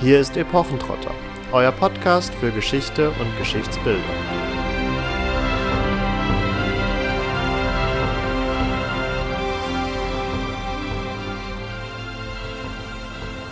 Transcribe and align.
Hier 0.00 0.18
ist 0.18 0.36
Epochentrotter, 0.36 1.14
euer 1.52 1.70
Podcast 1.70 2.34
für 2.34 2.50
Geschichte 2.50 3.10
und 3.10 3.38
Geschichtsbildung. 3.38 4.02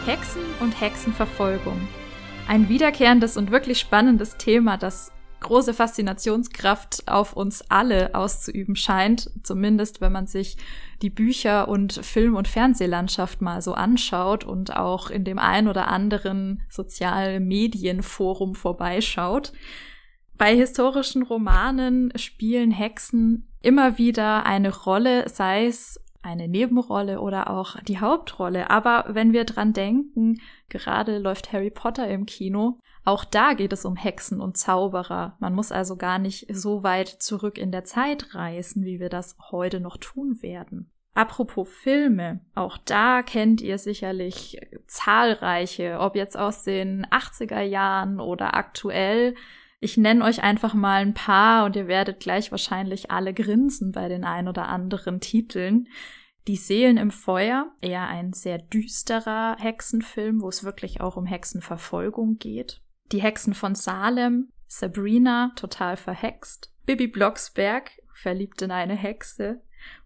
Hexen 0.05 0.43
und 0.61 0.79
Hexenverfolgung. 0.79 1.81
Ein 2.49 2.69
wiederkehrendes 2.69 3.37
und 3.37 3.53
wirklich 3.53 3.79
spannendes 3.79 4.37
Thema, 4.37 4.77
das 4.77 5.13
große 5.43 5.75
Faszinationskraft 5.75 7.05
auf 7.07 7.35
uns 7.35 7.63
alle 7.71 8.15
auszuüben 8.15 8.77
scheint, 8.77 9.31
zumindest 9.43 10.01
wenn 10.01 10.13
man 10.13 10.27
sich 10.27 10.57
die 11.03 11.11
Bücher 11.11 11.69
und 11.69 11.93
Film- 11.93 12.37
und 12.37 12.49
Fernsehlandschaft 12.49 13.43
mal 13.43 13.61
so 13.61 13.75
anschaut 13.75 14.45
und 14.45 14.75
auch 14.75 15.11
in 15.11 15.25
dem 15.25 15.39
ein 15.39 15.69
oder 15.69 15.89
anderen 15.89 16.63
sozialen 16.69 17.47
Medienforum 17.47 18.55
vorbeischaut. 18.55 19.53
Bei 20.39 20.57
historischen 20.57 21.23
Romanen 21.23 22.13
spielen 22.17 22.71
Hexen 22.71 23.49
immer 23.61 23.99
wieder 23.99 24.47
eine 24.47 24.75
Rolle, 24.75 25.29
sei 25.29 25.67
es 25.67 26.01
eine 26.23 26.49
Nebenrolle 26.49 27.21
oder 27.21 27.51
auch 27.51 27.77
die 27.81 27.99
Hauptrolle. 27.99 28.71
Aber 28.71 29.07
wenn 29.09 29.33
wir 29.33 29.45
dran 29.45 29.73
denken, 29.73 30.41
gerade 30.73 31.19
läuft 31.19 31.53
Harry 31.53 31.71
Potter 31.71 32.09
im 32.09 32.27
Kino, 32.27 32.81
auch 33.05 33.25
da 33.25 33.53
geht 33.55 33.73
es 33.73 33.85
um 33.85 33.97
Hexen 33.97 34.41
und 34.41 34.57
Zauberer. 34.57 35.37
Man 35.39 35.55
muss 35.55 35.73
also 35.73 35.97
gar 35.97 36.19
nicht 36.19 36.47
so 36.51 36.83
weit 36.83 37.09
zurück 37.09 37.59
in 37.59 37.73
der 37.73 37.85
Zeit 37.85 38.35
reisen, 38.35 38.85
wie 38.85 39.01
wir 39.01 39.09
das 39.09 39.37
heute 39.51 39.81
noch 39.81 39.97
tun 39.97 40.41
werden. 40.41 40.91
Apropos 41.15 41.69
Filme, 41.69 42.41
auch 42.55 42.79
da 42.79 43.23
kennt 43.23 43.61
ihr 43.61 43.77
sicherlich 43.77 44.59
zahlreiche, 44.87 45.99
ob 46.01 46.17
jetzt 46.17 46.39
aus 46.39 46.63
den 46.63 47.05
80er 47.07 47.61
Jahren 47.61 48.19
oder 48.19 48.55
aktuell. 48.55 49.35
Ich 49.81 49.99
nenne 49.99 50.25
euch 50.25 50.43
einfach 50.43 50.73
mal 50.73 51.03
ein 51.03 51.13
paar 51.13 51.67
und 51.67 51.77
ihr 51.77 51.87
werdet 51.87 52.21
gleich 52.21 52.51
wahrscheinlich 52.51 53.11
alle 53.11 53.35
grinsen 53.35 53.93
bei 53.93 54.09
den 54.09 54.25
ein 54.25 54.49
oder 54.49 54.69
anderen 54.69 55.21
Titeln. 55.21 55.89
Die 56.49 56.57
Seelen 56.57 56.97
im 56.97 57.11
Feuer, 57.11 57.73
eher 57.81 58.09
ein 58.09 58.33
sehr 58.33 58.59
düsterer 58.59 59.57
Hexenfilm, 59.59 60.43
wo 60.43 60.49
es 60.49 60.65
wirklich 60.65 61.01
auch 61.01 61.17
um 61.17 61.25
Hexenverfolgung 61.25 62.39
geht. 62.39 62.81
Die 63.13 63.23
Hexen 63.23 63.55
von 63.55 63.75
Salem, 63.75 64.51
Sabrina, 64.67 65.53
total 65.55 65.97
verhext, 65.97 66.73
Bibi 66.85 67.07
Blocksberg, 67.07 67.93
verliebt 68.13 68.63
in 68.63 68.71
eine 68.71 68.95
Hexe, 68.95 69.61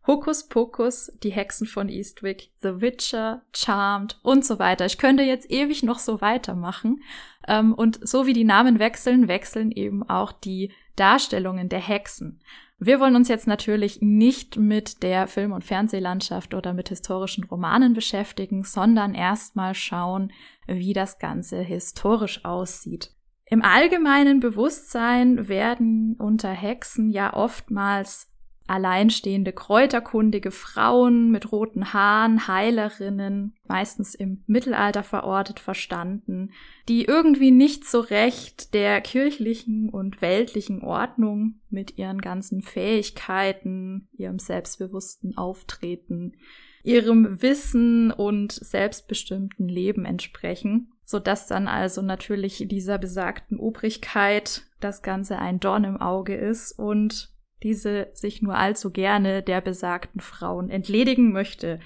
Hokus 0.06 0.48
Pokus, 0.48 1.12
die 1.22 1.30
Hexen 1.30 1.66
von 1.66 1.88
Eastwick, 1.88 2.50
The 2.60 2.80
Witcher, 2.80 3.42
Charmed 3.54 4.18
und 4.22 4.44
so 4.44 4.58
weiter. 4.58 4.86
Ich 4.86 4.98
könnte 4.98 5.22
jetzt 5.22 5.50
ewig 5.50 5.82
noch 5.82 5.98
so 5.98 6.20
weitermachen. 6.20 7.02
Ähm, 7.48 7.74
und 7.74 7.98
so 8.06 8.26
wie 8.26 8.32
die 8.32 8.44
Namen 8.44 8.78
wechseln, 8.78 9.28
wechseln 9.28 9.72
eben 9.72 10.08
auch 10.08 10.32
die 10.32 10.72
Darstellungen 10.94 11.68
der 11.68 11.80
Hexen. 11.80 12.40
Wir 12.78 13.00
wollen 13.00 13.16
uns 13.16 13.28
jetzt 13.28 13.46
natürlich 13.46 14.02
nicht 14.02 14.58
mit 14.58 15.02
der 15.02 15.28
Film- 15.28 15.52
und 15.52 15.64
Fernsehlandschaft 15.64 16.52
oder 16.52 16.74
mit 16.74 16.91
historischen 16.91 17.44
Romanen 17.44 17.94
beschäftigen, 17.94 18.64
sondern 18.64 19.14
erstmal 19.14 19.74
schauen, 19.74 20.30
wie 20.66 20.92
das 20.92 21.19
Ganze 21.19 21.60
historisch 21.60 22.44
aussieht. 22.44 23.12
Im 23.48 23.62
allgemeinen 23.62 24.41
Bewusstsein 24.41 25.48
werden 25.48 26.16
unter 26.19 26.50
Hexen 26.50 27.10
ja 27.10 27.32
oftmals 27.32 28.30
alleinstehende 28.67 29.53
kräuterkundige 29.53 30.50
Frauen 30.50 31.31
mit 31.31 31.53
roten 31.53 31.92
Haaren, 31.92 32.48
Heilerinnen, 32.48 33.55
meistens 33.69 34.14
im 34.14 34.42
Mittelalter 34.47 35.03
verortet 35.03 35.61
verstanden, 35.61 36.50
die 36.89 37.05
irgendwie 37.05 37.50
nicht 37.50 37.84
so 37.84 38.00
recht 38.00 38.75
der 38.75 39.00
kirchlichen 39.00 39.88
und 39.88 40.21
weltlichen 40.21 40.82
Ordnung 40.82 41.60
mit 41.71 41.99
ihren 41.99 42.21
ganzen 42.21 42.62
Fähigkeiten, 42.62 44.09
ihrem 44.16 44.38
selbstbewussten 44.38 45.37
Auftreten, 45.37 46.34
ihrem 46.82 47.43
Wissen 47.43 48.12
und 48.12 48.53
selbstbestimmten 48.53 49.69
Leben 49.69 50.05
entsprechen, 50.05 50.93
so 51.05 51.19
dass 51.19 51.47
dann 51.47 51.69
also 51.69 52.03
natürlich 52.03 52.65
dieser 52.69 52.99
besagten 52.99 53.59
Obrigkeit 53.59 54.62
das 54.81 55.03
Ganze 55.03 55.38
ein 55.38 55.59
Dorn 55.60 55.84
im 55.84 55.97
Auge 55.97 56.37
ist 56.37 56.72
und 56.78 57.32
diese 57.62 58.09
sich 58.12 58.43
nur 58.43 58.56
allzu 58.56 58.91
gerne 58.91 59.43
der 59.43 59.61
besagten 59.61 60.21
Frauen 60.21 60.71
entledigen 60.71 61.33
möchte, 61.33 61.81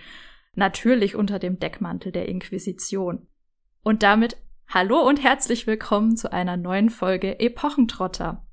natürlich 0.54 1.14
unter 1.14 1.38
dem 1.38 1.58
Deckmantel 1.58 2.12
der 2.12 2.28
Inquisition. 2.28 3.26
Und 3.82 4.02
damit 4.02 4.36
hallo 4.68 5.00
und 5.00 5.22
herzlich 5.22 5.66
willkommen 5.66 6.16
zu 6.16 6.32
einer 6.32 6.56
neuen 6.56 6.90
Folge 6.90 7.40
Epochentrotter. 7.40 8.46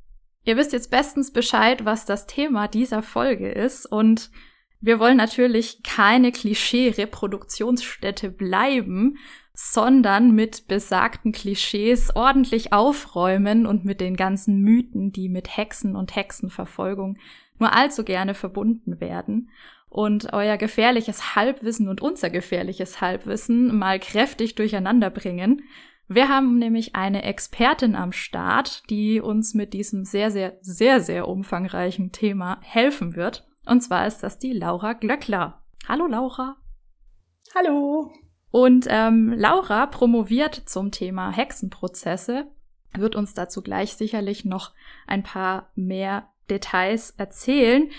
Ihr 0.43 0.57
wisst 0.57 0.73
jetzt 0.73 0.91
bestens 0.91 1.33
Bescheid, 1.33 1.85
was 1.85 2.05
das 2.05 2.27
Thema 2.27 2.67
dieser 2.67 3.03
Folge 3.03 3.51
ist 3.51 3.85
und 3.85 4.31
wir 4.79 4.99
wollen 4.99 5.17
natürlich 5.17 5.81
keine 5.83 6.31
Klischee-Reproduktionsstätte 6.31 8.29
bleiben, 8.29 9.17
sondern 9.59 10.35
mit 10.35 10.67
besagten 10.67 11.31
Klischees 11.31 12.15
ordentlich 12.15 12.73
aufräumen 12.73 13.65
und 13.65 13.85
mit 13.85 13.99
den 14.01 14.15
ganzen 14.15 14.61
Mythen, 14.61 15.11
die 15.11 15.29
mit 15.29 15.57
Hexen 15.57 15.95
und 15.95 16.15
Hexenverfolgung 16.15 17.17
nur 17.57 17.73
allzu 17.73 18.03
gerne 18.03 18.35
verbunden 18.35 19.01
werden 19.01 19.49
und 19.89 20.31
euer 20.31 20.57
gefährliches 20.57 21.35
Halbwissen 21.35 21.89
und 21.89 22.01
unser 22.01 22.29
gefährliches 22.29 23.01
Halbwissen 23.01 23.75
mal 23.75 23.99
kräftig 23.99 24.53
durcheinander 24.53 25.09
bringen. 25.09 25.63
Wir 26.07 26.29
haben 26.29 26.59
nämlich 26.59 26.95
eine 26.95 27.23
Expertin 27.23 27.95
am 27.95 28.11
Start, 28.11 28.83
die 28.91 29.19
uns 29.19 29.55
mit 29.55 29.73
diesem 29.73 30.05
sehr, 30.05 30.29
sehr, 30.29 30.59
sehr, 30.61 31.01
sehr 31.01 31.27
umfangreichen 31.27 32.11
Thema 32.11 32.59
helfen 32.61 33.15
wird. 33.15 33.47
Und 33.65 33.81
zwar 33.81 34.05
ist 34.05 34.19
das 34.19 34.37
die 34.37 34.53
Laura 34.53 34.93
Glöckler. 34.93 35.63
Hallo 35.87 36.05
Laura. 36.05 36.57
Hallo. 37.55 38.11
Und 38.57 38.87
ähm, 38.89 39.35
Laura 39.37 39.85
promoviert 39.85 40.55
zum 40.65 40.89
Thema 40.89 41.29
Hexenprozesse, 41.29 42.47
wird 42.95 43.15
uns 43.15 43.35
dazu 43.35 43.61
gleich 43.61 43.93
sicherlich 43.93 44.45
noch 44.45 44.73
ein 45.05 45.21
paar 45.21 45.69
mehr 45.75 46.29
Details 46.49 47.11
erzählen. 47.11 47.91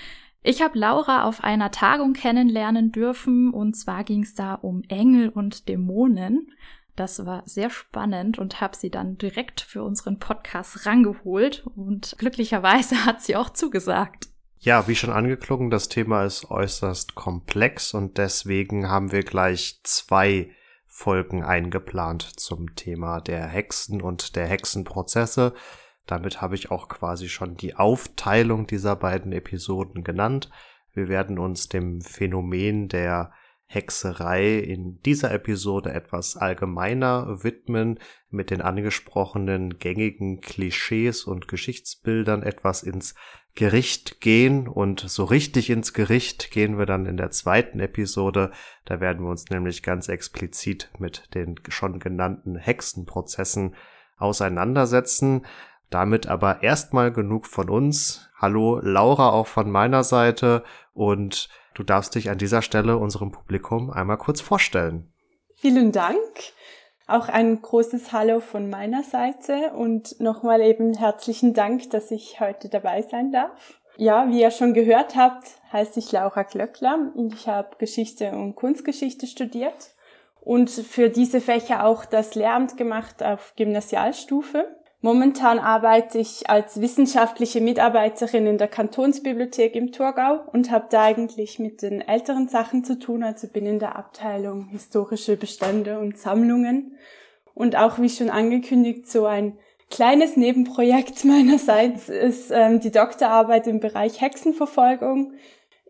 Ich 0.43 0.61
habe 0.61 0.77
Laura 0.77 1.23
auf 1.23 1.45
einer 1.45 1.71
Tagung 1.71 2.13
kennenlernen 2.13 2.91
dürfen 2.91 3.55
und 3.55 3.75
zwar 3.75 4.03
ging 4.03 4.25
es 4.25 4.35
da 4.35 4.55
um 4.55 4.83
Engel 4.89 5.29
und 5.29 5.69
Dämonen. 5.69 6.51
Das 6.97 7.25
war 7.25 7.45
sehr 7.47 7.71
spannend 7.71 8.41
und 8.41 8.61
habe 8.61 8.77
sie 8.77 8.91
dann 8.91 9.17
direkt 9.17 9.61
für 9.61 9.85
unseren 9.85 10.19
Podcast 10.19 10.87
rangeholt 10.87 11.69
und 11.77 12.17
glücklicherweise 12.19 12.97
hat 13.07 13.23
sie 13.23 13.37
auch 13.37 13.51
zugesagt. 13.51 14.27
Ja, 14.61 14.89
wie 14.89 14.97
schon 14.97 15.11
angeklungen, 15.11 15.71
das 15.71 15.89
Thema 15.89 16.25
ist 16.25 16.51
äußerst 16.51 17.15
komplex 17.15 17.95
und 17.95 18.19
deswegen 18.19 18.89
haben 18.89 19.13
wir 19.13 19.23
gleich 19.23 19.81
zwei 19.85 20.51
Folgen 20.85 21.45
eingeplant 21.45 22.23
zum 22.23 22.75
Thema 22.75 23.21
der 23.21 23.47
Hexen 23.47 24.03
und 24.03 24.35
der 24.35 24.47
Hexenprozesse. 24.47 25.55
Damit 26.07 26.43
habe 26.43 26.57
ich 26.57 26.73
auch 26.73 26.89
quasi 26.89 27.29
schon 27.29 27.57
die 27.57 27.77
Aufteilung 27.77 28.67
dieser 28.67 28.97
beiden 28.97 29.31
Episoden 29.31 30.03
genannt. 30.03 30.51
Wir 30.93 31.09
werden 31.09 31.39
uns 31.39 31.69
dem 31.69 32.01
Phänomen 32.01 32.89
der 32.89 33.33
Hexerei 33.71 34.59
in 34.59 35.01
dieser 35.03 35.31
Episode 35.31 35.93
etwas 35.93 36.39
allgemeiner 36.39 37.45
widmen, 37.45 37.99
mit 38.31 38.51
den 38.51 38.63
angesprochenen 38.63 39.79
gängigen 39.79 40.41
Klischees 40.41 41.25
und 41.25 41.49
Geschichtsbildern 41.49 42.43
etwas 42.43 42.83
ins 42.83 43.15
Gericht 43.55 44.21
gehen 44.21 44.69
und 44.69 45.01
so 45.01 45.25
richtig 45.25 45.69
ins 45.69 45.93
Gericht 45.93 46.51
gehen 46.51 46.79
wir 46.79 46.87
dann 46.87 47.05
in 47.05 47.19
der 47.19 47.31
zweiten 47.31 47.79
Episode. 47.81 48.53
Da 48.87 49.01
werden 49.01 49.25
wir 49.25 49.31
uns 49.31 49.51
nämlich 49.51 49.83
ganz 49.83 50.09
explizit 50.09 50.91
mit 50.99 51.35
den 51.35 51.57
schon 51.69 51.99
genannten 51.99 52.57
Hexenprozessen 52.57 53.75
auseinandersetzen. 54.17 55.45
Damit 55.91 56.27
aber 56.27 56.63
erstmal 56.63 57.13
genug 57.13 57.47
von 57.47 57.69
uns. 57.69 58.31
Hallo 58.37 58.81
Laura 58.81 59.31
auch 59.31 59.47
von 59.47 59.71
meiner 59.71 60.05
Seite 60.05 60.63
und 60.95 61.49
du 61.79 61.85
darfst 61.85 62.15
dich 62.15 62.29
an 62.29 62.39
dieser 62.39 62.63
Stelle 62.63 62.99
unserem 62.99 63.31
Publikum 63.31 63.91
einmal 63.91 64.19
kurz 64.19 64.41
vorstellen. 64.41 65.13
Vielen 65.55 65.93
Dank. 65.93 66.19
Auch 67.07 67.29
ein 67.29 67.63
großes 67.63 68.13
Hallo 68.13 68.41
von 68.41 68.69
meiner 68.69 69.03
Seite 69.03 69.73
und 69.75 70.21
nochmal 70.21 70.61
eben 70.61 70.93
herzlichen 70.93 71.55
Dank, 71.55 71.89
dass 71.91 72.11
ich 72.11 72.41
heute 72.41 72.69
dabei 72.69 73.03
sein 73.03 73.33
darf. 73.33 73.81
Ja, 73.97 74.29
wie 74.29 74.43
ihr 74.43 74.51
schon 74.51 74.75
gehört 74.75 75.17
habt, 75.17 75.47
heiße 75.73 76.01
ich 76.01 76.13
Laura 76.13 76.43
Glöckler 76.43 77.11
und 77.15 77.33
ich 77.33 77.49
habe 77.49 77.77
Geschichte 77.79 78.33
und 78.33 78.57
Kunstgeschichte 78.57 79.27
studiert 79.27 79.95
und 80.41 80.71
für 80.71 81.09
diese 81.09 81.41
Fächer 81.41 81.85
auch 81.85 82.05
das 82.05 82.35
Lehramt 82.35 82.77
gemacht 82.77 83.23
auf 83.23 83.55
Gymnasialstufe. 83.57 84.67
Momentan 85.01 85.61
arbeite 85.61 86.19
ich 86.19 86.51
als 86.51 86.81
wissenschaftliche 86.81 87.61
Mitarbeiterin 87.61 88.47
in 88.47 88.59
der 88.59 88.67
Kantonsbibliothek 88.67 89.77
im 89.77 89.93
Thurgau 89.93 90.41
und 90.53 90.73
habe 90.73 90.89
da 90.91 91.05
eigentlich 91.05 91.61
mit 91.61 91.83
den 91.83 92.01
älteren 92.01 92.49
Sachen 92.49 92.83
zu 92.83 92.99
tun, 92.99 93.23
also 93.23 93.47
bin 93.47 93.65
in 93.65 93.79
der 93.79 93.95
Abteilung 93.95 94.67
historische 94.71 95.37
Bestände 95.37 96.01
und 96.01 96.19
Sammlungen. 96.19 96.97
Und 97.55 97.77
auch 97.77 98.01
wie 98.01 98.09
schon 98.09 98.29
angekündigt, 98.29 99.09
so 99.09 99.27
ein 99.27 99.57
kleines 99.89 100.37
Nebenprojekt 100.37 101.25
meinerseits 101.25 102.09
ist 102.09 102.51
ähm, 102.51 102.81
die 102.81 102.91
Doktorarbeit 102.91 103.69
im 103.69 103.79
Bereich 103.79 104.21
Hexenverfolgung 104.21 105.35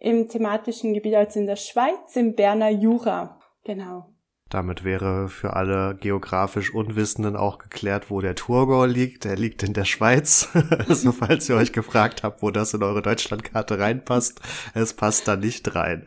im 0.01 0.29
thematischen 0.29 0.93
Gebiet, 0.93 1.17
also 1.17 1.41
in 1.41 1.47
der 1.47 1.57
Schweiz, 1.57 2.15
im 2.15 2.35
Berner 2.35 2.69
Jura. 2.69 3.41
Genau. 3.65 4.07
Damit 4.49 4.83
wäre 4.83 5.29
für 5.29 5.55
alle 5.55 5.95
geografisch 5.97 6.73
Unwissenden 6.73 7.37
auch 7.37 7.59
geklärt, 7.59 8.11
wo 8.11 8.21
der 8.21 8.35
Thurgau 8.35 8.87
liegt. 8.87 9.25
Der 9.25 9.37
liegt 9.37 9.63
in 9.63 9.75
der 9.75 9.85
Schweiz. 9.85 10.49
also 10.89 11.13
falls 11.13 11.49
ihr 11.49 11.57
euch 11.57 11.73
gefragt 11.73 12.23
habt, 12.23 12.43
wo 12.43 12.51
das 12.51 12.73
in 12.73 12.83
eure 12.83 13.03
Deutschlandkarte 13.03 13.79
reinpasst, 13.79 14.41
es 14.75 14.95
passt 14.95 15.29
da 15.29 15.37
nicht 15.37 15.75
rein. 15.75 16.07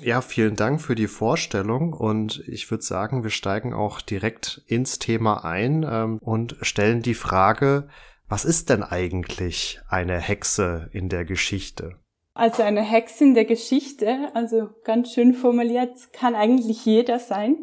Ja, 0.00 0.20
vielen 0.20 0.54
Dank 0.54 0.80
für 0.80 0.94
die 0.94 1.08
Vorstellung 1.08 1.92
und 1.92 2.44
ich 2.46 2.70
würde 2.70 2.84
sagen, 2.84 3.24
wir 3.24 3.30
steigen 3.30 3.74
auch 3.74 4.00
direkt 4.00 4.62
ins 4.66 5.00
Thema 5.00 5.44
ein 5.44 5.84
ähm, 5.88 6.18
und 6.18 6.56
stellen 6.60 7.02
die 7.02 7.14
Frage, 7.14 7.88
was 8.28 8.44
ist 8.44 8.70
denn 8.70 8.84
eigentlich 8.84 9.80
eine 9.88 10.20
Hexe 10.20 10.88
in 10.92 11.08
der 11.08 11.24
Geschichte? 11.24 11.96
Also 12.38 12.62
eine 12.62 12.82
Hexe 12.82 13.24
in 13.24 13.34
der 13.34 13.46
Geschichte, 13.46 14.28
also 14.32 14.68
ganz 14.84 15.12
schön 15.12 15.34
formuliert, 15.34 16.12
kann 16.12 16.36
eigentlich 16.36 16.84
jeder 16.84 17.18
sein. 17.18 17.56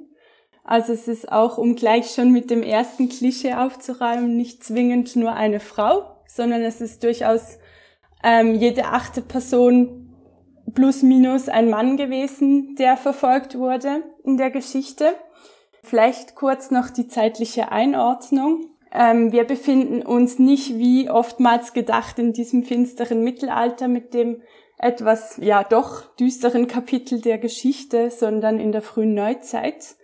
Also 0.65 0.91
es 0.91 1.07
ist 1.07 1.31
auch, 1.31 1.57
um 1.57 1.77
gleich 1.77 2.11
schon 2.11 2.33
mit 2.33 2.49
dem 2.49 2.61
ersten 2.61 3.07
Klischee 3.07 3.53
aufzuräumen, 3.53 4.35
nicht 4.35 4.65
zwingend 4.65 5.15
nur 5.15 5.31
eine 5.31 5.61
Frau, 5.61 6.17
sondern 6.27 6.61
es 6.61 6.81
ist 6.81 7.05
durchaus 7.05 7.57
ähm, 8.21 8.55
jede 8.55 8.87
achte 8.87 9.21
Person 9.21 10.13
plus 10.73 11.03
minus 11.03 11.47
ein 11.47 11.69
Mann 11.69 11.95
gewesen, 11.95 12.75
der 12.75 12.97
verfolgt 12.97 13.57
wurde 13.57 14.03
in 14.25 14.35
der 14.35 14.51
Geschichte. 14.51 15.15
Vielleicht 15.83 16.35
kurz 16.35 16.69
noch 16.69 16.89
die 16.89 17.07
zeitliche 17.07 17.71
Einordnung. 17.71 18.65
Ähm, 18.91 19.31
wir 19.31 19.45
befinden 19.45 20.01
uns 20.01 20.37
nicht 20.37 20.77
wie 20.77 21.09
oftmals 21.09 21.71
gedacht 21.71 22.19
in 22.19 22.33
diesem 22.33 22.63
finsteren 22.63 23.23
Mittelalter 23.23 23.87
mit 23.87 24.13
dem 24.13 24.41
etwas, 24.77 25.37
ja 25.37 25.63
doch, 25.63 26.03
düsteren 26.15 26.67
Kapitel 26.67 27.21
der 27.21 27.37
Geschichte, 27.37 28.11
sondern 28.11 28.59
in 28.59 28.71
der 28.71 28.81
frühen 28.81 29.13
Neuzeit. 29.13 29.95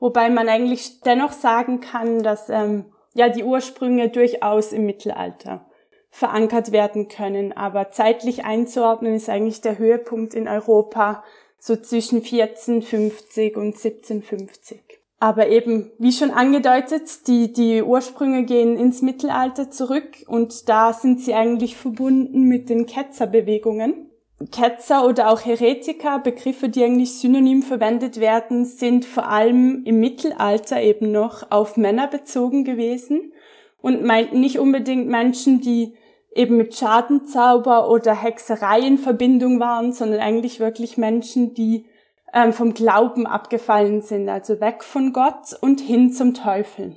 Wobei 0.00 0.30
man 0.30 0.48
eigentlich 0.48 1.00
dennoch 1.00 1.32
sagen 1.32 1.80
kann, 1.80 2.22
dass 2.22 2.48
ähm, 2.48 2.86
ja 3.14 3.28
die 3.28 3.44
Ursprünge 3.44 4.08
durchaus 4.08 4.72
im 4.72 4.86
Mittelalter 4.86 5.66
verankert 6.10 6.72
werden 6.72 7.08
können. 7.08 7.52
Aber 7.52 7.90
zeitlich 7.90 8.44
einzuordnen 8.44 9.14
ist 9.14 9.28
eigentlich 9.28 9.60
der 9.60 9.78
Höhepunkt 9.78 10.34
in 10.34 10.48
Europa 10.48 11.24
so 11.58 11.76
zwischen 11.76 12.16
1450 12.16 13.56
und 13.56 13.74
1750. 13.74 14.80
Aber 15.18 15.48
eben, 15.48 15.90
wie 15.98 16.12
schon 16.12 16.30
angedeutet, 16.30 17.26
die, 17.26 17.52
die 17.52 17.82
Ursprünge 17.82 18.44
gehen 18.44 18.76
ins 18.76 19.00
Mittelalter 19.00 19.70
zurück 19.70 20.24
und 20.26 20.68
da 20.68 20.92
sind 20.92 21.20
sie 21.20 21.34
eigentlich 21.34 21.76
verbunden 21.76 22.42
mit 22.42 22.68
den 22.68 22.84
Ketzerbewegungen. 22.84 24.10
Ketzer 24.50 25.06
oder 25.06 25.30
auch 25.30 25.44
Heretiker, 25.44 26.18
Begriffe, 26.18 26.68
die 26.68 26.84
eigentlich 26.84 27.14
synonym 27.14 27.62
verwendet 27.62 28.18
werden, 28.20 28.64
sind 28.64 29.04
vor 29.04 29.28
allem 29.28 29.82
im 29.84 30.00
Mittelalter 30.00 30.80
eben 30.80 31.12
noch 31.12 31.50
auf 31.50 31.76
Männer 31.76 32.08
bezogen 32.08 32.64
gewesen 32.64 33.32
und 33.80 34.02
meinten 34.02 34.40
nicht 34.40 34.58
unbedingt 34.58 35.08
Menschen, 35.08 35.60
die 35.60 35.94
eben 36.34 36.56
mit 36.56 36.74
Schadenzauber 36.74 37.90
oder 37.90 38.20
Hexerei 38.20 38.80
in 38.80 38.98
Verbindung 38.98 39.60
waren, 39.60 39.92
sondern 39.92 40.20
eigentlich 40.20 40.58
wirklich 40.58 40.96
Menschen, 40.96 41.54
die 41.54 41.86
ähm, 42.32 42.52
vom 42.52 42.74
Glauben 42.74 43.26
abgefallen 43.26 44.02
sind, 44.02 44.28
also 44.28 44.60
weg 44.60 44.82
von 44.82 45.12
Gott 45.12 45.56
und 45.60 45.80
hin 45.80 46.12
zum 46.12 46.34
Teufel. 46.34 46.96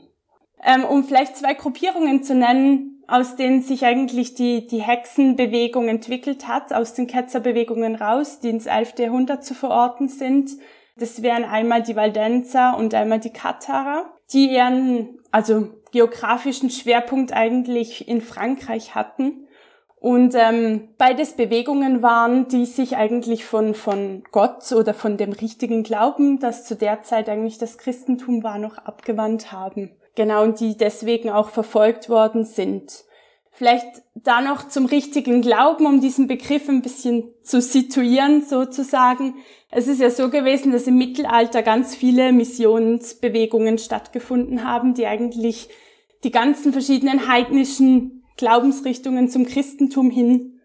Ähm, 0.64 0.84
um 0.84 1.04
vielleicht 1.04 1.38
zwei 1.38 1.54
Gruppierungen 1.54 2.24
zu 2.24 2.34
nennen, 2.34 2.97
aus 3.08 3.38
denen 3.38 3.62
sich 3.62 3.86
eigentlich 3.86 4.34
die, 4.34 4.68
die 4.68 4.82
Hexenbewegung 4.82 5.88
entwickelt 5.88 6.48
hat, 6.48 6.74
aus 6.74 6.94
den 6.94 7.08
Ketzerbewegungen 7.08 7.96
raus, 7.96 8.40
die 8.40 8.50
ins 8.50 8.66
11. 8.66 9.00
Jahrhundert 9.00 9.46
zu 9.46 9.54
verorten 9.54 10.10
sind. 10.10 10.52
Das 10.98 11.22
wären 11.22 11.46
einmal 11.46 11.84
die 11.84 11.96
Valdenser 11.96 12.78
und 12.78 12.94
einmal 12.94 13.20
die 13.20 13.32
Katharer, 13.32 14.06
die 14.34 14.52
ihren, 14.52 15.20
also 15.32 15.70
geografischen 15.92 16.70
Schwerpunkt 16.70 17.32
eigentlich 17.32 18.10
in 18.10 18.22
Frankreich 18.22 18.94
hatten. 18.94 19.48
Und 20.00 20.36
ähm, 20.36 20.90
beides 20.98 21.34
Bewegungen 21.34 22.02
waren, 22.02 22.48
die 22.50 22.66
sich 22.66 22.98
eigentlich 22.98 23.46
von, 23.46 23.74
von 23.74 24.24
Gott 24.32 24.72
oder 24.72 24.94
von 24.94 25.18
dem 25.18 25.32
richtigen 25.32 25.84
Glauben, 25.84 26.40
das 26.40 26.66
zu 26.66 26.76
der 26.76 27.02
Zeit 27.02 27.30
eigentlich 27.30 27.58
das 27.58 27.78
Christentum 27.78 28.44
war, 28.44 28.60
noch 28.60 28.78
abgewandt 28.78 29.52
haben. 29.52 29.92
Genau, 30.18 30.42
und 30.42 30.60
die 30.60 30.76
deswegen 30.76 31.30
auch 31.30 31.50
verfolgt 31.50 32.10
worden 32.10 32.44
sind. 32.44 33.06
Vielleicht 33.52 33.86
da 34.16 34.42
noch 34.42 34.68
zum 34.68 34.88
richtigen 34.88 35.44
Glauben, 35.44 35.86
um 35.86 36.02
diesen 36.02 36.26
Begriff 36.26 36.68
ein 36.68 36.82
bisschen 36.82 37.26
zu 37.44 37.62
situieren 37.62 38.42
sozusagen. 38.42 39.36
Es 39.70 39.88
ist 39.88 40.02
ja 40.02 40.10
so 40.10 40.32
gewesen, 40.32 40.72
dass 40.72 40.88
im 40.88 40.98
Mittelalter 40.98 41.62
ganz 41.62 41.96
viele 41.96 42.32
Missionsbewegungen 42.32 43.78
stattgefunden 43.78 44.68
haben, 44.68 44.96
die 44.96 45.06
eigentlich 45.06 45.70
die 46.24 46.32
ganzen 46.32 46.74
verschiedenen 46.74 47.28
heidnischen 47.28 48.24
Glaubensrichtungen 48.38 49.30
zum 49.30 49.46
Christentum 49.46 50.10
hin 50.10 50.60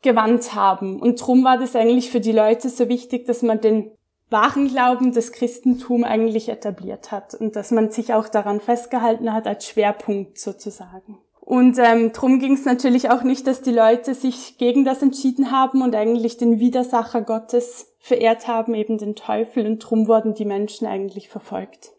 gewandt 0.00 0.54
haben. 0.54 0.98
Und 0.98 1.16
drum 1.16 1.44
war 1.44 1.58
das 1.58 1.76
eigentlich 1.76 2.10
für 2.10 2.20
die 2.20 2.32
Leute 2.32 2.70
so 2.70 2.88
wichtig, 2.88 3.26
dass 3.26 3.42
man 3.42 3.60
den 3.60 3.90
wahren 4.34 4.66
Glauben 4.66 5.12
des 5.12 5.30
Christentum 5.30 6.02
eigentlich 6.02 6.48
etabliert 6.48 7.12
hat 7.12 7.34
und 7.34 7.54
dass 7.54 7.70
man 7.70 7.92
sich 7.92 8.12
auch 8.12 8.28
daran 8.28 8.60
festgehalten 8.60 9.32
hat 9.32 9.46
als 9.46 9.64
Schwerpunkt 9.64 10.38
sozusagen. 10.38 11.18
Und 11.40 11.78
ähm, 11.78 12.12
drum 12.12 12.40
ging 12.40 12.54
es 12.54 12.64
natürlich 12.64 13.10
auch 13.10 13.22
nicht, 13.22 13.46
dass 13.46 13.62
die 13.62 13.70
Leute 13.70 14.14
sich 14.14 14.58
gegen 14.58 14.84
das 14.84 15.02
entschieden 15.02 15.52
haben 15.52 15.82
und 15.82 15.94
eigentlich 15.94 16.36
den 16.36 16.58
Widersacher 16.58 17.22
Gottes 17.22 17.94
verehrt 18.00 18.48
haben, 18.48 18.74
eben 18.74 18.98
den 18.98 19.14
Teufel, 19.14 19.66
und 19.66 19.78
drum 19.78 20.08
wurden 20.08 20.34
die 20.34 20.46
Menschen 20.46 20.86
eigentlich 20.88 21.28
verfolgt. 21.28 21.92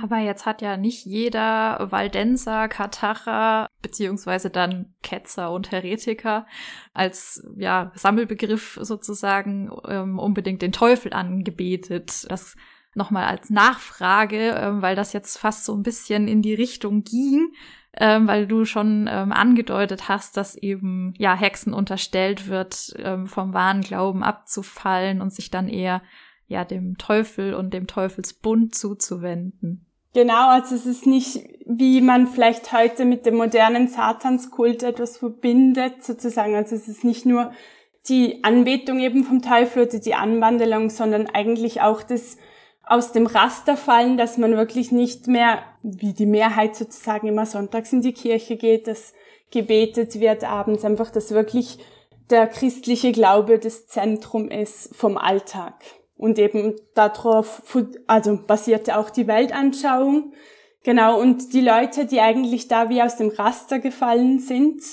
Aber 0.00 0.18
jetzt 0.18 0.46
hat 0.46 0.62
ja 0.62 0.78
nicht 0.78 1.04
jeder 1.04 1.88
Waldenser, 1.90 2.68
Kathacher, 2.68 3.68
beziehungsweise 3.82 4.48
dann 4.48 4.94
Ketzer 5.02 5.52
und 5.52 5.70
Heretiker 5.70 6.46
als 6.94 7.46
ja, 7.56 7.92
Sammelbegriff 7.94 8.78
sozusagen 8.80 9.70
ähm, 9.86 10.18
unbedingt 10.18 10.62
den 10.62 10.72
Teufel 10.72 11.12
angebetet. 11.12 12.24
Das 12.30 12.56
nochmal 12.94 13.24
als 13.24 13.50
Nachfrage, 13.50 14.50
ähm, 14.50 14.82
weil 14.82 14.96
das 14.96 15.12
jetzt 15.12 15.38
fast 15.38 15.64
so 15.64 15.74
ein 15.74 15.82
bisschen 15.82 16.28
in 16.28 16.42
die 16.42 16.54
Richtung 16.54 17.04
ging, 17.04 17.52
ähm, 17.94 18.26
weil 18.26 18.46
du 18.46 18.64
schon 18.64 19.08
ähm, 19.10 19.32
angedeutet 19.32 20.08
hast, 20.08 20.36
dass 20.36 20.54
eben 20.56 21.12
ja 21.18 21.34
Hexen 21.34 21.74
unterstellt 21.74 22.48
wird, 22.48 22.94
ähm, 22.98 23.26
vom 23.26 23.52
wahren 23.52 23.82
Glauben 23.82 24.22
abzufallen 24.22 25.20
und 25.20 25.32
sich 25.32 25.50
dann 25.50 25.68
eher 25.68 26.02
ja 26.52 26.64
dem 26.64 26.98
Teufel 26.98 27.54
und 27.54 27.74
dem 27.74 27.86
Teufelsbund 27.86 28.74
zuzuwenden. 28.74 29.86
Genau, 30.14 30.50
also 30.50 30.74
es 30.74 30.84
ist 30.84 31.06
nicht, 31.06 31.42
wie 31.66 32.02
man 32.02 32.26
vielleicht 32.26 32.72
heute 32.72 33.06
mit 33.06 33.24
dem 33.24 33.36
modernen 33.36 33.88
Satanskult 33.88 34.82
etwas 34.82 35.16
verbindet, 35.16 36.04
sozusagen. 36.04 36.54
Also 36.54 36.76
es 36.76 36.86
ist 36.86 37.02
nicht 37.02 37.24
nur 37.24 37.50
die 38.08 38.44
Anbetung 38.44 39.00
eben 39.00 39.24
vom 39.24 39.40
Teufel 39.40 39.86
oder 39.86 39.98
die 39.98 40.14
Anwandelung, 40.14 40.90
sondern 40.90 41.28
eigentlich 41.28 41.80
auch 41.80 42.02
das 42.02 42.36
aus 42.84 43.12
dem 43.12 43.26
Raster 43.26 43.76
fallen, 43.76 44.18
dass 44.18 44.36
man 44.38 44.56
wirklich 44.56 44.92
nicht 44.92 45.28
mehr, 45.28 45.62
wie 45.82 46.12
die 46.12 46.26
Mehrheit 46.26 46.76
sozusagen 46.76 47.28
immer 47.28 47.46
sonntags 47.46 47.92
in 47.92 48.02
die 48.02 48.12
Kirche 48.12 48.56
geht, 48.56 48.86
dass 48.86 49.14
gebetet 49.50 50.18
wird 50.18 50.44
abends, 50.44 50.84
einfach, 50.84 51.10
dass 51.10 51.30
wirklich 51.30 51.78
der 52.30 52.48
christliche 52.48 53.12
Glaube 53.12 53.58
das 53.58 53.86
Zentrum 53.86 54.50
ist 54.50 54.94
vom 54.96 55.16
Alltag. 55.16 55.74
Und 56.22 56.38
eben 56.38 56.76
darauf, 56.94 57.76
also 58.06 58.38
basierte 58.46 58.96
auch 58.96 59.10
die 59.10 59.26
Weltanschauung. 59.26 60.34
Genau, 60.84 61.20
und 61.20 61.52
die 61.52 61.60
Leute, 61.60 62.06
die 62.06 62.20
eigentlich 62.20 62.68
da 62.68 62.88
wie 62.88 63.02
aus 63.02 63.16
dem 63.16 63.30
Raster 63.30 63.80
gefallen 63.80 64.38
sind 64.38 64.84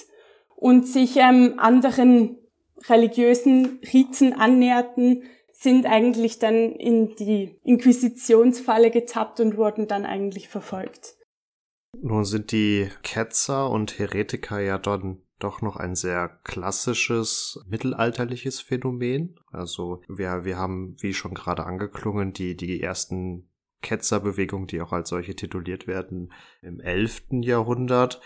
und 0.55 0.87
sich 0.87 1.17
ähm, 1.17 1.53
anderen 1.57 2.39
religiösen 2.87 3.79
Riten 3.93 4.33
annäherten, 4.33 5.21
sind 5.51 5.85
eigentlich 5.85 6.39
dann 6.39 6.71
in 6.71 7.13
die 7.13 7.59
Inquisitionsfalle 7.63 8.89
getappt 8.89 9.39
und 9.39 9.55
wurden 9.55 9.85
dann 9.85 10.07
eigentlich 10.07 10.49
verfolgt. 10.49 11.15
Nun 12.01 12.25
sind 12.25 12.51
die 12.51 12.89
Ketzer 13.03 13.69
und 13.69 13.99
Heretiker 13.99 14.61
ja 14.61 14.79
dann 14.79 15.21
doch 15.39 15.61
noch 15.61 15.77
ein 15.77 15.95
sehr 15.95 16.29
klassisches 16.43 17.63
mittelalterliches 17.67 18.59
Phänomen. 18.59 19.39
Also 19.51 20.01
wir, 20.07 20.45
wir 20.45 20.57
haben, 20.57 20.95
wie 20.99 21.13
schon 21.13 21.33
gerade 21.33 21.65
angeklungen, 21.65 22.33
die, 22.33 22.55
die 22.55 22.81
ersten 22.81 23.49
Ketzerbewegungen, 23.81 24.67
die 24.67 24.81
auch 24.81 24.91
als 24.91 25.09
solche 25.09 25.35
tituliert 25.35 25.87
werden, 25.87 26.33
im 26.61 26.79
11. 26.79 27.23
Jahrhundert. 27.41 28.21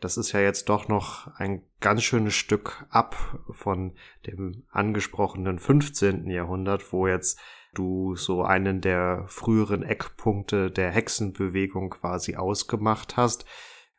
Das 0.00 0.16
ist 0.16 0.32
ja 0.32 0.40
jetzt 0.40 0.68
doch 0.68 0.88
noch 0.88 1.28
ein 1.36 1.62
ganz 1.80 2.02
schönes 2.02 2.34
Stück 2.34 2.86
ab 2.90 3.38
von 3.50 3.94
dem 4.26 4.64
angesprochenen 4.70 5.58
15. 5.58 6.28
Jahrhundert, 6.30 6.92
wo 6.92 7.06
jetzt 7.06 7.38
du 7.74 8.14
so 8.16 8.42
einen 8.42 8.80
der 8.80 9.24
früheren 9.28 9.82
Eckpunkte 9.82 10.70
der 10.70 10.90
Hexenbewegung 10.90 11.90
quasi 11.90 12.36
ausgemacht 12.36 13.16
hast. 13.16 13.44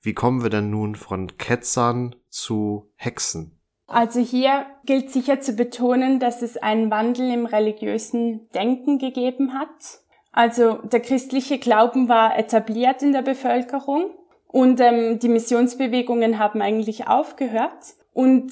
Wie 0.05 0.13
kommen 0.13 0.43
wir 0.43 0.51
denn 0.51 0.69
nun 0.69 0.93
von 0.93 1.35
Ketzern 1.38 2.15
zu 2.29 2.91
Hexen? 2.95 3.59
Also 3.88 4.19
hier 4.19 4.67
gilt 4.85 5.09
sicher 5.09 5.41
zu 5.41 5.53
betonen, 5.53 6.19
dass 6.19 6.43
es 6.43 6.57
einen 6.57 6.91
Wandel 6.91 7.31
im 7.31 7.47
religiösen 7.47 8.47
Denken 8.51 9.00
gegeben 9.00 9.53
hat. 9.53 10.00
Also 10.31 10.74
der 10.74 11.00
christliche 11.00 11.57
Glauben 11.57 12.07
war 12.07 12.38
etabliert 12.38 13.01
in 13.01 13.13
der 13.13 13.24
Bevölkerung 13.24 14.12
und 14.47 14.79
ähm, 14.79 15.17
die 15.17 15.27
Missionsbewegungen 15.27 16.38
haben 16.38 16.62
eigentlich 16.62 17.07
aufgehört. 17.07 17.95
Und 18.13 18.51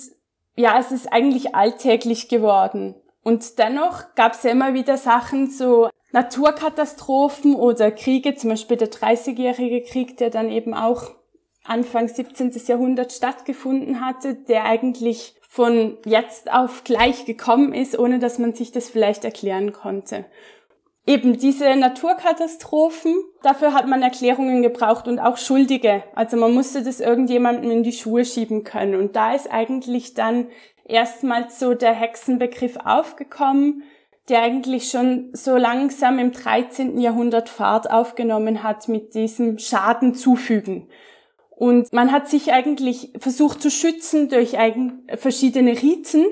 ja, 0.55 0.79
es 0.79 0.91
ist 0.91 1.13
eigentlich 1.13 1.53
alltäglich 1.53 2.29
geworden. 2.29 2.95
Und 3.21 3.59
dennoch 3.59 4.15
gab 4.15 4.33
es 4.33 4.41
ja 4.41 4.49
immer 4.49 4.73
wieder 4.73 4.97
Sachen, 4.97 5.51
so 5.51 5.89
Naturkatastrophen 6.13 7.53
oder 7.53 7.91
Kriege, 7.91 8.35
zum 8.35 8.49
Beispiel 8.49 8.77
der 8.77 8.87
Dreißigjährige 8.87 9.83
Krieg, 9.83 10.17
der 10.17 10.31
dann 10.31 10.49
eben 10.49 10.73
auch 10.73 11.11
Anfang 11.63 12.07
17. 12.07 12.51
Jahrhundert 12.67 13.13
stattgefunden 13.13 14.05
hatte, 14.05 14.35
der 14.35 14.65
eigentlich 14.65 15.35
von 15.47 15.97
jetzt 16.05 16.51
auf 16.51 16.83
gleich 16.83 17.25
gekommen 17.25 17.73
ist, 17.73 17.97
ohne 17.97 18.19
dass 18.19 18.39
man 18.39 18.53
sich 18.53 18.71
das 18.71 18.89
vielleicht 18.89 19.23
erklären 19.23 19.71
konnte. 19.71 20.25
Eben 21.05 21.37
diese 21.37 21.75
Naturkatastrophen, 21.75 23.13
dafür 23.41 23.73
hat 23.73 23.87
man 23.87 24.01
Erklärungen 24.01 24.61
gebraucht 24.61 25.07
und 25.07 25.19
auch 25.19 25.37
Schuldige. 25.37 26.03
Also 26.15 26.37
man 26.37 26.53
musste 26.53 26.81
das 26.81 27.01
irgendjemandem 27.01 27.69
in 27.71 27.83
die 27.83 27.91
Schuhe 27.91 28.23
schieben 28.23 28.63
können. 28.63 28.95
Und 28.95 29.15
da 29.15 29.33
ist 29.33 29.51
eigentlich 29.51 30.13
dann 30.13 30.47
erstmals 30.85 31.59
so 31.59 31.73
der 31.73 31.93
Hexenbegriff 31.93 32.77
aufgekommen, 32.83 33.83
der 34.29 34.41
eigentlich 34.41 34.89
schon 34.89 35.29
so 35.33 35.57
langsam 35.57 36.19
im 36.19 36.31
13. 36.31 36.97
Jahrhundert 36.97 37.49
Fahrt 37.49 37.91
aufgenommen 37.91 38.63
hat 38.63 38.87
mit 38.87 39.13
diesem 39.13 39.59
Schaden 39.59 40.15
zufügen. 40.15 40.87
Und 41.55 41.93
man 41.93 42.11
hat 42.11 42.29
sich 42.29 42.51
eigentlich 42.51 43.11
versucht 43.19 43.61
zu 43.61 43.69
schützen 43.69 44.29
durch 44.29 44.57
verschiedene 45.15 45.71
Riten, 45.81 46.25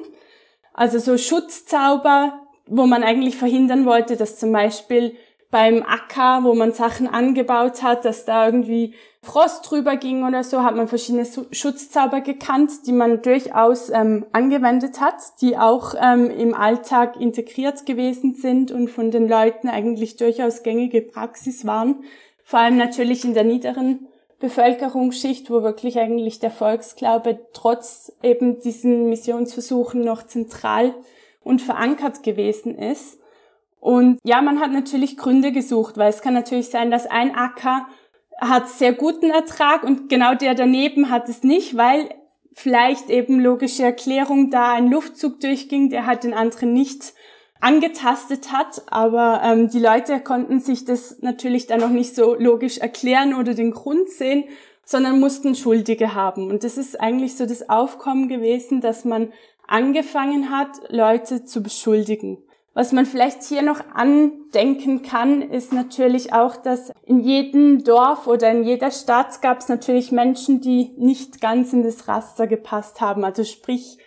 also 0.74 1.00
so 1.00 1.18
Schutzzauber, 1.18 2.40
wo 2.66 2.86
man 2.86 3.04
eigentlich 3.04 3.38
verhindern 3.38 3.86
wollte, 3.86 4.16
dass 4.16 4.40
zum 4.40 4.52
Beispiel 4.52 5.16
beim 5.52 5.84
Acker, 5.84 6.44
wo 6.44 6.56
man 6.56 6.72
Sachen 6.72 7.08
angebaut 7.08 7.84
hat, 7.84 8.06
dass 8.06 8.24
da 8.24 8.46
irgendwie 8.46 8.96
Frost 9.22 9.70
drüber 9.70 9.98
ging 9.98 10.26
oder 10.26 10.44
so, 10.44 10.64
hat 10.64 10.76
man 10.76 10.88
verschiedene 10.88 11.28
Schutzzauber 11.52 12.22
gekannt, 12.22 12.72
die 12.88 12.94
man 12.94 13.22
durchaus 13.22 13.90
ähm, 13.90 14.26
angewendet 14.32 15.00
hat, 15.02 15.16
die 15.42 15.58
auch 15.58 15.94
ähm, 16.02 16.32
im 16.32 16.56
Alltag 16.56 17.20
integriert 17.20 17.86
gewesen 17.86 18.34
sind 18.34 18.72
und 18.72 18.90
von 18.90 19.12
den 19.12 19.28
Leuten 19.28 19.68
eigentlich 19.68 20.16
durchaus 20.16 20.64
gängige 20.64 21.02
Praxis 21.02 21.66
waren. 21.66 22.04
Vor 22.44 22.60
allem 22.60 22.78
natürlich 22.78 23.24
in 23.26 23.34
der 23.34 23.44
niederen 23.44 24.08
Bevölkerungsschicht, 24.42 25.50
wo 25.50 25.64
wirklich 25.64 25.98
eigentlich 26.00 26.40
der 26.40 26.52
Volksglaube 26.52 27.40
trotz 27.54 28.12
eben 28.22 28.60
diesen 28.60 29.08
Missionsversuchen 29.08 30.02
noch 30.02 30.24
zentral 30.24 30.94
und 31.44 31.62
verankert 31.62 32.24
gewesen 32.24 32.78
ist. 32.78 33.20
Und 33.80 34.20
ja, 34.24 34.42
man 34.42 34.60
hat 34.60 34.72
natürlich 34.72 35.18
Gründe 35.18 35.52
gesucht, 35.52 35.98
weil 35.98 36.10
es 36.10 36.22
kann 36.22 36.34
natürlich 36.34 36.70
sein, 36.70 36.92
dass 36.92 37.08
ein 37.08 37.34
Acker 37.34 37.88
hat 38.40 38.68
sehr 38.68 38.94
guten 38.94 39.30
Ertrag 39.30 39.84
und 39.84 40.10
genau 40.10 40.34
der 40.34 40.56
daneben 40.56 41.10
hat 41.10 41.30
es 41.30 41.44
nicht, 41.44 41.78
weil 41.78 42.10
vielleicht 42.54 43.10
eben 43.10 43.40
logische 43.40 43.84
Erklärung 43.84 44.50
da 44.50 44.74
ein 44.74 44.90
Luftzug 44.90 45.40
durchging, 45.40 45.90
der 45.90 46.06
hat 46.06 46.24
den 46.24 46.34
anderen 46.34 46.74
nicht 46.74 47.14
angetastet 47.62 48.52
hat, 48.52 48.84
aber 48.88 49.42
ähm, 49.44 49.70
die 49.70 49.80
Leute 49.80 50.20
konnten 50.20 50.60
sich 50.60 50.84
das 50.84 51.22
natürlich 51.22 51.68
dann 51.68 51.80
noch 51.80 51.90
nicht 51.90 52.16
so 52.16 52.36
logisch 52.36 52.80
erklären 52.80 53.34
oder 53.34 53.54
den 53.54 53.72
Grund 53.72 54.10
sehen, 54.10 54.46
sondern 54.84 55.20
mussten 55.20 55.56
Schuldige 55.56 56.16
haben. 56.16 56.50
Und 56.50 56.64
das 56.64 56.78
ist 56.78 57.00
eigentlich 57.00 57.38
so 57.38 57.46
das 57.46 57.70
Aufkommen 57.70 58.28
gewesen, 58.28 58.82
dass 58.82 59.06
man 59.06 59.32
angefangen 59.68 60.50
hat, 60.50 60.70
Leute 60.90 61.46
zu 61.46 61.64
beschuldigen. 61.64 62.40
Was 62.74 62.94
man 62.94 63.06
vielleicht 63.06 63.44
hier 63.44 63.62
noch 63.62 63.82
andenken 63.94 65.02
kann, 65.02 65.42
ist 65.42 65.74
natürlich 65.74 66.34
auch, 66.34 66.56
dass 66.56 66.92
in 67.06 67.20
jedem 67.20 67.84
Dorf 67.84 68.28
oder 68.28 68.50
in 68.50 68.64
jeder 68.64 68.92
Stadt 68.92 69.42
gab 69.42 69.60
es 69.60 69.68
natürlich 69.68 70.12
Menschen, 70.12 70.62
die 70.62 70.94
nicht 70.98 71.42
ganz 71.42 71.74
in 71.74 71.84
das 71.84 72.08
Raster 72.08 72.48
gepasst 72.48 73.02
haben. 73.02 73.26
Also 73.26 73.44
sprich, 73.44 73.98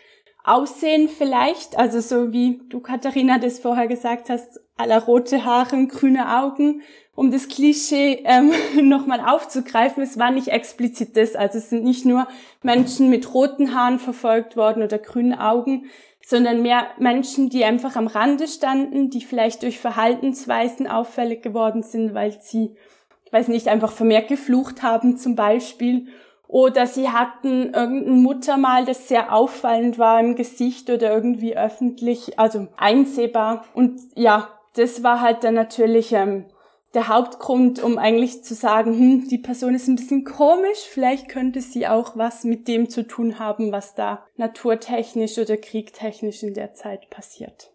Aussehen 0.47 1.09
vielleicht, 1.09 1.79
also 1.79 2.01
so 2.01 2.33
wie 2.33 2.61
du 2.69 2.81
Katharina 2.81 3.39
das 3.39 3.59
vorher 3.59 3.87
gesagt 3.87 4.29
hast, 4.29 4.61
aller 4.77 5.03
rote 5.03 5.47
Haare 5.47 5.87
grüne 5.87 6.39
Augen, 6.39 6.83
um 7.15 7.31
das 7.31 7.49
Klischee 7.49 8.23
ähm, 8.25 8.53
nochmal 8.89 9.21
aufzugreifen. 9.21 10.03
Es 10.03 10.19
war 10.19 10.31
nicht 10.31 10.49
explizit 10.49 11.17
das, 11.17 11.35
also 11.35 11.57
es 11.57 11.71
sind 11.71 11.85
nicht 11.85 12.05
nur 12.05 12.29
Menschen 12.63 13.09
mit 13.09 13.33
roten 13.33 13.75
Haaren 13.75 13.99
verfolgt 13.99 14.55
worden 14.55 14.83
oder 14.83 14.99
grünen 14.99 15.33
Augen, 15.33 15.87
sondern 16.23 16.61
mehr 16.61 16.89
Menschen, 16.99 17.49
die 17.49 17.65
einfach 17.65 17.97
am 17.97 18.07
Rande 18.07 18.47
standen, 18.47 19.09
die 19.09 19.23
vielleicht 19.23 19.63
durch 19.63 19.79
Verhaltensweisen 19.79 20.87
auffällig 20.87 21.43
geworden 21.43 21.83
sind, 21.83 22.13
weil 22.13 22.39
sie, 22.43 22.77
ich 23.25 23.33
weiß 23.33 23.49
nicht, 23.49 23.69
einfach 23.69 23.93
vermehrt 23.93 24.29
geflucht 24.29 24.83
haben 24.83 25.17
zum 25.17 25.37
Beispiel 25.37 26.09
oder 26.55 26.87
sie 26.87 27.09
hatten 27.09 27.75
irgendein 27.75 28.23
Muttermal, 28.23 28.85
das 28.85 29.09
sehr 29.09 29.33
auffallend 29.35 29.99
war 29.99 30.21
im 30.21 30.37
Gesicht 30.37 30.89
oder 30.89 31.13
irgendwie 31.13 31.57
öffentlich, 31.57 32.39
also 32.39 32.69
einsehbar. 32.77 33.65
Und 33.75 34.01
ja, 34.15 34.51
das 34.75 35.03
war 35.03 35.21
halt 35.21 35.43
dann 35.43 35.55
natürlich 35.55 36.13
ähm, 36.13 36.45
der 36.95 37.09
Hauptgrund, 37.09 37.83
um 37.83 37.99
eigentlich 37.99 38.45
zu 38.45 38.55
sagen, 38.55 38.97
hm, 38.97 39.29
die 39.29 39.39
Person 39.39 39.75
ist 39.75 39.89
ein 39.89 39.97
bisschen 39.97 40.23
komisch, 40.23 40.79
vielleicht 40.89 41.29
könnte 41.29 41.61
sie 41.61 41.89
auch 41.89 42.17
was 42.17 42.45
mit 42.45 42.69
dem 42.69 42.89
zu 42.89 43.05
tun 43.05 43.41
haben, 43.41 43.73
was 43.73 43.97
da 43.97 44.25
naturtechnisch 44.37 45.37
oder 45.39 45.57
kriegtechnisch 45.57 46.45
in 46.45 46.55
der 46.55 46.73
Zeit 46.73 47.11
passiert. 47.11 47.73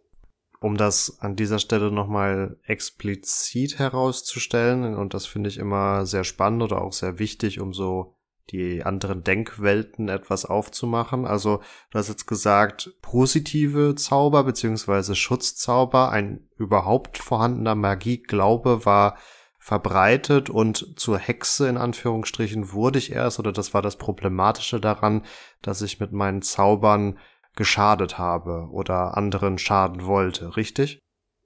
Um 0.62 0.78
das 0.78 1.18
an 1.20 1.36
dieser 1.36 1.60
Stelle 1.60 1.92
nochmal 1.92 2.56
explizit 2.64 3.78
herauszustellen, 3.78 4.96
und 4.96 5.14
das 5.14 5.26
finde 5.26 5.50
ich 5.50 5.58
immer 5.58 6.06
sehr 6.06 6.24
spannend 6.24 6.64
oder 6.64 6.82
auch 6.82 6.94
sehr 6.94 7.20
wichtig, 7.20 7.60
um 7.60 7.74
so 7.74 8.16
die 8.52 8.84
anderen 8.84 9.24
Denkwelten 9.24 10.10
etwas 10.10 10.46
aufzumachen. 10.46 11.26
Also 11.26 11.62
du 11.92 12.00
hast 12.00 12.10
jetzt 12.10 12.26
gesagt, 12.26 12.92
positive 13.02 13.96
Zauber 13.96 14.44
beziehungsweise 14.44 15.16
Schutzzauber, 15.16 16.12
ein 16.12 16.48
überhaupt 16.58 17.18
vorhandener 17.18 17.76
Magieglaube 17.76 18.86
war 18.86 19.18
verbreitet 19.60 20.50
und 20.50 21.00
zur 21.00 21.20
Hexe 21.20 21.68
in 21.68 21.78
Anführungsstrichen 21.78 22.72
wurde 22.72 22.98
ich 22.98 23.12
erst 23.12 23.40
oder 23.40 23.52
das 23.52 23.74
war 23.74 23.82
das 23.82 23.98
Problematische 23.98 24.80
daran, 24.80 25.24
dass 25.62 25.82
ich 25.82 26.00
mit 26.00 26.12
meinen 26.12 26.42
Zaubern 26.42 27.20
geschadet 27.56 28.18
habe 28.18 28.70
oder 28.72 29.18
anderen 29.18 29.58
schaden 29.58 30.06
wollte, 30.06 30.56
richtig? 30.56 31.00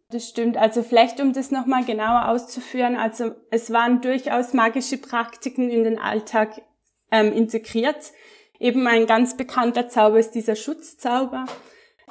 Das 0.10 0.30
stimmt. 0.30 0.58
Also 0.58 0.84
vielleicht, 0.84 1.20
um 1.20 1.34
das 1.34 1.50
nochmal 1.50 1.84
genauer 1.86 2.30
auszuführen, 2.30 2.96
also 2.96 3.32
es 3.50 3.72
waren 3.74 4.00
durchaus 4.02 4.54
magische 4.54 5.00
Praktiken 5.00 5.72
in 5.72 5.84
den 5.84 5.98
Alltag 5.98 6.62
ähm, 7.14 7.32
integriert. 7.32 8.12
Eben 8.60 8.88
ein 8.88 9.06
ganz 9.06 9.38
bekannter 9.38 9.88
Zauber 9.88 10.20
ist 10.20 10.32
dieser 10.32 10.56
Schutzzauber. 10.56 11.46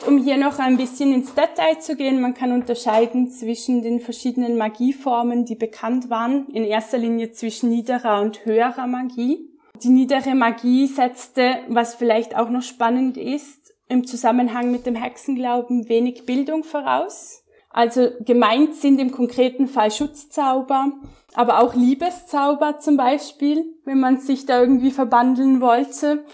Um 0.07 0.23
hier 0.23 0.39
noch 0.39 0.59
ein 0.59 0.79
bisschen 0.79 1.13
ins 1.13 1.35
Detail 1.35 1.79
zu 1.79 1.97
gehen, 1.97 2.21
man 2.21 2.35
kann 2.35 2.53
unterscheiden 2.53 3.31
zwischen 3.31 3.83
den 3.83 4.01
verschiedenen 4.01 4.57
Magieformen, 4.57 5.45
die 5.45 5.55
bekannt 5.55 6.09
waren. 6.09 6.49
In 6.49 6.65
erster 6.65 6.99
Linie 6.99 7.33
zwischen 7.33 7.69
niederer 7.69 8.23
und 8.23 8.45
höherer 8.47 8.87
Magie. 8.87 9.51
Die 9.83 9.89
niedere 9.89 10.35
Magie 10.35 10.87
setzte, 10.87 11.59
was 11.69 11.95
vielleicht 11.95 12.37
auch 12.37 12.49
noch 12.49 12.63
spannend 12.63 13.17
ist, 13.17 13.75
im 13.89 14.07
Zusammenhang 14.07 14.71
mit 14.71 14.87
dem 14.87 14.95
Hexenglauben 14.95 15.89
wenig 15.89 16.25
Bildung 16.25 16.65
voraus. 16.65 17.42
Also 17.73 18.11
gemeint 18.21 18.75
sind 18.75 19.00
im 19.00 19.12
konkreten 19.12 19.67
Fall 19.67 19.91
Schutzzauber, 19.91 20.93
aber 21.35 21.61
auch 21.61 21.75
Liebeszauber 21.75 22.79
zum 22.79 22.97
Beispiel, 22.97 23.64
wenn 23.85 23.99
man 23.99 24.19
sich 24.19 24.45
da 24.47 24.61
irgendwie 24.61 24.91
verbandeln 24.91 25.61
wollte. 25.61 26.25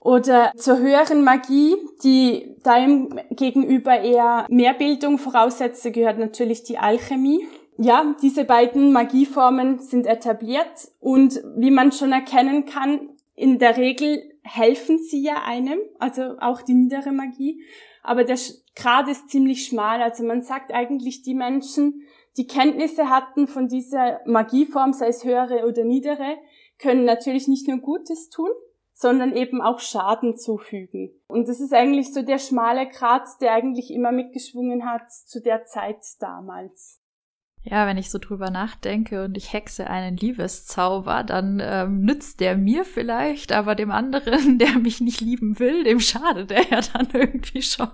Oder 0.00 0.52
zur 0.56 0.78
höheren 0.78 1.24
Magie, 1.24 1.76
die 2.02 2.56
dem 2.64 3.18
gegenüber 3.30 4.00
eher 4.00 4.46
mehr 4.48 4.74
Bildung 4.74 5.18
voraussetzte, 5.18 5.90
gehört 5.90 6.18
natürlich 6.18 6.62
die 6.62 6.78
Alchemie. 6.78 7.46
Ja, 7.76 8.14
diese 8.22 8.44
beiden 8.44 8.92
Magieformen 8.92 9.78
sind 9.80 10.06
etabliert 10.06 10.88
und 10.98 11.40
wie 11.56 11.70
man 11.70 11.92
schon 11.92 12.10
erkennen 12.10 12.64
kann, 12.64 13.10
in 13.36 13.60
der 13.60 13.76
Regel 13.76 14.22
helfen 14.42 14.98
sie 14.98 15.22
ja 15.22 15.42
einem, 15.44 15.78
also 16.00 16.22
auch 16.40 16.62
die 16.62 16.74
niedere 16.74 17.12
Magie 17.12 17.62
aber 18.08 18.24
der 18.24 18.38
Grad 18.78 19.08
ist 19.08 19.28
ziemlich 19.28 19.66
schmal. 19.66 20.00
Also 20.00 20.24
man 20.24 20.42
sagt 20.42 20.72
eigentlich, 20.72 21.22
die 21.22 21.34
Menschen, 21.34 22.02
die 22.36 22.46
Kenntnisse 22.46 23.10
hatten 23.10 23.48
von 23.48 23.68
dieser 23.68 24.20
Magieform, 24.24 24.92
sei 24.92 25.08
es 25.08 25.24
höhere 25.24 25.66
oder 25.66 25.84
niedere, 25.84 26.38
können 26.78 27.04
natürlich 27.04 27.48
nicht 27.48 27.66
nur 27.66 27.78
Gutes 27.78 28.30
tun, 28.30 28.50
sondern 28.92 29.34
eben 29.34 29.60
auch 29.60 29.80
Schaden 29.80 30.36
zufügen. 30.36 31.10
Und 31.26 31.48
das 31.48 31.60
ist 31.60 31.74
eigentlich 31.74 32.14
so 32.14 32.22
der 32.22 32.38
schmale 32.38 32.88
Grat, 32.88 33.26
der 33.40 33.52
eigentlich 33.52 33.90
immer 33.90 34.12
mitgeschwungen 34.12 34.88
hat 34.88 35.10
zu 35.10 35.42
der 35.42 35.64
Zeit 35.64 36.04
damals. 36.20 37.00
Ja, 37.64 37.86
wenn 37.86 37.98
ich 37.98 38.10
so 38.10 38.18
drüber 38.18 38.50
nachdenke 38.50 39.24
und 39.24 39.36
ich 39.36 39.52
hexe 39.52 39.88
einen 39.88 40.16
Liebeszauber, 40.16 41.24
dann 41.24 41.60
ähm, 41.62 42.00
nützt 42.02 42.40
der 42.40 42.56
mir 42.56 42.84
vielleicht, 42.84 43.52
aber 43.52 43.74
dem 43.74 43.90
anderen, 43.90 44.58
der 44.58 44.78
mich 44.78 45.00
nicht 45.00 45.20
lieben 45.20 45.58
will, 45.58 45.84
dem 45.84 46.00
schadet 46.00 46.50
er 46.50 46.68
ja 46.70 46.80
dann 46.80 47.08
irgendwie 47.12 47.62
schon. 47.62 47.90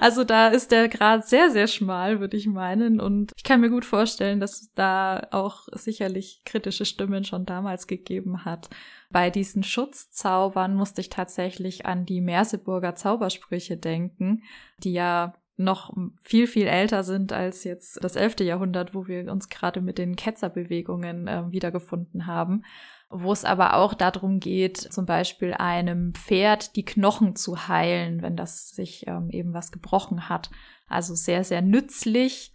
Also 0.00 0.24
da 0.24 0.48
ist 0.48 0.72
der 0.72 0.88
Grad 0.88 1.28
sehr, 1.28 1.50
sehr 1.50 1.66
schmal, 1.66 2.20
würde 2.20 2.36
ich 2.36 2.46
meinen. 2.46 2.98
Und 2.98 3.32
ich 3.36 3.44
kann 3.44 3.60
mir 3.60 3.70
gut 3.70 3.84
vorstellen, 3.84 4.40
dass 4.40 4.72
da 4.74 5.28
auch 5.30 5.68
sicherlich 5.72 6.42
kritische 6.44 6.84
Stimmen 6.84 7.24
schon 7.24 7.44
damals 7.44 7.86
gegeben 7.86 8.44
hat. 8.44 8.70
Bei 9.10 9.30
diesen 9.30 9.62
Schutzzaubern 9.62 10.74
musste 10.74 11.00
ich 11.00 11.10
tatsächlich 11.10 11.86
an 11.86 12.06
die 12.06 12.20
Merseburger 12.20 12.94
Zaubersprüche 12.94 13.76
denken, 13.76 14.42
die 14.82 14.94
ja 14.94 15.34
noch 15.56 15.94
viel, 16.20 16.46
viel 16.46 16.66
älter 16.66 17.02
sind 17.02 17.32
als 17.32 17.64
jetzt 17.64 18.02
das 18.04 18.16
elfte 18.16 18.44
Jahrhundert, 18.44 18.94
wo 18.94 19.06
wir 19.06 19.30
uns 19.30 19.48
gerade 19.48 19.80
mit 19.80 19.98
den 19.98 20.16
Ketzerbewegungen 20.16 21.28
äh, 21.28 21.50
wiedergefunden 21.50 22.26
haben, 22.26 22.64
wo 23.08 23.32
es 23.32 23.44
aber 23.44 23.74
auch 23.74 23.94
darum 23.94 24.40
geht, 24.40 24.76
zum 24.76 25.06
Beispiel 25.06 25.54
einem 25.54 26.14
Pferd 26.14 26.76
die 26.76 26.84
Knochen 26.84 27.36
zu 27.36 27.68
heilen, 27.68 28.20
wenn 28.20 28.36
das 28.36 28.70
sich 28.70 29.06
ähm, 29.06 29.30
eben 29.30 29.54
was 29.54 29.72
gebrochen 29.72 30.28
hat. 30.28 30.50
Also 30.88 31.14
sehr, 31.14 31.42
sehr 31.44 31.62
nützlich. 31.62 32.54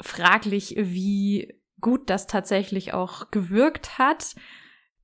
Fraglich, 0.00 0.76
wie 0.78 1.58
gut 1.80 2.10
das 2.10 2.26
tatsächlich 2.26 2.92
auch 2.92 3.30
gewirkt 3.30 3.98
hat. 3.98 4.36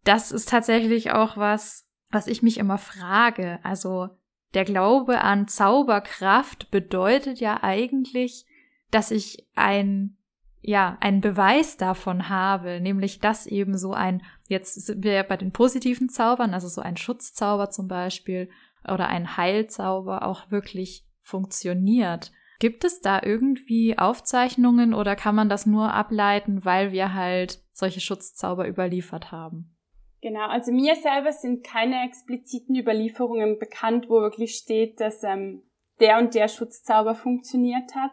Das 0.05 0.31
ist 0.31 0.49
tatsächlich 0.49 1.13
auch 1.13 1.37
was, 1.37 1.89
was 2.11 2.27
ich 2.27 2.43
mich 2.43 2.59
immer 2.59 2.79
frage. 2.79 3.59
Also 3.63 4.11
der 4.55 4.65
Glaube 4.65 5.21
an 5.21 5.49
Zauberkraft 5.49 6.71
bedeutet 6.71 7.41
ja 7.41 7.63
eigentlich, 7.63 8.47
dass 8.91 9.11
ich 9.11 9.49
ein 9.55 10.17
ja, 10.65 10.97
einen 11.01 11.21
Beweis 11.21 11.77
davon 11.77 12.29
habe, 12.29 12.81
nämlich 12.81 13.19
dass 13.19 13.47
eben 13.47 13.77
so 13.77 13.93
ein, 13.93 14.23
jetzt 14.47 14.75
sind 14.75 15.03
wir 15.03 15.13
ja 15.13 15.23
bei 15.25 15.37
den 15.37 15.51
positiven 15.51 16.09
Zaubern, 16.09 16.55
also 16.55 16.69
so 16.69 16.81
ein 16.81 16.97
Schutzzauber 16.97 17.71
zum 17.71 17.89
Beispiel 17.89 18.49
oder 18.85 19.09
ein 19.09 19.37
Heilzauber 19.37 20.25
auch 20.25 20.51
wirklich 20.53 21.05
funktioniert. 21.21 22.31
Gibt 22.61 22.85
es 22.85 23.01
da 23.01 23.21
irgendwie 23.21 23.99
Aufzeichnungen 23.99 24.95
oder 24.95 25.17
kann 25.17 25.35
man 25.35 25.49
das 25.49 25.67
nur 25.67 25.93
ableiten, 25.93 26.65
weil 26.65 26.93
wir 26.93 27.13
halt 27.13 27.61
solche 27.73 28.01
Schutzzauber 28.01 28.69
überliefert 28.69 29.33
haben? 29.33 29.75
Genau, 30.23 30.47
also 30.47 30.71
mir 30.71 30.95
selber 30.95 31.33
sind 31.33 31.64
keine 31.64 32.07
expliziten 32.07 32.76
Überlieferungen 32.76 33.59
bekannt, 33.59 34.09
wo 34.09 34.21
wirklich 34.21 34.55
steht, 34.55 35.00
dass 35.00 35.25
ähm, 35.25 35.64
der 35.99 36.19
und 36.19 36.37
der 36.37 36.47
Schutzzauber 36.47 37.17
funktioniert 37.17 37.97
hat. 37.97 38.12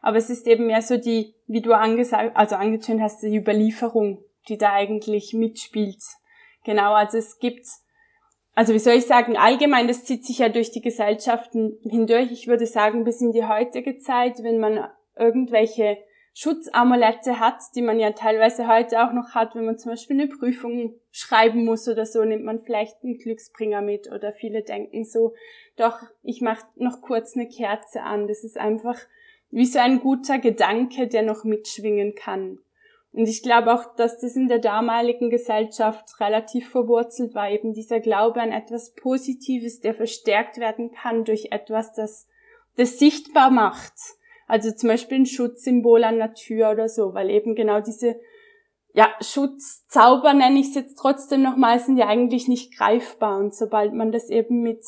Aber 0.00 0.16
es 0.16 0.30
ist 0.30 0.46
eben 0.46 0.66
mehr 0.66 0.80
so 0.80 0.96
die, 0.96 1.34
wie 1.46 1.60
du 1.60 1.76
angesagt, 1.76 2.34
also 2.34 2.56
angetönt 2.56 3.02
hast, 3.02 3.22
die 3.22 3.36
Überlieferung, 3.36 4.24
die 4.48 4.56
da 4.56 4.72
eigentlich 4.72 5.34
mitspielt. 5.34 6.02
Genau, 6.64 6.94
also 6.94 7.18
es 7.18 7.38
gibt, 7.38 7.66
also 8.54 8.72
wie 8.72 8.78
soll 8.78 8.94
ich 8.94 9.04
sagen, 9.04 9.36
allgemein, 9.36 9.86
das 9.86 10.06
zieht 10.06 10.24
sich 10.24 10.38
ja 10.38 10.48
durch 10.48 10.70
die 10.70 10.80
Gesellschaften 10.80 11.78
hindurch. 11.82 12.32
Ich 12.32 12.46
würde 12.46 12.64
sagen, 12.64 13.04
bis 13.04 13.20
in 13.20 13.32
die 13.32 13.44
heutige 13.44 13.98
Zeit, 13.98 14.42
wenn 14.42 14.60
man 14.60 14.88
irgendwelche 15.14 15.98
Schutzamulette 16.32 17.40
hat, 17.40 17.60
die 17.74 17.82
man 17.82 17.98
ja 17.98 18.12
teilweise 18.12 18.68
heute 18.68 19.04
auch 19.04 19.12
noch 19.12 19.34
hat, 19.34 19.54
wenn 19.54 19.64
man 19.64 19.78
zum 19.78 19.92
Beispiel 19.92 20.20
eine 20.20 20.28
Prüfung 20.28 20.94
schreiben 21.10 21.64
muss 21.64 21.88
oder 21.88 22.06
so, 22.06 22.24
nimmt 22.24 22.44
man 22.44 22.60
vielleicht 22.60 23.02
einen 23.02 23.18
Glücksbringer 23.18 23.82
mit 23.82 24.10
oder 24.10 24.32
viele 24.32 24.62
denken 24.62 25.04
so, 25.04 25.34
doch, 25.76 25.98
ich 26.22 26.40
mache 26.40 26.66
noch 26.76 27.00
kurz 27.00 27.36
eine 27.36 27.48
Kerze 27.48 28.02
an. 28.02 28.28
Das 28.28 28.44
ist 28.44 28.58
einfach 28.58 28.96
wie 29.50 29.66
so 29.66 29.80
ein 29.80 30.00
guter 30.00 30.38
Gedanke, 30.38 31.08
der 31.08 31.22
noch 31.22 31.44
mitschwingen 31.44 32.14
kann. 32.14 32.58
Und 33.12 33.26
ich 33.28 33.42
glaube 33.42 33.74
auch, 33.74 33.96
dass 33.96 34.20
das 34.20 34.36
in 34.36 34.46
der 34.46 34.60
damaligen 34.60 35.30
Gesellschaft 35.30 36.20
relativ 36.20 36.70
verwurzelt 36.70 37.34
war, 37.34 37.50
eben 37.50 37.72
dieser 37.72 37.98
Glaube 37.98 38.40
an 38.40 38.52
etwas 38.52 38.94
Positives, 38.94 39.80
der 39.80 39.94
verstärkt 39.94 40.58
werden 40.58 40.92
kann 40.92 41.24
durch 41.24 41.48
etwas, 41.50 41.92
das 41.92 42.28
das 42.76 43.00
sichtbar 43.00 43.50
macht 43.50 43.94
also 44.50 44.72
zum 44.72 44.88
Beispiel 44.88 45.20
ein 45.20 45.26
Schutzsymbol 45.26 46.04
an 46.04 46.18
der 46.18 46.34
Tür 46.34 46.70
oder 46.70 46.88
so, 46.88 47.14
weil 47.14 47.30
eben 47.30 47.54
genau 47.54 47.80
diese 47.80 48.16
ja, 48.92 49.08
Schutzzauber 49.20 50.34
nenne 50.34 50.58
ich 50.58 50.68
es 50.68 50.74
jetzt 50.74 50.96
trotzdem 50.96 51.42
nochmal, 51.42 51.78
sind 51.78 51.96
ja 51.96 52.08
eigentlich 52.08 52.48
nicht 52.48 52.76
greifbar. 52.76 53.38
Und 53.38 53.54
sobald 53.54 53.94
man 53.94 54.10
das 54.10 54.30
eben 54.30 54.62
mit 54.62 54.84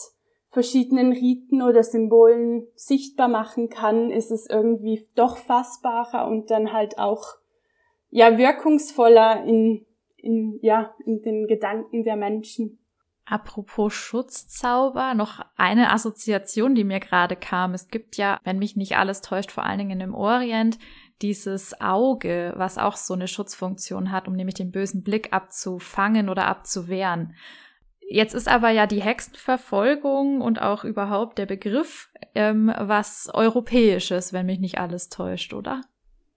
verschiedenen 0.48 1.12
Riten 1.12 1.62
oder 1.62 1.82
Symbolen 1.82 2.66
sichtbar 2.74 3.28
machen 3.28 3.68
kann, 3.68 4.10
ist 4.10 4.30
es 4.30 4.50
irgendwie 4.50 5.06
doch 5.14 5.36
fassbarer 5.36 6.26
und 6.26 6.50
dann 6.50 6.72
halt 6.72 6.98
auch 6.98 7.24
ja 8.10 8.36
wirkungsvoller 8.36 9.44
in, 9.44 9.86
in, 10.16 10.58
ja, 10.60 10.94
in 11.06 11.22
den 11.22 11.46
Gedanken 11.46 12.04
der 12.04 12.16
Menschen. 12.16 12.81
Apropos 13.32 13.94
Schutzzauber, 13.94 15.14
noch 15.14 15.40
eine 15.56 15.90
Assoziation, 15.90 16.74
die 16.74 16.84
mir 16.84 17.00
gerade 17.00 17.34
kam. 17.34 17.72
Es 17.72 17.88
gibt 17.88 18.18
ja, 18.18 18.38
wenn 18.44 18.58
mich 18.58 18.76
nicht 18.76 18.98
alles 18.98 19.22
täuscht, 19.22 19.50
vor 19.50 19.64
allen 19.64 19.78
Dingen 19.78 20.02
im 20.02 20.14
Orient, 20.14 20.78
dieses 21.22 21.80
Auge, 21.80 22.52
was 22.56 22.76
auch 22.76 22.96
so 22.96 23.14
eine 23.14 23.28
Schutzfunktion 23.28 24.12
hat, 24.12 24.28
um 24.28 24.34
nämlich 24.34 24.56
den 24.56 24.70
bösen 24.70 25.02
Blick 25.02 25.32
abzufangen 25.32 26.28
oder 26.28 26.46
abzuwehren. 26.46 27.34
Jetzt 28.06 28.34
ist 28.34 28.48
aber 28.48 28.68
ja 28.68 28.86
die 28.86 29.00
Hexenverfolgung 29.00 30.42
und 30.42 30.60
auch 30.60 30.84
überhaupt 30.84 31.38
der 31.38 31.46
Begriff 31.46 32.10
ähm, 32.34 32.70
was 32.76 33.30
Europäisches, 33.32 34.34
wenn 34.34 34.44
mich 34.44 34.58
nicht 34.58 34.76
alles 34.76 35.08
täuscht, 35.08 35.54
oder? 35.54 35.80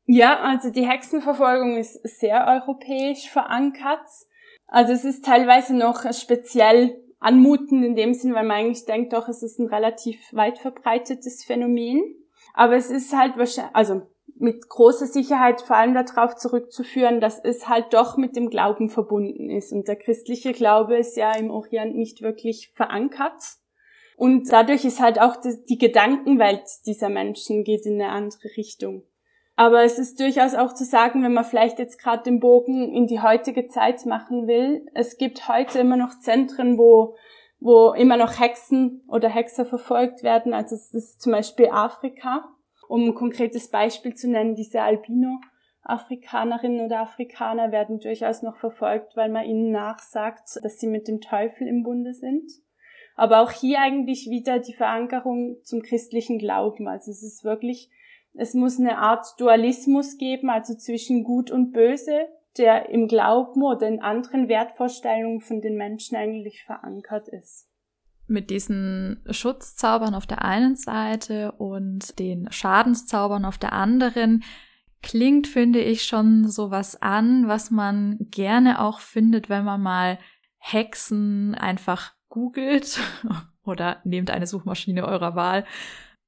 Ja, 0.05 0.39
also 0.39 0.71
die 0.71 0.87
Hexenverfolgung 0.87 1.75
ist 1.75 2.01
sehr 2.07 2.47
europäisch 2.47 3.29
verankert. 3.29 4.07
Also 4.67 4.93
es 4.93 5.05
ist 5.05 5.25
teilweise 5.25 5.75
noch 5.75 6.11
speziell 6.13 7.01
anmutend 7.19 7.83
in 7.83 7.95
dem 7.95 8.13
Sinn, 8.13 8.33
weil 8.33 8.45
man 8.45 8.57
eigentlich 8.57 8.85
denkt, 8.85 9.13
doch, 9.13 9.27
es 9.27 9.41
ist 9.43 9.59
ein 9.59 9.67
relativ 9.67 10.19
weit 10.31 10.59
verbreitetes 10.59 11.43
Phänomen. 11.43 12.03
Aber 12.53 12.75
es 12.75 12.89
ist 12.89 13.15
halt 13.15 13.37
wahrscheinlich, 13.37 13.75
also 13.75 14.01
mit 14.37 14.67
großer 14.67 15.07
Sicherheit 15.07 15.61
vor 15.61 15.77
allem 15.77 15.93
darauf 15.93 16.35
zurückzuführen, 16.35 17.21
dass 17.21 17.39
es 17.43 17.69
halt 17.69 17.93
doch 17.93 18.17
mit 18.17 18.35
dem 18.35 18.49
Glauben 18.49 18.89
verbunden 18.89 19.49
ist. 19.49 19.71
Und 19.71 19.87
der 19.87 19.95
christliche 19.95 20.51
Glaube 20.51 20.97
ist 20.97 21.15
ja 21.15 21.35
im 21.35 21.51
Orient 21.51 21.95
nicht 21.95 22.21
wirklich 22.21 22.71
verankert. 22.75 23.41
Und 24.17 24.51
dadurch 24.51 24.85
ist 24.85 25.01
halt 25.01 25.19
auch 25.19 25.37
die 25.41 25.77
Gedankenwelt 25.77 26.63
dieser 26.85 27.09
Menschen 27.09 27.63
geht 27.63 27.85
in 27.85 28.01
eine 28.01 28.11
andere 28.11 28.49
Richtung. 28.57 29.03
Aber 29.55 29.83
es 29.83 29.97
ist 29.97 30.19
durchaus 30.19 30.53
auch 30.53 30.73
zu 30.73 30.83
sagen, 30.83 31.23
wenn 31.23 31.33
man 31.33 31.45
vielleicht 31.45 31.79
jetzt 31.79 31.97
gerade 31.97 32.23
den 32.23 32.39
Bogen 32.39 32.93
in 32.93 33.07
die 33.07 33.21
heutige 33.21 33.67
Zeit 33.67 34.05
machen 34.05 34.47
will, 34.47 34.85
es 34.93 35.17
gibt 35.17 35.47
heute 35.47 35.79
immer 35.79 35.95
noch 35.95 36.19
Zentren, 36.19 36.77
wo, 36.77 37.15
wo 37.59 37.93
immer 37.93 38.17
noch 38.17 38.39
Hexen 38.39 39.03
oder 39.07 39.29
Hexer 39.29 39.65
verfolgt 39.65 40.23
werden. 40.23 40.53
Also 40.53 40.75
es 40.75 40.93
ist 40.93 41.21
zum 41.21 41.31
Beispiel 41.31 41.69
Afrika, 41.71 42.49
um 42.89 43.07
ein 43.07 43.15
konkretes 43.15 43.69
Beispiel 43.69 44.13
zu 44.13 44.29
nennen, 44.29 44.55
diese 44.55 44.81
Albino. 44.81 45.39
Afrikanerinnen 45.83 46.83
oder 46.83 47.01
Afrikaner 47.01 47.71
werden 47.71 47.99
durchaus 47.99 48.41
noch 48.41 48.57
verfolgt, 48.57 49.15
weil 49.15 49.29
man 49.29 49.45
ihnen 49.45 49.71
nachsagt, 49.71 50.59
dass 50.63 50.79
sie 50.79 50.87
mit 50.87 51.07
dem 51.07 51.21
Teufel 51.21 51.67
im 51.67 51.83
Bunde 51.83 52.13
sind. 52.13 52.51
Aber 53.15 53.41
auch 53.41 53.51
hier 53.51 53.79
eigentlich 53.79 54.27
wieder 54.29 54.59
die 54.59 54.73
Verankerung 54.73 55.57
zum 55.63 55.83
christlichen 55.83 56.39
Glauben. 56.39 56.87
Also 56.87 57.11
es 57.11 57.23
ist 57.23 57.43
wirklich 57.43 57.91
es 58.37 58.53
muss 58.53 58.79
eine 58.79 58.97
Art 58.97 59.39
Dualismus 59.39 60.17
geben, 60.17 60.49
also 60.49 60.75
zwischen 60.75 61.23
Gut 61.23 61.51
und 61.51 61.71
Böse, 61.71 62.27
der 62.57 62.89
im 62.89 63.07
Glauben 63.07 63.63
oder 63.63 63.87
in 63.87 64.01
anderen 64.01 64.47
Wertvorstellungen 64.47 65.41
von 65.41 65.61
den 65.61 65.75
Menschen 65.75 66.15
eigentlich 66.15 66.63
verankert 66.63 67.27
ist. 67.27 67.67
Mit 68.27 68.49
diesen 68.49 69.23
Schutzzaubern 69.29 70.15
auf 70.15 70.25
der 70.25 70.43
einen 70.43 70.75
Seite 70.75 71.51
und 71.53 72.17
den 72.17 72.51
Schadenszaubern 72.51 73.45
auf 73.45 73.57
der 73.57 73.73
anderen 73.73 74.43
klingt, 75.03 75.47
finde 75.47 75.79
ich, 75.79 76.03
schon 76.03 76.47
sowas 76.47 77.01
an, 77.01 77.47
was 77.47 77.69
man 77.69 78.17
gerne 78.31 78.81
auch 78.81 78.99
findet, 78.99 79.49
wenn 79.49 79.63
man 79.63 79.81
mal 79.81 80.17
Hexen 80.57 81.53
einfach 81.53 82.13
googelt 82.27 82.99
oder 83.63 84.01
nehmt 84.03 84.31
eine 84.31 84.47
Suchmaschine 84.47 85.05
eurer 85.05 85.35
Wahl 85.35 85.65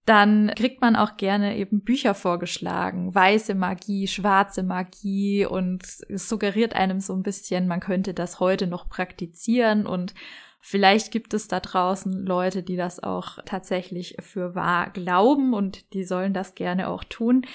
dann 0.08 0.54
kriegt 0.56 0.80
man 0.80 0.96
auch 0.96 1.18
gerne 1.18 1.58
eben 1.58 1.82
Bücher 1.82 2.16
vorgeschlagen, 2.16 3.14
weiße 3.14 3.56
Magie, 3.56 4.08
schwarze 4.08 4.64
Magie 4.64 5.46
und 5.46 5.84
es 5.84 6.30
suggeriert 6.30 6.74
einem 6.78 7.02
so 7.02 7.14
ein 7.14 7.24
bisschen, 7.24 7.68
man 7.68 7.82
könnte 7.82 8.14
das 8.14 8.40
heute 8.40 8.68
noch 8.68 8.88
praktizieren 8.88 9.86
und 9.86 10.14
vielleicht 10.62 11.12
gibt 11.12 11.34
es 11.34 11.50
da 11.50 11.60
draußen 11.60 12.26
Leute, 12.26 12.64
die 12.64 12.78
das 12.78 13.04
auch 13.04 13.40
tatsächlich 13.46 14.16
für 14.22 14.56
wahr 14.56 14.92
glauben 14.92 15.54
und 15.54 15.94
die 15.94 16.06
sollen 16.06 16.34
das 16.34 16.56
gerne 16.56 16.88
auch 16.88 17.04
tun. 17.04 17.46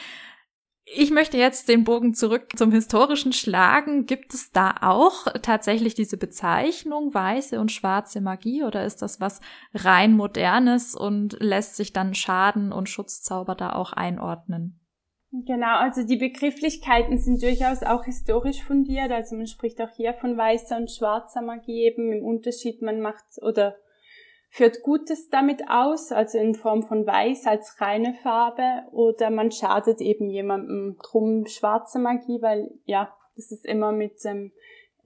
Ich 0.94 1.10
möchte 1.10 1.38
jetzt 1.38 1.68
den 1.68 1.84
Bogen 1.84 2.12
zurück 2.12 2.48
zum 2.54 2.70
historischen 2.70 3.32
schlagen. 3.32 4.04
Gibt 4.04 4.34
es 4.34 4.52
da 4.52 4.74
auch 4.82 5.26
tatsächlich 5.40 5.94
diese 5.94 6.18
Bezeichnung 6.18 7.14
weiße 7.14 7.58
und 7.58 7.72
schwarze 7.72 8.20
Magie 8.20 8.62
oder 8.62 8.84
ist 8.84 9.00
das 9.00 9.18
was 9.18 9.40
rein 9.72 10.14
modernes 10.14 10.94
und 10.94 11.36
lässt 11.40 11.76
sich 11.76 11.94
dann 11.94 12.14
Schaden 12.14 12.72
und 12.72 12.90
Schutzzauber 12.90 13.54
da 13.54 13.72
auch 13.72 13.94
einordnen? 13.94 14.80
Genau, 15.32 15.78
also 15.78 16.06
die 16.06 16.18
Begrifflichkeiten 16.18 17.16
sind 17.16 17.42
durchaus 17.42 17.82
auch 17.82 18.04
historisch 18.04 18.62
fundiert. 18.62 19.10
Also 19.10 19.34
man 19.34 19.46
spricht 19.46 19.80
auch 19.80 19.90
hier 19.96 20.12
von 20.12 20.36
weißer 20.36 20.76
und 20.76 20.90
schwarzer 20.90 21.40
Magie 21.40 21.86
eben 21.86 22.12
im 22.12 22.22
Unterschied, 22.22 22.82
man 22.82 23.00
macht 23.00 23.24
oder 23.40 23.76
führt 24.52 24.82
Gutes 24.82 25.30
damit 25.30 25.62
aus, 25.70 26.12
also 26.12 26.36
in 26.36 26.54
Form 26.54 26.82
von 26.82 27.06
Weiß 27.06 27.46
als 27.46 27.80
reine 27.80 28.12
Farbe, 28.22 28.82
oder 28.92 29.30
man 29.30 29.50
schadet 29.50 30.02
eben 30.02 30.28
jemandem 30.28 30.98
drum 31.02 31.46
schwarze 31.46 31.98
Magie, 31.98 32.42
weil 32.42 32.70
ja, 32.84 33.16
das 33.34 33.50
ist 33.50 33.64
immer 33.64 33.92
mit 33.92 34.22
ähm, 34.26 34.52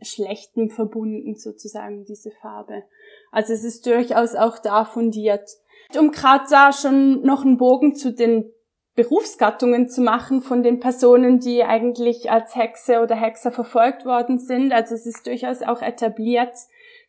Schlechten 0.03 0.69
verbunden 0.69 1.37
sozusagen, 1.37 2.05
diese 2.05 2.33
Farbe. 2.33 2.83
Also 3.31 3.53
es 3.53 3.63
ist 3.63 3.87
durchaus 3.87 4.35
auch 4.35 4.59
da 4.59 4.85
fundiert. 4.85 5.49
Um 5.97 6.11
gerade 6.11 6.47
da 6.51 6.73
schon 6.73 7.23
noch 7.23 7.45
einen 7.45 7.57
Bogen 7.57 7.95
zu 7.95 8.13
den 8.13 8.53
Berufsgattungen 8.97 9.89
zu 9.89 10.01
machen 10.01 10.43
von 10.43 10.65
den 10.65 10.81
Personen, 10.81 11.39
die 11.39 11.63
eigentlich 11.63 12.33
als 12.33 12.57
Hexe 12.57 13.01
oder 13.01 13.15
Hexer 13.15 13.53
verfolgt 13.53 14.05
worden 14.05 14.41
sind. 14.41 14.73
Also 14.73 14.97
es 14.97 15.07
ist 15.07 15.25
durchaus 15.25 15.63
auch 15.63 15.83
etabliert, 15.83 16.57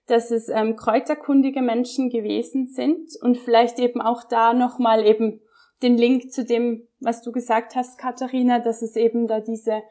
dass 0.08 0.32
es 0.32 0.50
ähm, 0.50 0.76
kräuterkundige 0.76 1.62
Menschen 1.62 2.10
gewesen 2.10 2.68
sind 2.68 3.10
und 3.22 3.38
vielleicht 3.38 3.80
eben 3.80 4.02
auch 4.02 4.24
da 4.24 4.54
nochmal 4.54 5.06
eben 5.06 5.42
den 5.84 5.98
Link 5.98 6.32
zu 6.32 6.44
dem, 6.44 6.88
was 7.00 7.22
du 7.22 7.32
gesagt 7.32 7.76
hast, 7.76 8.00
Katharina, 8.00 8.60
dass 8.60 8.82
es 8.82 8.96
eben 8.96 9.28
da 9.28 9.40
diese 9.40 9.84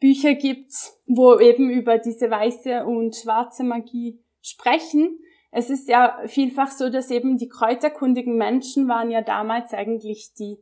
Bücher 0.00 0.34
gibt, 0.34 0.72
wo 1.06 1.38
eben 1.38 1.70
über 1.70 1.98
diese 1.98 2.30
weiße 2.30 2.84
und 2.84 3.16
schwarze 3.16 3.64
Magie 3.64 4.20
sprechen. 4.40 5.18
Es 5.50 5.70
ist 5.70 5.88
ja 5.88 6.18
vielfach 6.26 6.70
so, 6.70 6.90
dass 6.90 7.10
eben 7.10 7.38
die 7.38 7.48
kräuterkundigen 7.48 8.36
Menschen 8.36 8.88
waren 8.88 9.10
ja 9.10 9.22
damals 9.22 9.72
eigentlich 9.72 10.32
die 10.38 10.58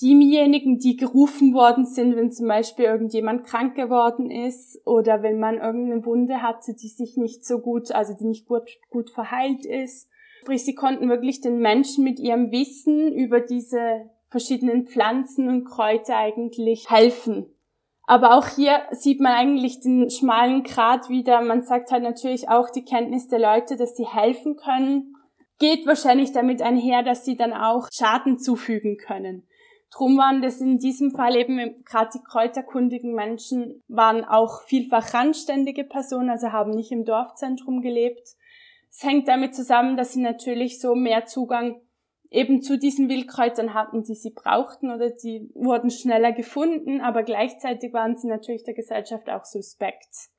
diejenigen, 0.00 0.78
die 0.78 0.96
gerufen 0.96 1.54
worden 1.54 1.84
sind, 1.84 2.16
wenn 2.16 2.30
zum 2.30 2.48
Beispiel 2.48 2.86
irgendjemand 2.86 3.44
krank 3.44 3.74
geworden 3.74 4.30
ist 4.30 4.80
oder 4.86 5.22
wenn 5.22 5.38
man 5.38 5.58
irgendeine 5.58 6.04
Wunde 6.04 6.42
hatte, 6.42 6.74
die 6.74 6.88
sich 6.88 7.16
nicht 7.16 7.44
so 7.44 7.58
gut, 7.58 7.92
also 7.92 8.14
die 8.14 8.26
nicht 8.26 8.46
gut, 8.46 8.68
gut 8.88 9.10
verheilt 9.10 9.66
ist. 9.66 10.08
Sprich, 10.42 10.64
sie 10.64 10.74
konnten 10.74 11.08
wirklich 11.08 11.40
den 11.40 11.58
Menschen 11.58 12.04
mit 12.04 12.18
ihrem 12.18 12.50
Wissen 12.50 13.12
über 13.12 13.40
diese 13.40 14.10
verschiedenen 14.26 14.86
Pflanzen 14.86 15.48
und 15.48 15.64
Kräuter 15.64 16.16
eigentlich 16.16 16.90
helfen. 16.90 17.46
Aber 18.06 18.36
auch 18.36 18.46
hier 18.48 18.80
sieht 18.90 19.20
man 19.20 19.32
eigentlich 19.32 19.80
den 19.80 20.10
schmalen 20.10 20.64
Grat 20.64 21.08
wieder. 21.08 21.42
Man 21.42 21.62
sagt 21.62 21.92
halt 21.92 22.02
natürlich 22.02 22.48
auch 22.48 22.70
die 22.70 22.84
Kenntnis 22.84 23.28
der 23.28 23.38
Leute, 23.38 23.76
dass 23.76 23.96
sie 23.96 24.06
helfen 24.06 24.56
können, 24.56 25.14
geht 25.60 25.86
wahrscheinlich 25.86 26.32
damit 26.32 26.62
einher, 26.62 27.04
dass 27.04 27.24
sie 27.24 27.36
dann 27.36 27.52
auch 27.52 27.88
Schaden 27.92 28.38
zufügen 28.38 28.96
können. 28.96 29.46
Drum 29.92 30.16
waren 30.16 30.40
das 30.40 30.60
in 30.60 30.78
diesem 30.78 31.10
Fall 31.10 31.36
eben 31.36 31.84
gerade 31.84 32.10
die 32.14 32.22
kräuterkundigen 32.22 33.12
Menschen 33.12 33.82
waren 33.88 34.24
auch 34.24 34.62
vielfach 34.62 35.14
randständige 35.14 35.84
Personen, 35.84 36.30
also 36.30 36.52
haben 36.52 36.70
nicht 36.70 36.92
im 36.92 37.04
Dorfzentrum 37.04 37.80
gelebt. 37.80 38.36
Es 38.88 39.02
hängt 39.02 39.26
damit 39.26 39.54
zusammen, 39.54 39.96
dass 39.96 40.12
sie 40.12 40.20
natürlich 40.20 40.80
so 40.80 40.94
mehr 40.94 41.26
Zugang 41.26 41.80
eben 42.30 42.62
zu 42.62 42.78
diesen 42.78 43.08
Wildkräutern 43.08 43.74
hatten, 43.74 44.04
die 44.04 44.14
sie 44.14 44.30
brauchten 44.30 44.90
oder 44.92 45.10
die 45.10 45.50
wurden 45.54 45.90
schneller 45.90 46.32
gefunden, 46.32 47.00
aber 47.00 47.24
gleichzeitig 47.24 47.92
waren 47.92 48.16
sie 48.16 48.28
natürlich 48.28 48.62
der 48.62 48.74
Gesellschaft 48.74 49.28
auch 49.28 49.44
suspekt, 49.44 50.30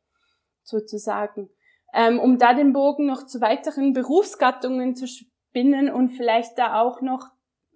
sozusagen. 0.64 1.50
Ähm, 1.94 2.20
um 2.20 2.38
da 2.38 2.54
den 2.54 2.72
Bogen 2.72 3.06
noch 3.06 3.26
zu 3.26 3.42
weiteren 3.42 3.92
Berufsgattungen 3.92 4.96
zu 4.96 5.08
spinnen 5.08 5.92
und 5.92 6.12
vielleicht 6.12 6.58
da 6.58 6.80
auch 6.80 7.02
noch 7.02 7.28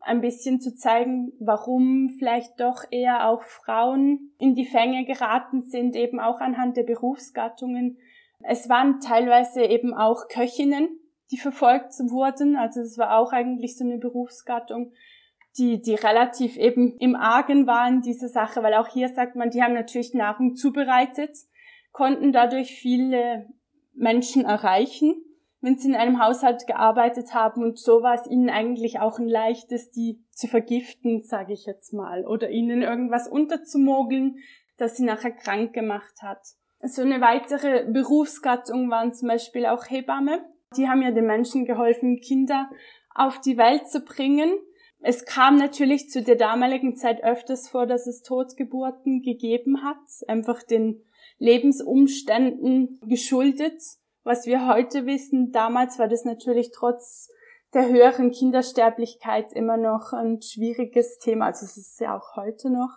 ein 0.06 0.22
bisschen 0.22 0.62
zu 0.62 0.76
zeigen, 0.76 1.34
warum 1.40 2.10
vielleicht 2.20 2.60
doch 2.60 2.84
eher 2.92 3.28
auch 3.28 3.42
Frauen 3.42 4.32
in 4.38 4.54
die 4.54 4.66
Fänge 4.66 5.04
geraten 5.04 5.64
sind, 5.64 5.96
eben 5.96 6.20
auch 6.20 6.40
anhand 6.40 6.78
der 6.78 6.84
Berufsgattungen. 6.84 7.98
Es 8.42 8.70
waren 8.70 9.00
teilweise 9.00 9.64
eben 9.64 9.96
auch 9.96 10.28
Köchinnen, 10.28 10.90
die 11.32 11.38
verfolgt 11.38 11.94
wurden. 12.12 12.56
Also 12.56 12.82
es 12.82 13.00
war 13.00 13.18
auch 13.18 13.34
eigentlich 13.34 13.78
so 13.78 13.84
eine 13.84 13.98
Berufsgattung, 13.98 14.94
die, 15.58 15.82
die 15.82 15.96
relativ 15.96 16.56
eben 16.58 16.96
im 16.98 17.16
Argen 17.16 17.66
waren, 17.66 18.02
diese 18.02 18.28
Sache, 18.28 18.62
weil 18.62 18.76
auch 18.76 18.88
hier 18.88 19.10
sagt 19.10 19.36
man, 19.36 19.50
die 19.50 19.64
haben 19.64 19.74
natürlich 19.74 20.14
Nahrung 20.14 20.56
zubereitet, 20.56 21.36
konnten 21.92 22.32
dadurch 22.32 22.76
viele 22.76 23.48
Menschen 23.96 24.46
erreichen 24.46 25.16
wenn 25.66 25.80
sie 25.80 25.88
in 25.88 25.96
einem 25.96 26.24
Haushalt 26.24 26.68
gearbeitet 26.68 27.34
haben 27.34 27.64
und 27.64 27.80
so 27.80 28.04
war 28.04 28.14
es 28.14 28.30
ihnen 28.30 28.52
eigentlich 28.52 29.00
auch 29.00 29.18
ein 29.18 29.28
leichtes, 29.28 29.90
die 29.90 30.24
zu 30.30 30.46
vergiften, 30.46 31.24
sage 31.24 31.54
ich 31.54 31.66
jetzt 31.66 31.92
mal, 31.92 32.24
oder 32.24 32.52
ihnen 32.52 32.84
irgendwas 32.84 33.28
unterzumogeln, 33.28 34.38
das 34.78 34.96
sie 34.96 35.06
nachher 35.06 35.32
krank 35.32 35.74
gemacht 35.74 36.22
hat. 36.22 36.38
So 36.84 37.02
eine 37.02 37.20
weitere 37.20 37.92
Berufsgattung 37.92 38.92
waren 38.92 39.16
zum 39.16 39.28
Beispiel 39.28 39.66
auch 39.66 39.90
Hebamme. 39.90 40.46
Die 40.78 40.88
haben 40.88 41.02
ja 41.02 41.10
den 41.10 41.26
Menschen 41.26 41.66
geholfen, 41.66 42.20
Kinder 42.22 42.70
auf 43.16 43.42
die 43.42 43.58
Welt 43.58 43.88
zu 43.88 44.02
bringen. 44.02 44.54
Es 45.00 45.26
kam 45.26 45.58
natürlich 45.58 46.12
zu 46.12 46.22
der 46.22 46.36
damaligen 46.36 46.96
Zeit 46.96 47.24
öfters 47.24 47.70
vor, 47.70 47.88
dass 47.88 48.06
es 48.06 48.22
Totgeburten 48.22 49.24
gegeben 49.24 49.84
hat, 49.84 50.28
einfach 50.28 50.62
den 50.62 51.02
Lebensumständen 51.40 53.00
geschuldet 53.08 53.82
was 54.26 54.48
wir 54.48 54.68
heute 54.68 55.06
wissen, 55.06 55.52
damals 55.52 56.00
war 56.00 56.08
das 56.08 56.26
natürlich 56.26 56.72
trotz 56.74 57.30
der 57.74 57.88
höheren 57.88 58.32
Kindersterblichkeit 58.32 59.54
immer 59.54 59.78
noch 59.78 60.14
ein 60.14 60.42
schwieriges 60.42 61.20
Thema. 61.20 61.46
Also 61.46 61.66
es 61.66 61.78
ist 61.78 62.00
ja 62.00 62.18
auch 62.18 62.36
heute 62.36 62.72
noch. 62.72 62.90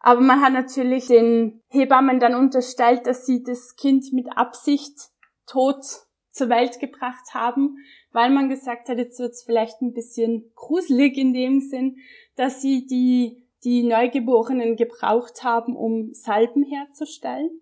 Aber 0.00 0.20
man 0.20 0.40
hat 0.40 0.52
natürlich 0.52 1.06
den 1.06 1.60
Hebammen 1.68 2.18
dann 2.18 2.34
unterstellt, 2.34 3.06
dass 3.06 3.26
sie 3.26 3.42
das 3.42 3.76
Kind 3.76 4.12
mit 4.12 4.26
Absicht 4.36 5.10
tot 5.46 5.84
zur 6.30 6.48
Welt 6.48 6.80
gebracht 6.80 7.34
haben, 7.34 7.76
weil 8.12 8.30
man 8.30 8.48
gesagt 8.48 8.88
hat, 8.88 8.98
jetzt 8.98 9.18
wird's 9.18 9.44
vielleicht 9.44 9.82
ein 9.82 9.92
bisschen 9.92 10.50
gruselig 10.54 11.16
in 11.18 11.34
dem 11.34 11.60
Sinn, 11.60 11.98
dass 12.36 12.62
sie 12.62 12.86
die, 12.86 13.46
die 13.64 13.82
Neugeborenen 13.82 14.76
gebraucht 14.76 15.44
haben, 15.44 15.76
um 15.76 16.14
Salben 16.14 16.64
herzustellen 16.64 17.60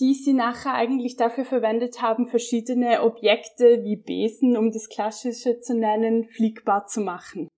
die 0.00 0.14
sie 0.14 0.32
nachher 0.32 0.74
eigentlich 0.74 1.16
dafür 1.16 1.44
verwendet 1.44 2.02
haben, 2.02 2.26
verschiedene 2.26 3.02
Objekte 3.02 3.82
wie 3.84 3.96
Besen, 3.96 4.56
um 4.56 4.70
das 4.70 4.88
Klassische 4.88 5.60
zu 5.60 5.74
nennen, 5.74 6.24
fliegbar 6.24 6.86
zu 6.86 7.00
machen. 7.00 7.48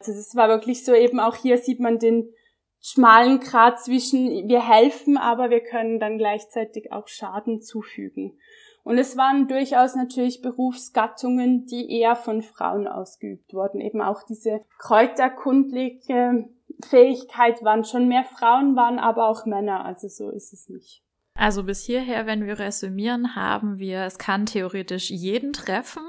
Also 0.00 0.12
es 0.12 0.34
war 0.34 0.48
wirklich 0.48 0.84
so 0.84 0.94
eben 0.94 1.20
auch 1.20 1.36
hier 1.36 1.58
sieht 1.58 1.80
man 1.80 1.98
den 1.98 2.32
schmalen 2.80 3.40
Grat 3.40 3.80
zwischen 3.80 4.48
wir 4.48 4.66
helfen, 4.66 5.16
aber 5.18 5.50
wir 5.50 5.60
können 5.60 6.00
dann 6.00 6.18
gleichzeitig 6.18 6.92
auch 6.92 7.06
Schaden 7.06 7.60
zufügen. 7.60 8.38
Und 8.82 8.96
es 8.96 9.16
waren 9.18 9.46
durchaus 9.46 9.94
natürlich 9.94 10.40
Berufsgattungen, 10.40 11.66
die 11.66 11.92
eher 12.00 12.16
von 12.16 12.40
Frauen 12.40 12.88
ausgeübt 12.88 13.52
wurden. 13.52 13.80
Eben 13.80 14.00
auch 14.00 14.22
diese 14.22 14.60
kräuterkundliche 14.78 16.48
Fähigkeit 16.88 17.62
waren 17.62 17.84
schon 17.84 18.08
mehr 18.08 18.24
Frauen, 18.24 18.76
waren 18.76 18.98
aber 18.98 19.28
auch 19.28 19.44
Männer. 19.44 19.84
Also 19.84 20.08
so 20.08 20.30
ist 20.30 20.54
es 20.54 20.70
nicht. 20.70 21.02
Also 21.34 21.64
bis 21.64 21.84
hierher, 21.84 22.26
wenn 22.26 22.46
wir 22.46 22.58
resümieren, 22.58 23.34
haben 23.34 23.78
wir, 23.78 24.02
es 24.02 24.18
kann 24.18 24.46
theoretisch 24.46 25.10
jeden 25.10 25.52
treffen, 25.52 26.02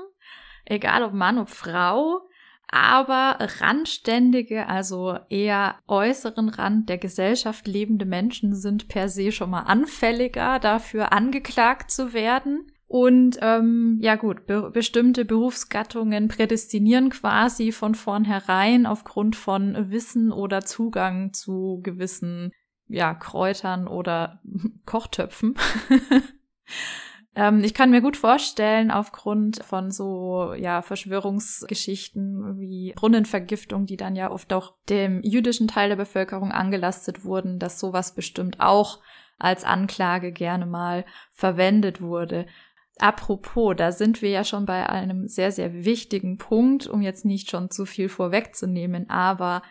egal 0.66 1.04
ob 1.04 1.14
Mann, 1.14 1.38
ob 1.38 1.50
Frau, 1.50 2.28
aber 2.72 3.38
randständige, 3.60 4.68
also 4.68 5.18
eher 5.30 5.76
äußeren 5.88 6.48
Rand 6.48 6.88
der 6.88 6.98
Gesellschaft 6.98 7.68
lebende 7.68 8.06
Menschen 8.06 8.56
sind 8.56 8.88
per 8.88 9.10
se 9.10 9.34
schon 9.34 9.50
mal 9.50 9.64
anfälliger 9.64 10.58
dafür 10.58 11.12
angeklagt 11.12 11.92
zu 11.92 12.14
werden. 12.14 12.72
Und 12.88 13.38
ähm, 13.42 14.00
ja 14.02 14.16
gut, 14.16 14.48
be 14.48 14.70
bestimmte 14.70 15.24
Berufsgattungen 15.26 16.28
prädestinieren 16.28 17.10
quasi 17.10 17.72
von 17.72 17.96
vornherein 17.96 18.86
aufgrund 18.86 19.36
von 19.36 19.92
Wissen 19.92 20.32
oder 20.32 20.62
Zugang 20.62 21.32
zu 21.34 21.80
gewissen 21.84 22.52
ja, 22.91 23.13
Kräutern 23.13 23.88
oder 23.88 24.39
Kochtöpfen. 24.86 25.56
ähm, 27.36 27.63
ich 27.63 27.73
kann 27.73 27.89
mir 27.89 28.01
gut 28.01 28.17
vorstellen, 28.17 28.91
aufgrund 28.91 29.63
von 29.63 29.91
so, 29.91 30.54
ja, 30.54 30.82
Verschwörungsgeschichten 30.82 32.60
wie 32.60 32.93
Brunnenvergiftung, 32.95 33.86
die 33.86 33.97
dann 33.97 34.15
ja 34.15 34.32
oft 34.32 34.54
auch 34.54 34.75
dem 34.89 35.21
jüdischen 35.23 35.67
Teil 35.67 35.89
der 35.89 35.95
Bevölkerung 35.95 36.51
angelastet 36.51 37.23
wurden, 37.23 37.60
dass 37.60 37.80
sowas 37.80 38.15
bestimmt 38.15 38.60
auch 38.60 38.99
als 39.39 39.63
Anklage 39.63 40.32
gerne 40.32 40.65
mal 40.65 41.06
verwendet 41.32 42.01
wurde. 42.01 42.45
Apropos, 42.99 43.73
da 43.75 43.91
sind 43.91 44.21
wir 44.21 44.30
ja 44.30 44.43
schon 44.43 44.65
bei 44.65 44.88
einem 44.88 45.27
sehr, 45.27 45.51
sehr 45.51 45.86
wichtigen 45.86 46.38
Punkt, 46.38 46.86
um 46.86 47.01
jetzt 47.01 47.25
nicht 47.25 47.49
schon 47.49 47.71
zu 47.71 47.86
viel 47.86 48.10
vorwegzunehmen, 48.10 49.10
aber 49.10 49.63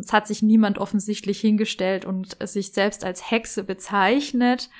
Es 0.00 0.12
hat 0.12 0.26
sich 0.26 0.42
niemand 0.42 0.78
offensichtlich 0.78 1.40
hingestellt 1.40 2.04
und 2.04 2.36
sich 2.46 2.72
selbst 2.72 3.04
als 3.04 3.30
Hexe 3.30 3.64
bezeichnet, 3.64 4.70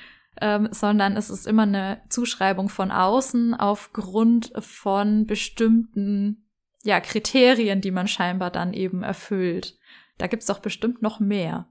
ähm, 0.41 0.69
sondern 0.71 1.17
es 1.17 1.29
ist 1.29 1.47
immer 1.47 1.63
eine 1.63 2.01
Zuschreibung 2.09 2.69
von 2.69 2.91
außen 2.91 3.53
aufgrund 3.53 4.51
von 4.59 5.25
bestimmten 5.25 6.47
ja, 6.83 6.99
Kriterien, 6.99 7.81
die 7.81 7.91
man 7.91 8.07
scheinbar 8.07 8.51
dann 8.51 8.73
eben 8.73 9.03
erfüllt. 9.03 9.77
Da 10.17 10.27
gibt's 10.27 10.45
doch 10.45 10.59
bestimmt 10.59 11.01
noch 11.01 11.19
mehr. 11.19 11.67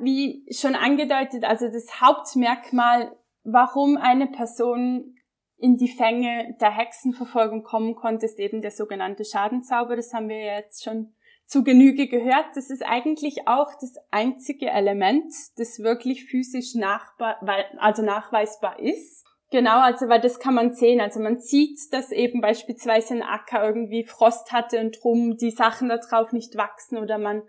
Wie 0.00 0.46
schon 0.52 0.74
angedeutet, 0.74 1.44
also 1.44 1.66
das 1.66 2.00
Hauptmerkmal, 2.00 3.16
warum 3.44 3.96
eine 3.96 4.26
Person 4.26 5.14
in 5.56 5.76
die 5.76 5.88
Fänge 5.88 6.56
der 6.60 6.70
Hexenverfolgung 6.70 7.62
kommen 7.62 7.94
konnte, 7.94 8.26
ist 8.26 8.38
eben 8.38 8.62
der 8.62 8.70
sogenannte 8.70 9.24
Schadenzauber. 9.24 9.94
Das 9.94 10.12
haben 10.14 10.28
wir 10.28 10.42
jetzt 10.42 10.84
schon 10.84 11.12
zu 11.50 11.64
Genüge 11.64 12.06
gehört. 12.06 12.46
Das 12.54 12.70
ist 12.70 12.86
eigentlich 12.86 13.48
auch 13.48 13.72
das 13.80 13.96
einzige 14.12 14.70
Element, 14.70 15.34
das 15.56 15.80
wirklich 15.80 16.24
physisch 16.26 16.76
nachbar, 16.76 17.40
also 17.78 18.02
nachweisbar 18.02 18.78
ist. 18.78 19.26
Genau, 19.50 19.80
also 19.80 20.08
weil 20.08 20.20
das 20.20 20.38
kann 20.38 20.54
man 20.54 20.74
sehen. 20.74 21.00
Also 21.00 21.18
man 21.18 21.40
sieht, 21.40 21.92
dass 21.92 22.12
eben 22.12 22.40
beispielsweise 22.40 23.14
ein 23.14 23.22
Acker 23.24 23.66
irgendwie 23.66 24.04
Frost 24.04 24.52
hatte 24.52 24.78
und 24.78 25.02
drum 25.02 25.38
die 25.38 25.50
Sachen 25.50 25.88
da 25.88 25.96
drauf 25.96 26.30
nicht 26.30 26.56
wachsen 26.56 26.98
oder 26.98 27.18
man 27.18 27.42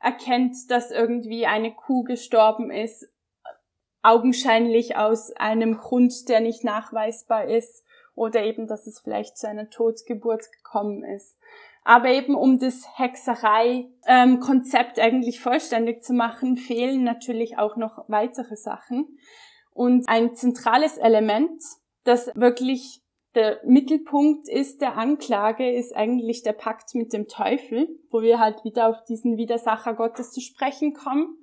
erkennt, 0.00 0.56
dass 0.70 0.90
irgendwie 0.90 1.44
eine 1.44 1.74
Kuh 1.74 2.04
gestorben 2.04 2.70
ist, 2.70 3.06
augenscheinlich 4.00 4.96
aus 4.96 5.30
einem 5.32 5.76
Grund, 5.76 6.26
der 6.30 6.40
nicht 6.40 6.64
nachweisbar 6.64 7.48
ist 7.48 7.84
oder 8.14 8.42
eben, 8.44 8.66
dass 8.66 8.86
es 8.86 8.98
vielleicht 8.98 9.36
zu 9.36 9.46
einer 9.46 9.68
Totgeburt 9.68 10.50
gekommen 10.52 11.04
ist. 11.04 11.36
Aber 11.84 12.10
eben 12.10 12.34
um 12.34 12.58
das 12.58 12.86
Hexerei-Konzept 12.96 14.98
ähm, 14.98 15.04
eigentlich 15.04 15.40
vollständig 15.40 16.04
zu 16.04 16.12
machen, 16.12 16.56
fehlen 16.56 17.02
natürlich 17.02 17.58
auch 17.58 17.76
noch 17.76 18.04
weitere 18.08 18.56
Sachen. 18.56 19.18
Und 19.72 20.08
ein 20.08 20.34
zentrales 20.34 20.98
Element, 20.98 21.62
das 22.04 22.30
wirklich 22.34 23.02
der 23.34 23.60
Mittelpunkt 23.64 24.48
ist 24.48 24.82
der 24.82 24.98
Anklage, 24.98 25.72
ist 25.72 25.96
eigentlich 25.96 26.42
der 26.42 26.52
Pakt 26.52 26.94
mit 26.94 27.12
dem 27.12 27.28
Teufel, 27.28 27.88
wo 28.10 28.20
wir 28.20 28.38
halt 28.38 28.62
wieder 28.64 28.88
auf 28.88 29.04
diesen 29.04 29.38
Widersacher 29.38 29.94
Gottes 29.94 30.32
zu 30.32 30.40
sprechen 30.40 30.92
kommen. 30.92 31.38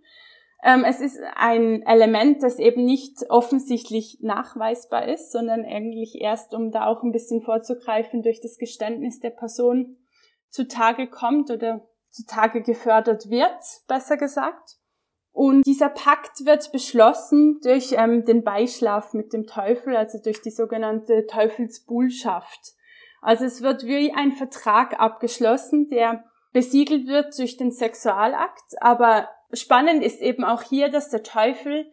Ähm, 0.64 0.84
es 0.84 1.00
ist 1.00 1.18
ein 1.36 1.82
Element, 1.84 2.44
das 2.44 2.60
eben 2.60 2.86
nicht 2.86 3.30
offensichtlich 3.30 4.20
nachweisbar 4.22 5.08
ist, 5.08 5.32
sondern 5.32 5.66
eigentlich 5.66 6.22
erst, 6.22 6.54
um 6.54 6.72
da 6.72 6.86
auch 6.86 7.02
ein 7.02 7.12
bisschen 7.12 7.42
vorzugreifen, 7.42 8.22
durch 8.22 8.42
das 8.42 8.58
Geständnis 8.58 9.20
der 9.20 9.32
Person 9.32 9.98
zutage 10.50 11.08
kommt 11.08 11.52
oder 11.52 11.88
zutage 12.10 12.62
gefördert 12.62 13.30
wird, 13.30 13.62
besser 13.88 14.18
gesagt. 14.18 14.78
Und 15.32 15.66
dieser 15.66 15.90
Pakt 15.90 16.46
wird 16.46 16.72
beschlossen 16.72 17.60
durch 17.64 17.94
ähm, 17.94 18.26
den 18.26 18.44
Beischlaf 18.44 19.14
mit 19.14 19.32
dem 19.32 19.46
Teufel, 19.46 19.96
also 19.96 20.18
durch 20.22 20.42
die 20.42 20.52
sogenannte 20.52 21.28
Teufelsbuhlschaft. 21.28 22.74
Also 23.22 23.46
es 23.46 23.62
wird 23.62 23.86
wie 23.86 24.12
ein 24.14 24.32
Vertrag 24.32 25.00
abgeschlossen, 25.00 25.88
der 25.88 26.24
besiegelt 26.52 27.08
wird 27.08 27.38
durch 27.38 27.58
den 27.58 27.72
Sexualakt. 27.72 28.82
Aber 28.82 29.30
spannend 29.54 30.04
ist 30.04 30.22
eben 30.22 30.44
auch 30.44 30.64
hier, 30.64 30.90
dass 30.90 31.10
der 31.10 31.24
Teufel, 31.24 31.92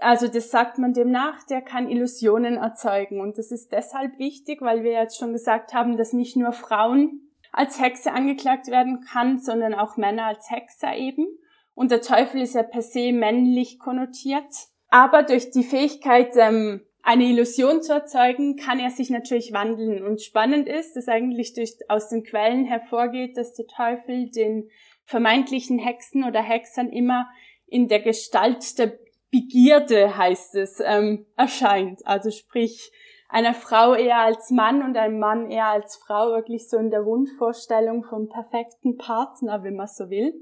also 0.00 0.26
das 0.26 0.50
sagt 0.50 0.78
man 0.78 0.92
dem 0.92 1.10
nach, 1.10 1.44
der 1.44 1.60
kann 1.60 1.88
Illusionen 1.88 2.56
erzeugen. 2.56 3.20
Und 3.20 3.36
das 3.36 3.50
ist 3.50 3.72
deshalb 3.72 4.18
wichtig, 4.18 4.62
weil 4.62 4.84
wir 4.84 4.92
jetzt 4.92 5.18
schon 5.18 5.32
gesagt 5.32 5.74
haben, 5.74 5.96
dass 5.96 6.12
nicht 6.12 6.36
nur 6.36 6.52
Frauen 6.52 7.29
als 7.52 7.80
Hexe 7.80 8.12
angeklagt 8.12 8.68
werden 8.68 9.00
kann, 9.00 9.38
sondern 9.38 9.74
auch 9.74 9.96
Männer 9.96 10.26
als 10.26 10.50
Hexer 10.50 10.96
eben. 10.96 11.26
Und 11.74 11.90
der 11.90 12.02
Teufel 12.02 12.42
ist 12.42 12.54
ja 12.54 12.62
per 12.62 12.82
se 12.82 13.12
männlich 13.12 13.78
konnotiert. 13.78 14.52
Aber 14.88 15.22
durch 15.22 15.50
die 15.50 15.62
Fähigkeit, 15.62 16.32
ähm, 16.36 16.82
eine 17.02 17.24
Illusion 17.24 17.82
zu 17.82 17.92
erzeugen, 17.94 18.56
kann 18.56 18.78
er 18.78 18.90
sich 18.90 19.10
natürlich 19.10 19.52
wandeln. 19.52 20.04
Und 20.04 20.20
spannend 20.20 20.68
ist, 20.68 20.94
dass 20.94 21.08
eigentlich 21.08 21.54
durch, 21.54 21.74
aus 21.88 22.08
den 22.08 22.24
Quellen 22.24 22.66
hervorgeht, 22.66 23.36
dass 23.36 23.54
der 23.54 23.66
Teufel 23.66 24.30
den 24.30 24.68
vermeintlichen 25.04 25.78
Hexen 25.78 26.24
oder 26.24 26.42
Hexern 26.42 26.90
immer 26.90 27.28
in 27.66 27.88
der 27.88 28.00
Gestalt 28.00 28.78
der 28.78 28.98
Begierde, 29.30 30.16
heißt 30.16 30.56
es, 30.56 30.82
ähm, 30.84 31.26
erscheint. 31.36 32.04
Also 32.04 32.30
sprich, 32.30 32.90
einer 33.30 33.54
Frau 33.54 33.94
eher 33.94 34.18
als 34.18 34.50
Mann 34.50 34.82
und 34.82 34.96
einem 34.96 35.18
Mann 35.18 35.50
eher 35.50 35.66
als 35.66 35.96
Frau, 35.96 36.32
wirklich 36.32 36.68
so 36.68 36.76
in 36.76 36.90
der 36.90 37.04
Wunschvorstellung 37.04 38.02
vom 38.02 38.28
perfekten 38.28 38.96
Partner, 38.96 39.62
wenn 39.62 39.76
man 39.76 39.86
so 39.86 40.10
will. 40.10 40.34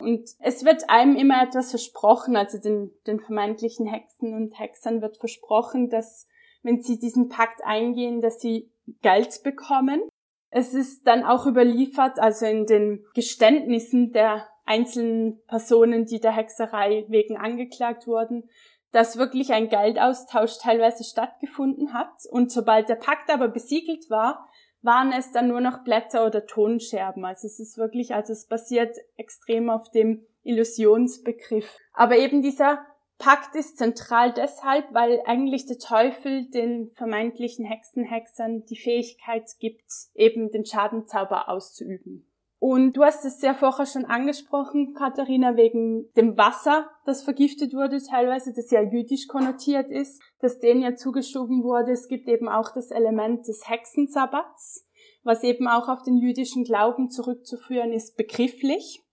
Und 0.00 0.30
es 0.38 0.64
wird 0.64 0.88
einem 0.88 1.16
immer 1.16 1.42
etwas 1.42 1.70
versprochen, 1.70 2.36
also 2.36 2.58
den, 2.58 2.92
den 3.06 3.20
vermeintlichen 3.20 3.86
Hexen 3.86 4.34
und 4.34 4.58
Hexern 4.58 5.02
wird 5.02 5.16
versprochen, 5.16 5.90
dass 5.90 6.28
wenn 6.62 6.80
sie 6.80 6.98
diesen 6.98 7.28
Pakt 7.28 7.62
eingehen, 7.64 8.20
dass 8.20 8.40
sie 8.40 8.70
Geld 9.02 9.42
bekommen. 9.42 10.02
Es 10.50 10.74
ist 10.74 11.06
dann 11.06 11.24
auch 11.24 11.46
überliefert, 11.46 12.18
also 12.18 12.46
in 12.46 12.66
den 12.66 13.04
Geständnissen 13.14 14.12
der 14.12 14.48
einzelnen 14.64 15.42
Personen, 15.46 16.04
die 16.04 16.20
der 16.20 16.32
Hexerei 16.32 17.06
wegen 17.08 17.36
angeklagt 17.36 18.06
wurden, 18.06 18.48
dass 18.92 19.18
wirklich 19.18 19.52
ein 19.52 19.68
Geldaustausch 19.68 20.58
teilweise 20.58 21.04
stattgefunden 21.04 21.92
hat. 21.92 22.12
Und 22.30 22.50
sobald 22.50 22.88
der 22.88 22.96
Pakt 22.96 23.30
aber 23.30 23.48
besiegelt 23.48 24.08
war, 24.10 24.46
waren 24.82 25.12
es 25.12 25.32
dann 25.32 25.48
nur 25.48 25.60
noch 25.60 25.84
Blätter 25.84 26.24
oder 26.24 26.46
Tonscherben. 26.46 27.24
Also 27.24 27.46
es 27.46 27.58
ist 27.58 27.78
wirklich, 27.78 28.14
also 28.14 28.32
es 28.32 28.46
basiert 28.46 28.96
extrem 29.16 29.70
auf 29.70 29.90
dem 29.90 30.24
Illusionsbegriff. 30.42 31.76
Aber 31.92 32.16
eben 32.16 32.42
dieser 32.42 32.84
Pakt 33.18 33.56
ist 33.56 33.78
zentral 33.78 34.32
deshalb, 34.32 34.94
weil 34.94 35.20
eigentlich 35.26 35.66
der 35.66 35.78
Teufel 35.78 36.48
den 36.50 36.90
vermeintlichen 36.90 37.64
Hexenhexern 37.64 38.64
die 38.66 38.76
Fähigkeit 38.76 39.50
gibt, 39.58 39.90
eben 40.14 40.52
den 40.52 40.64
Schadenzauber 40.64 41.48
auszuüben. 41.48 42.27
Und 42.60 42.96
du 42.96 43.04
hast 43.04 43.24
es 43.24 43.40
ja 43.40 43.54
vorher 43.54 43.86
schon 43.86 44.04
angesprochen, 44.04 44.92
Katharina, 44.92 45.56
wegen 45.56 46.12
dem 46.16 46.36
Wasser, 46.36 46.90
das 47.04 47.22
vergiftet 47.22 47.72
wurde, 47.72 48.02
teilweise, 48.02 48.52
das 48.52 48.70
ja 48.72 48.82
jüdisch 48.82 49.28
konnotiert 49.28 49.90
ist, 49.92 50.20
das 50.40 50.58
denen 50.58 50.82
ja 50.82 50.96
zugeschoben 50.96 51.62
wurde. 51.62 51.92
Es 51.92 52.08
gibt 52.08 52.28
eben 52.28 52.48
auch 52.48 52.72
das 52.72 52.90
Element 52.90 53.46
des 53.46 53.68
Hexensabbats, 53.68 54.88
was 55.22 55.44
eben 55.44 55.68
auch 55.68 55.88
auf 55.88 56.02
den 56.02 56.16
jüdischen 56.16 56.64
Glauben 56.64 57.10
zurückzuführen 57.10 57.92
ist, 57.92 58.16
begrifflich. 58.16 59.04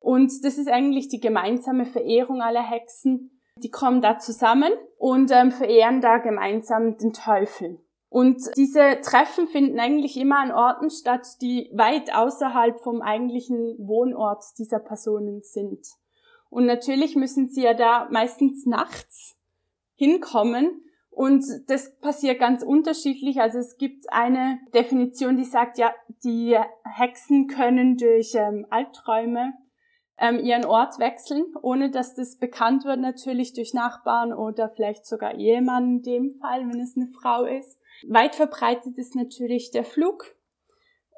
Und 0.00 0.32
das 0.44 0.58
ist 0.58 0.68
eigentlich 0.68 1.06
die 1.06 1.20
gemeinsame 1.20 1.86
Verehrung 1.86 2.42
aller 2.42 2.68
Hexen. 2.68 3.40
Die 3.58 3.70
kommen 3.70 4.00
da 4.00 4.18
zusammen 4.18 4.72
und 4.98 5.30
ähm, 5.30 5.52
verehren 5.52 6.00
da 6.00 6.18
gemeinsam 6.18 6.96
den 6.96 7.12
Teufel. 7.12 7.78
Und 8.12 8.42
diese 8.58 9.00
Treffen 9.00 9.46
finden 9.46 9.80
eigentlich 9.80 10.18
immer 10.18 10.40
an 10.40 10.52
Orten 10.52 10.90
statt, 10.90 11.26
die 11.40 11.70
weit 11.72 12.14
außerhalb 12.14 12.78
vom 12.78 13.00
eigentlichen 13.00 13.74
Wohnort 13.78 14.44
dieser 14.58 14.80
Personen 14.80 15.40
sind. 15.40 15.86
Und 16.50 16.66
natürlich 16.66 17.16
müssen 17.16 17.48
sie 17.48 17.62
ja 17.62 17.72
da 17.72 18.08
meistens 18.10 18.66
nachts 18.66 19.38
hinkommen. 19.94 20.82
Und 21.08 21.42
das 21.68 21.98
passiert 22.00 22.38
ganz 22.38 22.62
unterschiedlich. 22.62 23.40
Also 23.40 23.60
es 23.60 23.78
gibt 23.78 24.12
eine 24.12 24.58
Definition, 24.74 25.38
die 25.38 25.44
sagt, 25.44 25.78
ja, 25.78 25.94
die 26.22 26.54
Hexen 26.84 27.46
können 27.46 27.96
durch 27.96 28.34
ähm, 28.34 28.66
Albträume 28.68 29.54
ähm, 30.22 30.38
ihren 30.38 30.64
Ort 30.64 31.00
wechseln, 31.00 31.44
ohne 31.62 31.90
dass 31.90 32.14
das 32.14 32.38
bekannt 32.38 32.84
wird, 32.84 33.00
natürlich 33.00 33.54
durch 33.54 33.74
Nachbarn 33.74 34.32
oder 34.32 34.68
vielleicht 34.70 35.04
sogar 35.04 35.34
Ehemann 35.34 35.96
in 35.96 36.02
dem 36.02 36.30
Fall, 36.30 36.60
wenn 36.60 36.80
es 36.80 36.96
eine 36.96 37.08
Frau 37.08 37.44
ist. 37.44 37.80
Weit 38.08 38.36
verbreitet 38.36 38.96
ist 38.98 39.16
natürlich 39.16 39.72
der 39.72 39.84
Flug. 39.84 40.36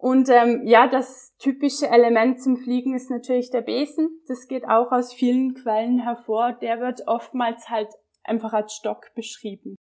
Und 0.01 0.31
ähm, 0.31 0.63
ja, 0.65 0.89
das 0.89 1.37
typische 1.39 1.89
Element 1.89 2.43
zum 2.43 2.57
Fliegen 2.57 2.95
ist 2.95 3.11
natürlich 3.11 3.51
der 3.51 3.61
Besen. 3.61 4.23
Das 4.27 4.49
geht 4.49 4.67
auch 4.67 4.91
aus 4.91 5.13
vielen 5.13 5.55
Quellen 5.55 5.99
hervor. 5.99 6.53
Der 6.55 6.81
wird 6.81 7.07
oftmals 7.07 7.69
halt 7.69 7.89
einfach 8.23 8.55
als 8.55 8.73
Stock 8.73 9.13
beschrieben. 9.15 9.77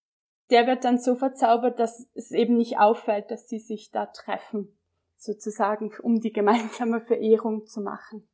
Der 0.50 0.66
wird 0.66 0.84
dann 0.84 0.98
so 0.98 1.14
verzaubert, 1.14 1.78
dass 1.78 2.10
es 2.14 2.30
eben 2.30 2.56
nicht 2.56 2.78
auffällt, 2.78 3.30
dass 3.30 3.48
sie 3.48 3.58
sich 3.58 3.90
da 3.90 4.04
treffen, 4.06 4.78
sozusagen, 5.16 5.90
um 6.02 6.20
die 6.20 6.32
gemeinsame 6.32 7.00
Verehrung 7.00 7.66
zu 7.66 7.80
machen. 7.80 8.28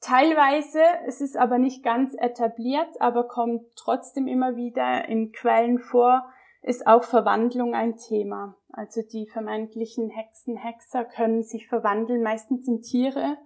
Teilweise, 0.00 0.80
es 1.06 1.20
ist 1.20 1.36
aber 1.36 1.58
nicht 1.58 1.82
ganz 1.82 2.14
etabliert, 2.14 3.00
aber 3.00 3.26
kommt 3.26 3.62
trotzdem 3.76 4.28
immer 4.28 4.56
wieder 4.56 5.08
in 5.08 5.32
Quellen 5.32 5.78
vor, 5.78 6.24
ist 6.62 6.86
auch 6.86 7.02
Verwandlung 7.02 7.74
ein 7.74 7.96
Thema. 7.96 8.56
Also 8.70 9.02
die 9.02 9.26
vermeintlichen 9.26 10.10
Hexen, 10.10 10.56
Hexer 10.56 11.04
können 11.04 11.42
sich 11.42 11.66
verwandeln, 11.66 12.22
meistens 12.22 12.68
in 12.68 12.82
Tiere. 12.82 13.38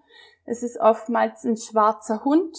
Es 0.44 0.62
ist 0.62 0.78
oftmals 0.78 1.44
ein 1.44 1.56
schwarzer 1.56 2.24
Hund 2.24 2.54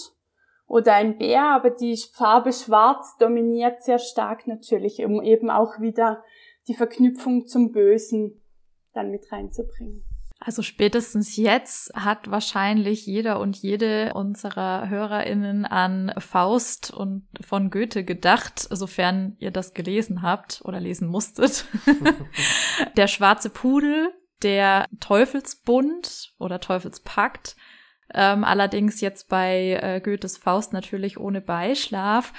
oder 0.65 0.93
ein 0.93 1.17
Bär, 1.17 1.43
aber 1.49 1.69
die 1.69 1.97
Farbe 2.13 2.51
schwarz 2.51 3.17
dominiert 3.17 3.83
sehr 3.83 3.99
stark 3.99 4.47
natürlich, 4.47 5.03
um 5.05 5.21
eben 5.21 5.51
auch 5.51 5.79
wieder 5.79 6.23
die 6.67 6.73
Verknüpfung 6.73 7.45
zum 7.45 7.71
Bösen 7.71 8.41
dann 8.93 9.11
mit 9.11 9.31
reinzubringen. 9.31 10.03
Also 10.45 10.61
spätestens 10.61 11.37
jetzt 11.37 11.93
hat 11.95 12.29
wahrscheinlich 12.29 13.05
jeder 13.05 13.39
und 13.39 13.55
jede 13.55 14.13
unserer 14.13 14.89
HörerInnen 14.89 15.63
an 15.63 16.13
Faust 16.17 16.91
und 16.91 17.25
von 17.39 17.69
Goethe 17.69 18.03
gedacht, 18.03 18.59
sofern 18.59 19.37
ihr 19.39 19.51
das 19.51 19.73
gelesen 19.73 20.21
habt 20.21 20.61
oder 20.65 20.81
lesen 20.81 21.07
musstet. 21.07 21.63
der 22.97 23.07
schwarze 23.07 23.49
Pudel, 23.49 24.09
der 24.41 24.85
Teufelsbund 24.99 26.33
oder 26.39 26.59
Teufelspakt, 26.59 27.55
ähm, 28.13 28.43
allerdings 28.43 29.01
jetzt 29.01 29.29
bei 29.29 29.79
äh, 29.81 30.01
Goethes 30.01 30.37
Faust 30.37 30.73
natürlich 30.73 31.19
ohne 31.19 31.41
Beischlaf. 31.41 32.33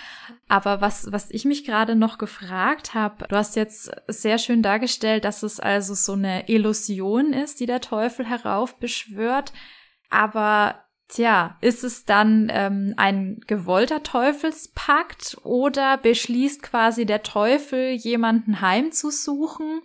Aber 0.48 0.80
was, 0.80 1.10
was 1.12 1.30
ich 1.30 1.44
mich 1.44 1.64
gerade 1.64 1.94
noch 1.94 2.18
gefragt 2.18 2.94
habe, 2.94 3.26
du 3.28 3.36
hast 3.36 3.56
jetzt 3.56 3.90
sehr 4.08 4.38
schön 4.38 4.62
dargestellt, 4.62 5.24
dass 5.24 5.42
es 5.42 5.60
also 5.60 5.94
so 5.94 6.12
eine 6.12 6.48
Illusion 6.48 7.32
ist, 7.32 7.60
die 7.60 7.66
der 7.66 7.80
Teufel 7.80 8.26
heraufbeschwört. 8.26 9.52
Aber 10.10 10.84
Tja, 11.08 11.58
ist 11.60 11.84
es 11.84 12.06
dann 12.06 12.50
ähm, 12.50 12.94
ein 12.96 13.40
gewollter 13.46 14.02
Teufelspakt 14.02 15.36
oder 15.44 15.98
beschließt 15.98 16.62
quasi 16.62 17.04
der 17.04 17.22
Teufel, 17.22 17.90
jemanden 17.90 18.62
heimzusuchen? 18.62 19.82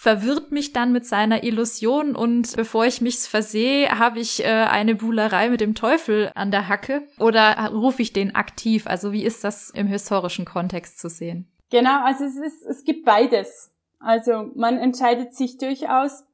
Verwirrt 0.00 0.50
mich 0.50 0.72
dann 0.72 0.92
mit 0.92 1.04
seiner 1.04 1.44
Illusion 1.44 2.16
und 2.16 2.56
bevor 2.56 2.86
ich 2.86 3.02
mich's 3.02 3.26
versehe, 3.26 3.98
habe 3.98 4.18
ich 4.18 4.42
äh, 4.42 4.46
eine 4.46 4.94
Buhlerei 4.94 5.50
mit 5.50 5.60
dem 5.60 5.74
Teufel 5.74 6.32
an 6.34 6.50
der 6.50 6.68
Hacke 6.68 7.02
oder 7.18 7.68
rufe 7.70 8.00
ich 8.00 8.14
den 8.14 8.34
aktiv? 8.34 8.86
Also 8.86 9.12
wie 9.12 9.22
ist 9.22 9.44
das 9.44 9.68
im 9.68 9.86
historischen 9.86 10.46
Kontext 10.46 11.00
zu 11.00 11.10
sehen? 11.10 11.52
Genau, 11.70 12.02
also 12.02 12.24
es 12.24 12.36
ist, 12.36 12.64
es 12.64 12.84
gibt 12.84 13.04
beides. 13.04 13.74
Also 13.98 14.50
man 14.54 14.78
entscheidet 14.78 15.34
sich 15.34 15.58
durchaus 15.58 16.24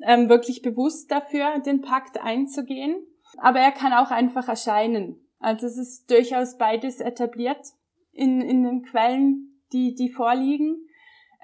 ähm, 0.00 0.28
wirklich 0.28 0.60
bewusst 0.60 1.12
dafür, 1.12 1.60
den 1.60 1.80
Pakt 1.80 2.20
einzugehen, 2.20 3.06
aber 3.38 3.60
er 3.60 3.70
kann 3.70 3.92
auch 3.92 4.10
einfach 4.10 4.48
erscheinen. 4.48 5.24
Also 5.38 5.68
es 5.68 5.78
ist 5.78 6.10
durchaus 6.10 6.58
beides 6.58 6.98
etabliert 6.98 7.68
in, 8.10 8.40
in 8.40 8.64
den 8.64 8.82
Quellen, 8.82 9.62
die, 9.72 9.94
die 9.94 10.10
vorliegen. 10.10 10.88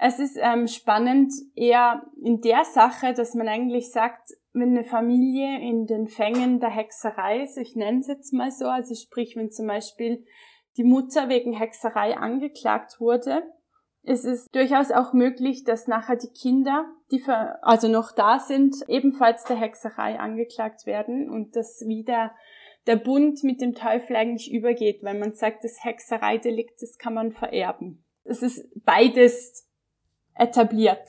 Es 0.01 0.17
ist 0.17 0.37
ähm, 0.41 0.67
spannend 0.67 1.33
eher 1.55 2.03
in 2.23 2.39
der 2.39 2.63
Sache, 2.63 3.13
dass 3.13 3.35
man 3.35 3.49
eigentlich 3.49 3.91
sagt, 3.91 4.29
wenn 4.53 4.69
eine 4.69 4.85
Familie 4.85 5.59
in 5.59 5.87
den 5.87 6.07
Fängen 6.07 6.61
der 6.61 6.69
Hexerei 6.69 7.43
ist, 7.43 7.57
ich 7.57 7.75
nenne 7.75 7.99
es 7.99 8.07
jetzt 8.07 8.31
mal 8.31 8.49
so, 8.49 8.65
also 8.65 8.95
sprich, 8.95 9.35
wenn 9.35 9.51
zum 9.51 9.67
Beispiel 9.67 10.25
die 10.77 10.85
Mutter 10.85 11.27
wegen 11.27 11.51
Hexerei 11.51 12.15
angeklagt 12.15 13.01
wurde, 13.01 13.43
ist 14.03 14.23
es 14.23 14.47
durchaus 14.53 14.91
auch 14.91 15.11
möglich, 15.11 15.65
dass 15.65 15.87
nachher 15.87 16.15
die 16.15 16.31
Kinder, 16.31 16.85
die 17.11 17.19
für, 17.19 17.61
also 17.61 17.89
noch 17.89 18.13
da 18.13 18.39
sind, 18.39 18.77
ebenfalls 18.87 19.43
der 19.43 19.57
Hexerei 19.57 20.17
angeklagt 20.17 20.85
werden 20.85 21.29
und 21.29 21.57
dass 21.57 21.83
wieder 21.85 22.33
der 22.87 22.95
Bund 22.95 23.43
mit 23.43 23.59
dem 23.59 23.75
Teufel 23.75 24.15
eigentlich 24.15 24.49
übergeht, 24.53 25.03
weil 25.03 25.19
man 25.19 25.33
sagt, 25.33 25.65
das 25.65 25.83
Hexereidelikt, 25.83 26.81
das 26.81 26.97
kann 26.97 27.13
man 27.13 27.33
vererben. 27.33 28.05
Es 28.23 28.41
ist 28.41 28.65
beides 28.85 29.68
etabliert. 30.39 31.07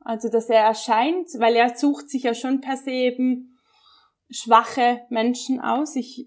Also, 0.00 0.28
dass 0.28 0.48
er 0.48 0.62
erscheint, 0.62 1.28
weil 1.38 1.54
er 1.54 1.76
sucht 1.76 2.08
sich 2.08 2.24
ja 2.24 2.34
schon 2.34 2.60
per 2.60 2.76
se 2.76 2.90
eben 2.90 3.58
schwache 4.30 5.02
Menschen 5.10 5.60
aus. 5.60 5.94
Ich 5.96 6.26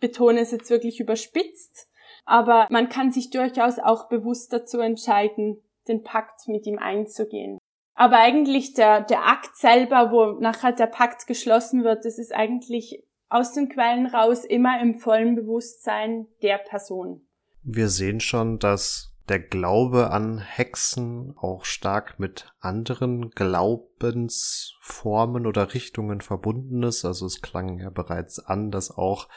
betone 0.00 0.40
es 0.40 0.50
jetzt 0.50 0.70
wirklich 0.70 1.00
überspitzt. 1.00 1.88
Aber 2.24 2.66
man 2.70 2.88
kann 2.88 3.10
sich 3.10 3.30
durchaus 3.30 3.78
auch 3.78 4.08
bewusst 4.08 4.52
dazu 4.52 4.80
entscheiden, 4.80 5.62
den 5.88 6.02
Pakt 6.02 6.46
mit 6.48 6.66
ihm 6.66 6.78
einzugehen. 6.78 7.58
Aber 7.94 8.18
eigentlich 8.18 8.74
der, 8.74 9.02
der 9.02 9.26
Akt 9.26 9.56
selber, 9.56 10.12
wo 10.12 10.40
nachher 10.40 10.72
der 10.72 10.86
Pakt 10.86 11.26
geschlossen 11.26 11.84
wird, 11.84 12.04
das 12.04 12.18
ist 12.18 12.34
eigentlich 12.34 13.04
aus 13.28 13.52
den 13.52 13.68
Quellen 13.68 14.06
raus 14.06 14.44
immer 14.44 14.80
im 14.80 14.94
vollen 14.94 15.34
Bewusstsein 15.34 16.26
der 16.42 16.58
Person. 16.58 17.26
Wir 17.62 17.88
sehen 17.88 18.20
schon, 18.20 18.58
dass 18.58 19.11
der 19.32 19.40
Glaube 19.40 20.10
an 20.10 20.36
Hexen 20.36 21.32
auch 21.38 21.64
stark 21.64 22.20
mit 22.20 22.52
anderen 22.60 23.30
Glaubensformen 23.30 25.46
oder 25.46 25.72
Richtungen 25.72 26.20
verbunden 26.20 26.82
ist. 26.82 27.06
Also 27.06 27.24
es 27.24 27.40
klang 27.40 27.78
ja 27.78 27.88
bereits 27.88 28.40
an, 28.40 28.70
dass 28.70 28.90
auch 28.90 29.30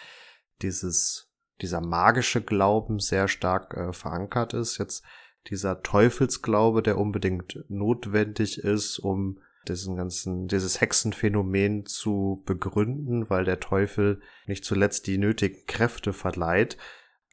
dieses, 0.62 1.32
dieser 1.62 1.80
magische 1.80 2.42
Glauben 2.42 3.00
sehr 3.00 3.30
stark 3.30 3.78
äh, 3.78 3.94
verankert 3.94 4.54
ist. 4.54 4.80
Jetzt 4.80 5.06
dieser 5.48 5.82
Teufelsglaube, 5.82 6.84
der 6.84 6.98
unbedingt 6.98 7.64
notwendig 7.70 8.58
ist, 8.58 9.00
um 9.00 9.40
diesen 9.66 9.96
ganzen, 9.96 10.50
dieses 10.50 10.82
Hexenphänomen 10.82 11.86
zu 11.86 12.44
begründen, 12.46 13.30
weil 13.30 13.46
der 13.46 13.62
Teufel 13.62 14.20
nicht 14.46 14.66
zuletzt 14.66 15.08
die 15.08 15.18
nötigen 15.18 15.66
Kräfte 15.68 16.12
verleiht. 16.12 16.76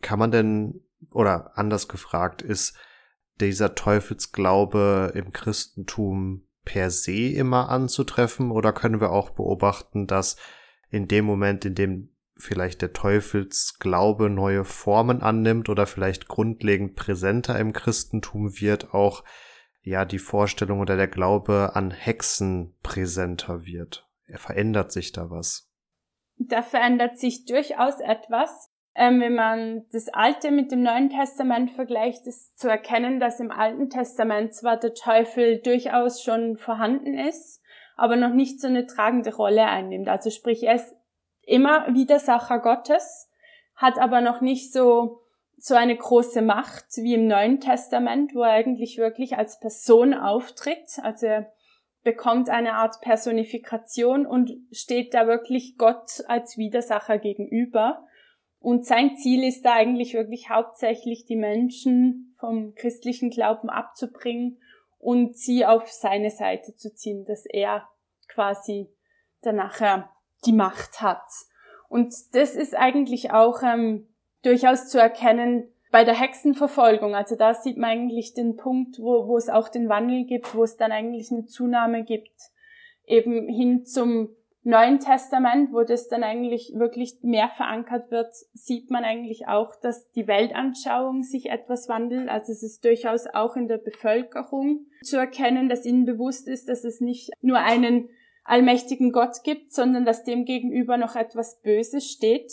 Kann 0.00 0.20
man 0.20 0.30
denn 0.30 0.84
oder 1.10 1.52
anders 1.56 1.88
gefragt, 1.88 2.42
ist 2.42 2.76
dieser 3.40 3.74
Teufelsglaube 3.74 5.12
im 5.14 5.32
Christentum 5.32 6.46
per 6.64 6.90
se 6.90 7.32
immer 7.32 7.68
anzutreffen 7.68 8.50
oder 8.50 8.72
können 8.72 9.00
wir 9.00 9.10
auch 9.10 9.30
beobachten, 9.30 10.06
dass 10.06 10.36
in 10.90 11.08
dem 11.08 11.24
Moment, 11.24 11.64
in 11.64 11.74
dem 11.74 12.10
vielleicht 12.36 12.82
der 12.82 12.92
Teufelsglaube 12.92 14.28
neue 14.30 14.64
Formen 14.64 15.22
annimmt 15.22 15.68
oder 15.68 15.86
vielleicht 15.86 16.28
grundlegend 16.28 16.96
präsenter 16.96 17.58
im 17.58 17.72
Christentum 17.72 18.60
wird, 18.60 18.94
auch 18.94 19.24
ja 19.82 20.04
die 20.04 20.18
Vorstellung 20.18 20.80
oder 20.80 20.96
der 20.96 21.08
Glaube 21.08 21.72
an 21.74 21.90
Hexen 21.90 22.74
präsenter 22.82 23.64
wird. 23.64 24.08
Er 24.26 24.38
verändert 24.38 24.92
sich 24.92 25.12
da 25.12 25.30
was. 25.30 25.70
Da 26.36 26.62
verändert 26.62 27.18
sich 27.18 27.44
durchaus 27.44 28.00
etwas. 28.00 28.71
Ähm, 28.94 29.20
wenn 29.20 29.34
man 29.34 29.86
das 29.92 30.08
Alte 30.08 30.50
mit 30.50 30.70
dem 30.70 30.82
Neuen 30.82 31.08
Testament 31.08 31.70
vergleicht, 31.70 32.26
ist 32.26 32.58
zu 32.58 32.68
erkennen, 32.68 33.20
dass 33.20 33.40
im 33.40 33.50
Alten 33.50 33.88
Testament 33.88 34.54
zwar 34.54 34.76
der 34.76 34.94
Teufel 34.94 35.60
durchaus 35.62 36.22
schon 36.22 36.56
vorhanden 36.58 37.18
ist, 37.18 37.62
aber 37.96 38.16
noch 38.16 38.34
nicht 38.34 38.60
so 38.60 38.68
eine 38.68 38.86
tragende 38.86 39.34
Rolle 39.34 39.64
einnimmt. 39.64 40.08
Also 40.08 40.30
sprich, 40.30 40.64
er 40.64 40.74
ist 40.74 40.94
immer 41.42 41.86
Widersacher 41.94 42.58
Gottes, 42.58 43.30
hat 43.76 43.98
aber 43.98 44.20
noch 44.20 44.40
nicht 44.40 44.72
so 44.72 45.22
so 45.62 45.76
eine 45.76 45.96
große 45.96 46.42
Macht 46.42 46.86
wie 46.96 47.14
im 47.14 47.28
Neuen 47.28 47.60
Testament, 47.60 48.34
wo 48.34 48.42
er 48.42 48.50
eigentlich 48.50 48.98
wirklich 48.98 49.38
als 49.38 49.60
Person 49.60 50.12
auftritt. 50.12 50.98
Also 51.02 51.26
er 51.26 51.52
bekommt 52.02 52.50
eine 52.50 52.74
Art 52.74 53.00
Personifikation 53.00 54.26
und 54.26 54.50
steht 54.72 55.14
da 55.14 55.28
wirklich 55.28 55.76
Gott 55.78 56.24
als 56.26 56.58
Widersacher 56.58 57.18
gegenüber. 57.18 58.04
Und 58.62 58.86
sein 58.86 59.16
Ziel 59.16 59.42
ist 59.42 59.64
da 59.64 59.72
eigentlich 59.72 60.14
wirklich 60.14 60.48
hauptsächlich 60.48 61.24
die 61.24 61.36
Menschen 61.36 62.32
vom 62.38 62.74
christlichen 62.76 63.30
Glauben 63.30 63.68
abzubringen 63.68 64.60
und 64.98 65.36
sie 65.36 65.66
auf 65.66 65.90
seine 65.90 66.30
Seite 66.30 66.76
zu 66.76 66.94
ziehen, 66.94 67.24
dass 67.24 67.44
er 67.44 67.88
quasi 68.28 68.88
danach 69.40 70.06
die 70.46 70.52
Macht 70.52 71.00
hat. 71.00 71.24
Und 71.88 72.14
das 72.34 72.54
ist 72.54 72.76
eigentlich 72.76 73.32
auch 73.32 73.64
ähm, 73.64 74.06
durchaus 74.44 74.88
zu 74.88 75.00
erkennen 75.00 75.68
bei 75.90 76.04
der 76.04 76.18
Hexenverfolgung. 76.18 77.16
Also 77.16 77.34
da 77.34 77.54
sieht 77.54 77.78
man 77.78 77.90
eigentlich 77.90 78.32
den 78.32 78.56
Punkt, 78.56 79.00
wo, 79.00 79.26
wo 79.26 79.36
es 79.36 79.48
auch 79.48 79.68
den 79.68 79.88
Wandel 79.88 80.24
gibt, 80.24 80.54
wo 80.54 80.62
es 80.62 80.76
dann 80.76 80.92
eigentlich 80.92 81.32
eine 81.32 81.46
Zunahme 81.46 82.04
gibt, 82.04 82.38
eben 83.06 83.48
hin 83.48 83.84
zum 83.84 84.36
Neuen 84.64 85.00
Testament, 85.00 85.72
wo 85.72 85.82
das 85.82 86.06
dann 86.06 86.22
eigentlich 86.22 86.72
wirklich 86.76 87.18
mehr 87.22 87.48
verankert 87.48 88.12
wird, 88.12 88.32
sieht 88.54 88.90
man 88.90 89.02
eigentlich 89.02 89.48
auch, 89.48 89.74
dass 89.74 90.10
die 90.12 90.28
Weltanschauung 90.28 91.22
sich 91.22 91.50
etwas 91.50 91.88
wandelt. 91.88 92.28
Also 92.28 92.52
es 92.52 92.62
ist 92.62 92.84
durchaus 92.84 93.26
auch 93.26 93.56
in 93.56 93.66
der 93.66 93.78
Bevölkerung 93.78 94.86
zu 95.02 95.16
erkennen, 95.16 95.68
dass 95.68 95.84
ihnen 95.84 96.04
bewusst 96.04 96.46
ist, 96.46 96.68
dass 96.68 96.84
es 96.84 97.00
nicht 97.00 97.30
nur 97.40 97.58
einen 97.58 98.08
allmächtigen 98.44 99.10
Gott 99.10 99.42
gibt, 99.42 99.72
sondern 99.72 100.04
dass 100.04 100.22
dem 100.22 100.44
gegenüber 100.44 100.96
noch 100.96 101.16
etwas 101.16 101.60
Böses 101.62 102.08
steht. 102.08 102.52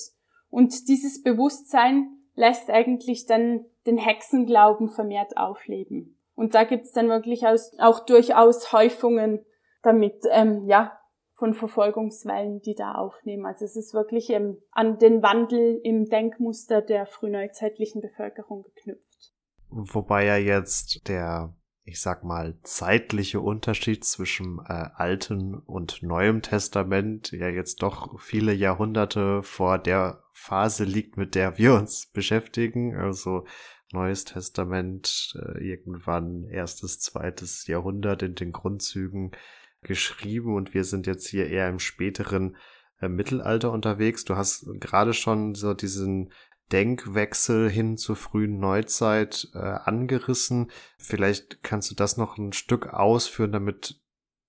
Und 0.50 0.88
dieses 0.88 1.22
Bewusstsein 1.22 2.10
lässt 2.34 2.72
eigentlich 2.72 3.28
dann 3.28 3.65
den 3.86 3.98
Hexenglauben 3.98 4.89
vermehrt 4.89 5.38
aufleben. 5.38 6.17
Und 6.36 6.56
da 6.56 6.63
gibt's 6.63 6.91
dann 6.91 7.10
wirklich 7.10 7.45
auch 7.45 8.00
durchaus 8.06 8.72
Häufungen 8.72 9.45
damit, 9.84 10.24
ähm, 10.32 10.63
ja, 10.65 10.98
von 11.40 11.54
Verfolgungswellen, 11.54 12.62
die 12.62 12.75
da 12.75 12.96
aufnehmen. 12.96 13.46
Also 13.46 13.63
es 13.63 13.77
ist 13.77 13.94
wirklich 13.94 14.29
ähm, 14.29 14.58
an 14.71 15.00
den 15.00 15.23
Wandel 15.23 15.79
im 15.83 16.10
Denkmuster 16.10 16.81
der 16.81 17.06
frühneuzeitlichen 17.06 18.02
Bevölkerung 18.02 18.63
geknüpft. 18.63 19.33
Wobei 19.69 20.25
ja 20.25 20.35
jetzt 20.35 21.08
der, 21.08 21.56
ich 21.83 22.02
sag 22.02 22.25
mal, 22.25 22.60
zeitliche 22.63 23.40
Unterschied 23.40 24.04
zwischen 24.04 24.60
äh, 24.67 24.90
Alten 24.96 25.56
und 25.56 26.04
Neuem 26.04 26.42
Testament 26.42 27.31
ja 27.31 27.48
jetzt 27.48 27.81
doch 27.83 28.19
viele 28.19 28.54
Jahrhunderte 28.54 29.42
vor 29.42 29.77
der 29.77 30.23
Phase 30.33 30.83
liegt, 30.83 31.15
mit 31.15 31.35
der 31.35 31.58
wir 31.58 31.73
uns 31.75 32.08
beschäftigen. 32.13 32.98
Also 32.98 33.46
Neues 33.92 34.25
Testament 34.25 35.33
äh, 35.42 35.63
irgendwann 35.63 36.44
erstes, 36.44 37.00
zweites 37.00 37.65
Jahrhundert 37.65 38.23
in 38.23 38.35
den 38.35 38.52
Grundzügen 38.52 39.31
geschrieben 39.82 40.56
und 40.56 40.73
wir 40.73 40.84
sind 40.84 41.08
jetzt 41.08 41.27
hier 41.27 41.48
eher 41.48 41.69
im 41.69 41.80
späteren 41.80 42.58
äh, 43.00 43.08
Mittelalter 43.08 43.71
unterwegs. 43.71 44.25
Du 44.25 44.36
hast 44.36 44.65
gerade 44.80 45.13
schon 45.13 45.56
so 45.56 45.73
diesen 45.73 46.32
Denkwechsel 46.71 47.69
hin 47.69 47.98
zur 47.98 48.15
frühen 48.15 48.60
Neuzeit 48.60 49.48
äh, 49.54 49.58
angerissen. 49.58 50.71
Vielleicht 50.98 51.63
kannst 51.63 51.90
du 51.90 51.96
das 51.96 52.17
noch 52.17 52.38
ein 52.38 52.54
Stück 52.54 52.94
ausführen, 52.94 53.52
damit 53.52 54.00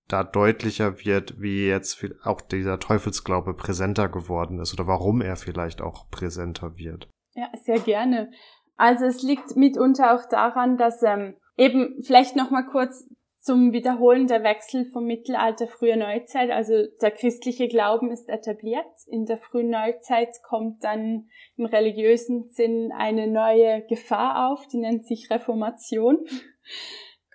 da 0.07 0.23
deutlicher 0.23 1.03
wird, 1.05 1.39
wie 1.39 1.67
jetzt 1.67 2.05
auch 2.23 2.41
dieser 2.41 2.79
Teufelsglaube 2.79 3.53
präsenter 3.53 4.09
geworden 4.09 4.59
ist 4.59 4.73
oder 4.73 4.85
warum 4.85 5.21
er 5.21 5.35
vielleicht 5.35 5.81
auch 5.81 6.09
präsenter 6.09 6.77
wird. 6.77 7.07
Ja, 7.33 7.49
sehr 7.63 7.79
gerne. 7.79 8.29
Also 8.75 9.05
es 9.05 9.23
liegt 9.23 9.55
mitunter 9.55 10.15
auch 10.15 10.27
daran, 10.27 10.77
dass 10.77 11.01
ähm, 11.03 11.35
eben 11.55 12.01
vielleicht 12.03 12.35
noch 12.35 12.51
mal 12.51 12.65
kurz 12.65 13.07
zum 13.41 13.73
Wiederholen 13.73 14.27
der 14.27 14.43
Wechsel 14.43 14.85
vom 14.85 15.05
Mittelalter 15.05 15.67
früher 15.67 15.95
Neuzeit. 15.95 16.51
Also 16.51 16.85
der 17.01 17.09
christliche 17.09 17.67
Glauben 17.67 18.11
ist 18.11 18.29
etabliert. 18.29 18.85
In 19.07 19.25
der 19.25 19.37
frühen 19.37 19.71
Neuzeit 19.71 20.29
kommt 20.47 20.83
dann 20.83 21.27
im 21.57 21.65
religiösen 21.65 22.47
Sinn 22.49 22.91
eine 22.95 23.27
neue 23.27 23.83
Gefahr 23.87 24.51
auf, 24.51 24.67
die 24.67 24.77
nennt 24.77 25.05
sich 25.05 25.29
Reformation. 25.31 26.19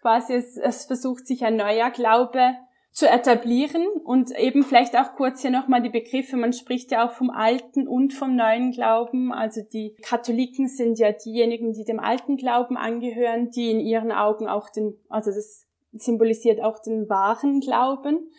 Quasi 0.00 0.34
es, 0.34 0.56
es 0.56 0.86
versucht 0.86 1.26
sich 1.26 1.44
ein 1.44 1.56
neuer 1.56 1.90
Glaube 1.90 2.54
zu 2.92 3.06
etablieren 3.06 3.86
und 4.04 4.30
eben 4.38 4.62
vielleicht 4.62 4.96
auch 4.96 5.16
kurz 5.16 5.42
hier 5.42 5.50
nochmal 5.50 5.82
die 5.82 5.90
Begriffe. 5.90 6.36
Man 6.36 6.54
spricht 6.54 6.92
ja 6.92 7.06
auch 7.06 7.12
vom 7.12 7.30
alten 7.30 7.86
und 7.88 8.14
vom 8.14 8.36
neuen 8.36 8.70
Glauben. 8.70 9.32
Also 9.32 9.60
die 9.60 9.96
Katholiken 10.02 10.68
sind 10.68 10.98
ja 10.98 11.12
diejenigen, 11.12 11.72
die 11.72 11.84
dem 11.84 12.00
alten 12.00 12.36
Glauben 12.36 12.76
angehören, 12.78 13.50
die 13.50 13.70
in 13.70 13.80
ihren 13.80 14.12
Augen 14.12 14.48
auch 14.48 14.70
den, 14.70 14.98
also 15.10 15.30
das 15.30 15.65
symbolisiert 16.02 16.62
auch 16.62 16.80
den 16.80 17.08
wahren 17.08 17.60
Glauben. 17.60 18.30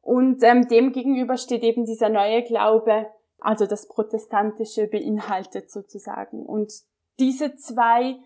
Und 0.00 0.42
ähm, 0.42 0.66
dem 0.68 0.92
gegenüber 0.92 1.36
steht 1.36 1.62
eben 1.62 1.84
dieser 1.84 2.08
neue 2.08 2.42
Glaube, 2.42 3.06
also 3.38 3.66
das 3.66 3.88
Protestantische 3.88 4.86
beinhaltet 4.88 5.70
sozusagen. 5.70 6.44
Und 6.44 6.72
diese 7.18 7.54
zwei 7.54 8.16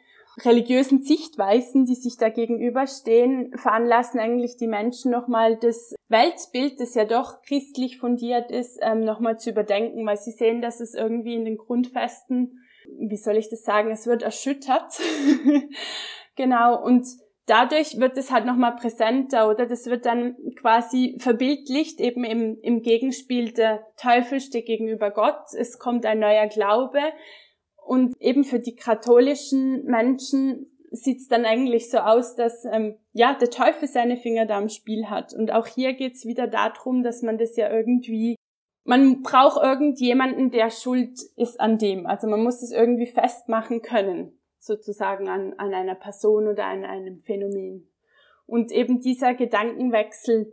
religiösen 0.45 1.03
Sichtweisen, 1.03 1.87
die 1.87 1.95
sich 1.95 2.19
da 2.19 2.29
gegenüberstehen, 2.29 3.57
veranlassen 3.57 4.21
eigentlich 4.21 4.57
die 4.57 4.67
Menschen 4.67 5.11
nochmal 5.11 5.57
das 5.57 5.95
Weltbild, 6.09 6.81
das 6.81 6.95
ja 6.95 7.05
doch 7.05 7.41
christlich 7.43 7.99
fundiert 7.99 8.51
ist, 8.51 8.79
ähm, 8.83 9.01
nochmal 9.01 9.39
zu 9.39 9.51
überdenken, 9.51 10.05
weil 10.07 10.19
sie 10.19 10.33
sehen, 10.33 10.61
dass 10.61 10.81
es 10.81 10.95
irgendwie 10.95 11.35
in 11.35 11.45
den 11.45 11.57
Grundfesten, 11.57 12.61
wie 12.99 13.17
soll 13.17 13.37
ich 13.37 13.49
das 13.49 13.63
sagen, 13.63 13.91
es 13.91 14.07
wird 14.07 14.23
erschüttert. 14.23 15.01
genau, 16.37 16.83
und 16.85 17.07
dadurch 17.47 17.99
wird 17.99 18.17
es 18.19 18.31
halt 18.31 18.45
nochmal 18.45 18.77
präsenter 18.77 19.49
oder 19.49 19.67
das 19.67 19.87
wird 19.87 20.05
dann 20.05 20.37
quasi 20.57 21.17
verbildlicht 21.19 22.01
eben 22.01 22.25
im, 22.25 22.59
im 22.61 22.83
Gegenspiel 22.83 23.53
der 23.53 23.87
Teufel 23.97 24.41
steht 24.41 24.67
gegenüber 24.67 25.11
Gott. 25.11 25.55
Es 25.57 25.79
kommt 25.79 26.05
ein 26.05 26.19
neuer 26.19 26.49
Glaube 26.49 27.01
und 27.85 28.15
eben 28.21 28.45
für 28.45 28.59
die 28.59 28.75
katholischen 28.75 29.85
Menschen 29.85 30.67
sieht 30.91 31.19
es 31.19 31.29
dann 31.29 31.45
eigentlich 31.45 31.91
so 31.91 31.99
aus, 31.99 32.37
dass 32.37 32.65
ähm, 32.65 32.97
ja 33.13 33.35
der 33.35 33.51
Teufel 33.51 33.89
seine 33.89 34.17
Finger 34.17 34.47
da 34.47 34.59
im 34.59 34.69
Spiel 34.69 35.07
hat. 35.07 35.35
Und 35.35 35.53
auch 35.53 35.67
hier 35.67 35.95
geht's 35.95 36.25
wieder 36.25 36.47
darum, 36.47 37.03
dass 37.03 37.23
man 37.23 37.39
das 37.39 37.57
ja 37.57 37.71
irgendwie 37.71 38.37
man 38.89 39.23
braucht 39.23 39.61
irgendjemanden, 39.61 40.53
der 40.53 40.71
schuld 40.71 41.19
ist 41.37 41.59
an 41.59 41.77
dem. 41.77 42.07
Also 42.07 42.29
man 42.29 42.45
muss 42.45 42.63
es 42.63 42.71
irgendwie 42.71 43.07
festmachen 43.07 43.83
können 43.83 44.36
sozusagen 44.67 45.29
an, 45.29 45.55
an 45.55 45.73
einer 45.73 45.95
Person 45.95 46.49
oder 46.49 46.67
an 46.67 46.85
einem 46.85 47.21
Phänomen. 47.21 47.89
Und 48.47 48.73
eben 48.73 49.01
dieser 49.01 49.35
Gedankenwechsel 49.35 50.53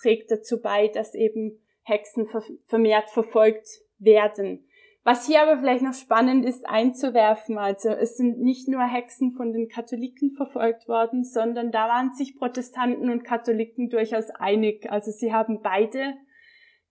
trägt 0.00 0.30
dazu 0.30 0.60
bei, 0.60 0.88
dass 0.88 1.14
eben 1.14 1.60
Hexen 1.82 2.26
vermehrt 2.66 3.10
verfolgt 3.10 3.68
werden. 3.98 4.66
Was 5.06 5.26
hier 5.26 5.42
aber 5.42 5.58
vielleicht 5.58 5.82
noch 5.82 5.92
spannend 5.92 6.46
ist 6.46 6.66
einzuwerfen, 6.66 7.58
also 7.58 7.90
es 7.90 8.16
sind 8.16 8.40
nicht 8.40 8.68
nur 8.68 8.82
Hexen 8.82 9.32
von 9.32 9.52
den 9.52 9.68
Katholiken 9.68 10.32
verfolgt 10.32 10.88
worden, 10.88 11.24
sondern 11.24 11.70
da 11.70 11.88
waren 11.88 12.12
sich 12.12 12.38
Protestanten 12.38 13.10
und 13.10 13.22
Katholiken 13.22 13.90
durchaus 13.90 14.30
einig. 14.30 14.90
Also 14.90 15.10
sie 15.10 15.34
haben 15.34 15.60
beide 15.60 16.14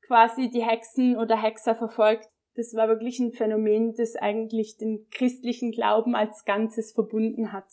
quasi 0.06 0.52
die 0.52 0.64
Hexen 0.64 1.18
oder 1.18 1.42
Hexer 1.42 1.74
verfolgt, 1.74 2.30
das 2.56 2.74
war 2.74 2.88
wirklich 2.88 3.20
ein 3.20 3.32
Phänomen, 3.32 3.94
das 3.96 4.16
eigentlich 4.16 4.78
den 4.78 5.08
christlichen 5.12 5.72
Glauben 5.72 6.16
als 6.16 6.46
Ganzes 6.46 6.92
verbunden 6.92 7.52
hat. 7.52 7.68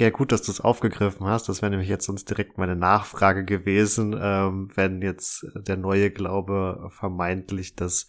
Ja, 0.00 0.10
gut, 0.10 0.32
dass 0.32 0.42
du 0.42 0.50
es 0.50 0.60
aufgegriffen 0.60 1.26
hast. 1.26 1.48
Das 1.48 1.62
wäre 1.62 1.70
nämlich 1.70 1.88
jetzt 1.88 2.06
sonst 2.06 2.28
direkt 2.28 2.58
meine 2.58 2.74
Nachfrage 2.74 3.44
gewesen, 3.44 4.18
ähm, 4.20 4.68
wenn 4.74 5.02
jetzt 5.02 5.46
der 5.54 5.76
neue 5.76 6.10
Glaube 6.10 6.88
vermeintlich 6.90 7.76
das 7.76 8.08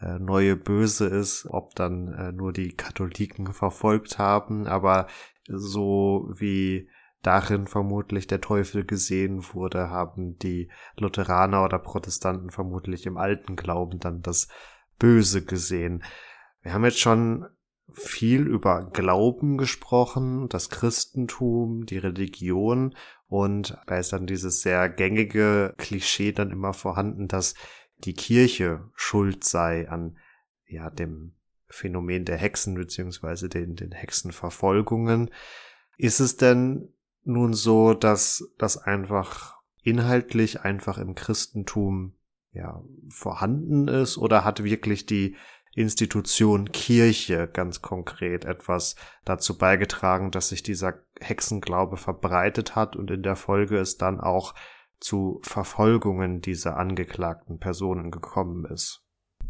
äh, 0.00 0.18
neue 0.18 0.56
Böse 0.56 1.06
ist, 1.06 1.46
ob 1.48 1.74
dann 1.74 2.12
äh, 2.12 2.32
nur 2.32 2.52
die 2.52 2.74
Katholiken 2.74 3.52
verfolgt 3.54 4.18
haben, 4.18 4.66
aber 4.66 5.06
so 5.48 6.28
wie 6.34 6.90
darin 7.22 7.66
vermutlich 7.66 8.26
der 8.26 8.40
Teufel 8.40 8.84
gesehen 8.84 9.42
wurde, 9.54 9.88
haben 9.88 10.38
die 10.38 10.70
Lutheraner 10.98 11.64
oder 11.64 11.78
Protestanten 11.78 12.50
vermutlich 12.50 13.06
im 13.06 13.16
alten 13.16 13.56
Glauben 13.56 14.00
dann 14.00 14.22
das 14.22 14.48
Böse 15.02 15.44
gesehen. 15.44 16.04
Wir 16.60 16.72
haben 16.72 16.84
jetzt 16.84 17.00
schon 17.00 17.48
viel 17.92 18.46
über 18.46 18.88
Glauben 18.92 19.58
gesprochen, 19.58 20.48
das 20.48 20.70
Christentum, 20.70 21.86
die 21.86 21.98
Religion 21.98 22.94
und 23.26 23.76
da 23.88 23.98
ist 23.98 24.12
dann 24.12 24.28
dieses 24.28 24.62
sehr 24.62 24.88
gängige 24.88 25.74
Klischee 25.76 26.30
dann 26.30 26.52
immer 26.52 26.72
vorhanden, 26.72 27.26
dass 27.26 27.56
die 27.98 28.14
Kirche 28.14 28.88
schuld 28.94 29.42
sei 29.42 29.88
an 29.88 30.18
ja 30.66 30.88
dem 30.88 31.34
Phänomen 31.66 32.24
der 32.24 32.36
Hexen 32.36 32.76
beziehungsweise 32.76 33.48
den, 33.48 33.74
den 33.74 33.90
Hexenverfolgungen. 33.90 35.30
Ist 35.96 36.20
es 36.20 36.36
denn 36.36 36.94
nun 37.24 37.54
so, 37.54 37.92
dass 37.92 38.52
das 38.56 38.78
einfach 38.78 39.56
inhaltlich 39.82 40.60
einfach 40.60 40.98
im 40.98 41.16
Christentum 41.16 42.14
ja, 42.52 42.82
vorhanden 43.08 43.88
ist 43.88 44.18
oder 44.18 44.44
hat 44.44 44.62
wirklich 44.62 45.06
die 45.06 45.36
Institution 45.74 46.70
Kirche 46.70 47.48
ganz 47.50 47.80
konkret 47.80 48.44
etwas 48.44 48.94
dazu 49.24 49.56
beigetragen, 49.56 50.30
dass 50.30 50.50
sich 50.50 50.62
dieser 50.62 51.00
Hexenglaube 51.18 51.96
verbreitet 51.96 52.76
hat 52.76 52.94
und 52.94 53.10
in 53.10 53.22
der 53.22 53.36
Folge 53.36 53.78
es 53.78 53.96
dann 53.96 54.20
auch 54.20 54.54
zu 55.00 55.40
Verfolgungen 55.42 56.40
dieser 56.40 56.76
angeklagten 56.76 57.58
Personen 57.58 58.10
gekommen 58.10 58.66
ist. 58.66 59.02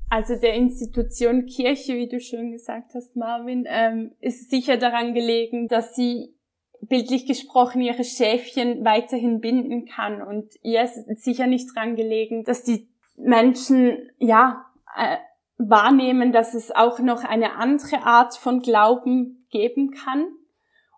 Also 0.09 0.37
der 0.37 0.55
Institution 0.55 1.47
Kirche, 1.47 1.97
wie 1.97 2.09
du 2.09 2.21
schon 2.21 2.53
gesagt 2.53 2.95
hast, 2.95 3.17
Marvin, 3.17 3.65
ähm, 3.67 4.13
ist 4.21 4.51
sicher 4.51 4.77
daran 4.77 5.15
gelegen, 5.15 5.69
dass 5.69 5.97
sie 5.97 6.35
bildlich 6.83 7.27
gesprochen 7.27 7.81
ihre 7.81 8.05
Schäfchen 8.05 8.85
weiterhin 8.85 9.41
binden 9.41 9.87
kann 9.87 10.21
und 10.21 10.53
ihr 10.63 10.83
ist 10.83 11.23
sicher 11.23 11.47
nicht 11.47 11.69
daran 11.75 11.97
gelegen, 11.97 12.45
dass 12.45 12.65
die 12.65 12.91
Menschen, 13.23 14.11
ja, 14.18 14.66
äh, 14.97 15.16
wahrnehmen, 15.59 16.33
dass 16.33 16.55
es 16.55 16.70
auch 16.70 16.99
noch 16.99 17.25
eine 17.25 17.57
andere 17.57 18.03
Art 18.05 18.37
von 18.37 18.61
Glauben 18.61 19.47
geben 19.51 19.93
kann. 19.93 20.27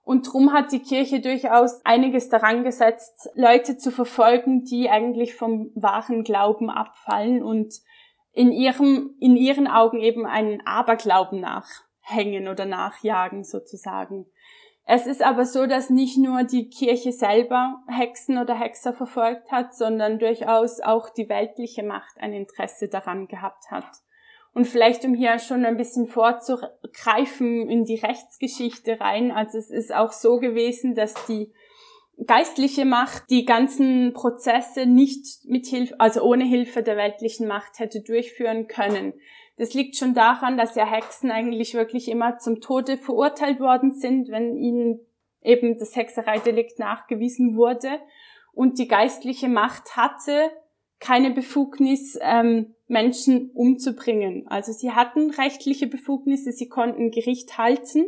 Und 0.03 0.31
drum 0.31 0.53
hat 0.53 0.73
die 0.73 0.83
Kirche 0.83 1.21
durchaus 1.21 1.85
einiges 1.85 2.29
daran 2.29 2.63
gesetzt, 2.63 3.31
Leute 3.35 3.79
zu 3.79 3.91
verfolgen, 3.91 4.65
die 4.65 4.91
eigentlich 4.91 5.35
vom 5.35 5.71
wahren 5.75 6.25
Glauben 6.25 6.69
abfallen 6.69 7.43
und 7.43 7.75
in 8.33 8.53
ihrem, 8.53 9.15
in 9.21 9.37
ihren 9.37 9.67
Augen 9.67 10.01
eben 10.01 10.27
einen 10.27 10.67
Aberglauben 10.67 11.41
nachhängen 11.41 12.49
oder 12.49 12.67
nachjagen 12.67 13.45
sozusagen. 13.45 14.27
Es 14.87 15.07
ist 15.07 15.23
aber 15.23 15.47
so, 15.47 15.67
dass 15.67 15.89
nicht 15.89 16.19
nur 16.19 16.45
die 16.45 16.69
Kirche 16.69 17.13
selber 17.13 17.83
Hexen 17.89 18.37
oder 18.37 18.59
Hexer 18.59 18.93
verfolgt 18.93 19.51
hat, 19.51 19.75
sondern 19.75 20.19
durchaus 20.19 20.81
auch 20.81 21.09
die 21.09 21.29
weltliche 21.29 21.83
Macht 21.83 22.19
ein 22.19 22.35
Interesse 22.35 22.89
daran 22.89 23.27
gehabt 23.27 23.71
hat. 23.71 23.87
Und 24.53 24.67
vielleicht 24.67 25.05
um 25.05 25.15
hier 25.15 25.39
schon 25.39 25.65
ein 25.65 25.77
bisschen 25.77 26.07
vorzugreifen 26.07 27.69
in 27.69 27.85
die 27.85 27.97
Rechtsgeschichte 27.97 29.01
rein, 29.01 29.33
also 29.33 29.59
es 29.59 29.71
ist 29.71 29.93
auch 29.93 30.13
so 30.13 30.39
gewesen, 30.39 30.95
dass 30.95 31.15
die 31.27 31.53
geistliche 32.27 32.85
Macht 32.85 33.31
die 33.31 33.45
ganzen 33.45 34.13
Prozesse 34.13 34.87
nicht 34.87 35.45
mit 35.45 35.67
Hilfe, 35.67 35.99
also 35.99 36.23
ohne 36.23 36.45
Hilfe 36.45 36.83
der 36.83 36.97
weltlichen 36.97 37.49
Macht 37.49 37.79
hätte 37.79 38.03
durchführen 38.03 38.69
können. 38.69 39.15
Das 39.57 39.75
liegt 39.75 39.97
schon 39.97 40.15
daran, 40.15 40.57
dass 40.57 40.75
ja 40.75 40.85
Hexen 40.85 41.31
eigentlich 41.31 41.75
wirklich 41.75 42.09
immer 42.09 42.39
zum 42.39 42.61
Tode 42.61 42.99
verurteilt 42.99 43.61
worden 43.61 43.93
sind, 43.93 44.29
wenn 44.29 44.57
ihnen 44.57 45.01
eben 45.43 45.79
das 45.79 45.95
Hexereidelikt 45.95 46.79
nachgewiesen 46.79 47.57
wurde. 47.57 48.01
Und 48.53 48.79
die 48.79 48.89
geistliche 48.89 49.49
Macht 49.49 49.97
hatte 49.97 50.51
keine 50.99 51.31
Befugnis, 51.31 52.19
ähm, 52.21 52.75
Menschen 52.87 53.51
umzubringen. 53.51 54.47
Also 54.49 54.73
sie 54.73 54.93
hatten 54.93 55.31
rechtliche 55.31 55.87
Befugnisse, 55.87 56.53
sie 56.53 56.69
konnten 56.69 57.11
Gericht 57.11 57.59
halten, 57.59 58.05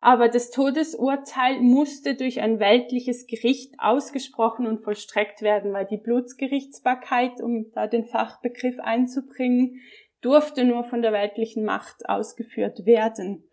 aber 0.00 0.28
das 0.28 0.50
Todesurteil 0.50 1.60
musste 1.60 2.14
durch 2.14 2.40
ein 2.40 2.60
weltliches 2.60 3.26
Gericht 3.26 3.74
ausgesprochen 3.78 4.66
und 4.66 4.80
vollstreckt 4.80 5.42
werden, 5.42 5.72
weil 5.72 5.86
die 5.86 5.96
Blutsgerichtsbarkeit, 5.96 7.40
um 7.40 7.72
da 7.72 7.88
den 7.88 8.06
Fachbegriff 8.06 8.78
einzubringen, 8.78 9.80
durfte 10.20 10.64
nur 10.64 10.84
von 10.84 11.02
der 11.02 11.12
weltlichen 11.12 11.64
Macht 11.64 12.08
ausgeführt 12.08 12.86
werden. 12.86 13.48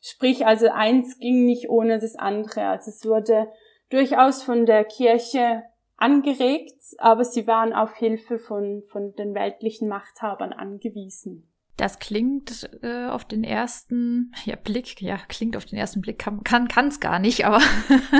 Sprich, 0.00 0.46
also 0.46 0.68
eins 0.68 1.18
ging 1.18 1.44
nicht 1.44 1.68
ohne 1.68 1.98
das 1.98 2.16
andere. 2.16 2.68
Also 2.68 2.90
es 2.90 3.04
wurde 3.04 3.48
durchaus 3.90 4.42
von 4.42 4.66
der 4.66 4.84
Kirche 4.84 5.62
angeregt, 5.96 6.80
aber 6.98 7.24
sie 7.24 7.46
waren 7.46 7.72
auf 7.72 7.96
Hilfe 7.96 8.38
von, 8.38 8.82
von 8.90 9.14
den 9.14 9.34
weltlichen 9.34 9.88
Machthabern 9.88 10.52
angewiesen. 10.52 11.52
Das 11.76 11.98
klingt 11.98 12.70
äh, 12.82 13.06
auf 13.06 13.26
den 13.26 13.44
ersten 13.44 14.32
ja, 14.44 14.56
Blick, 14.56 15.02
ja, 15.02 15.18
klingt 15.28 15.56
auf 15.56 15.66
den 15.66 15.78
ersten 15.78 16.00
Blick, 16.00 16.18
kann 16.18 16.42
kann 16.42 16.68
kann's 16.68 17.00
gar 17.00 17.18
nicht, 17.18 17.44
aber 17.44 17.60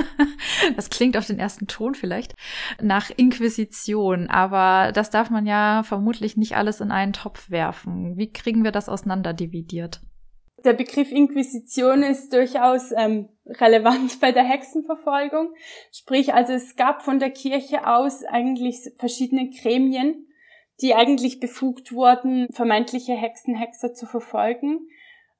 das 0.76 0.90
klingt 0.90 1.16
auf 1.16 1.26
den 1.26 1.38
ersten 1.38 1.66
Ton 1.66 1.94
vielleicht 1.94 2.34
nach 2.82 3.10
Inquisition. 3.16 4.28
Aber 4.28 4.92
das 4.92 5.08
darf 5.08 5.30
man 5.30 5.46
ja 5.46 5.82
vermutlich 5.84 6.36
nicht 6.36 6.56
alles 6.56 6.80
in 6.80 6.90
einen 6.90 7.14
Topf 7.14 7.50
werfen. 7.50 8.16
Wie 8.18 8.30
kriegen 8.30 8.62
wir 8.62 8.72
das 8.72 8.90
auseinanderdividiert? 8.90 10.00
Der 10.64 10.72
Begriff 10.72 11.12
Inquisition 11.12 12.02
ist 12.02 12.32
durchaus 12.32 12.90
ähm, 12.92 13.28
relevant 13.46 14.20
bei 14.20 14.32
der 14.32 14.42
Hexenverfolgung. 14.42 15.54
Sprich, 15.92 16.34
also 16.34 16.52
es 16.52 16.76
gab 16.76 17.02
von 17.02 17.18
der 17.18 17.30
Kirche 17.30 17.86
aus 17.86 18.24
eigentlich 18.24 18.80
verschiedene 18.96 19.48
Gremien, 19.50 20.26
die 20.80 20.94
eigentlich 20.94 21.40
befugt 21.40 21.92
wurden, 21.92 22.48
vermeintliche 22.52 23.14
Hexenhexer 23.14 23.94
zu 23.94 24.06
verfolgen. 24.06 24.88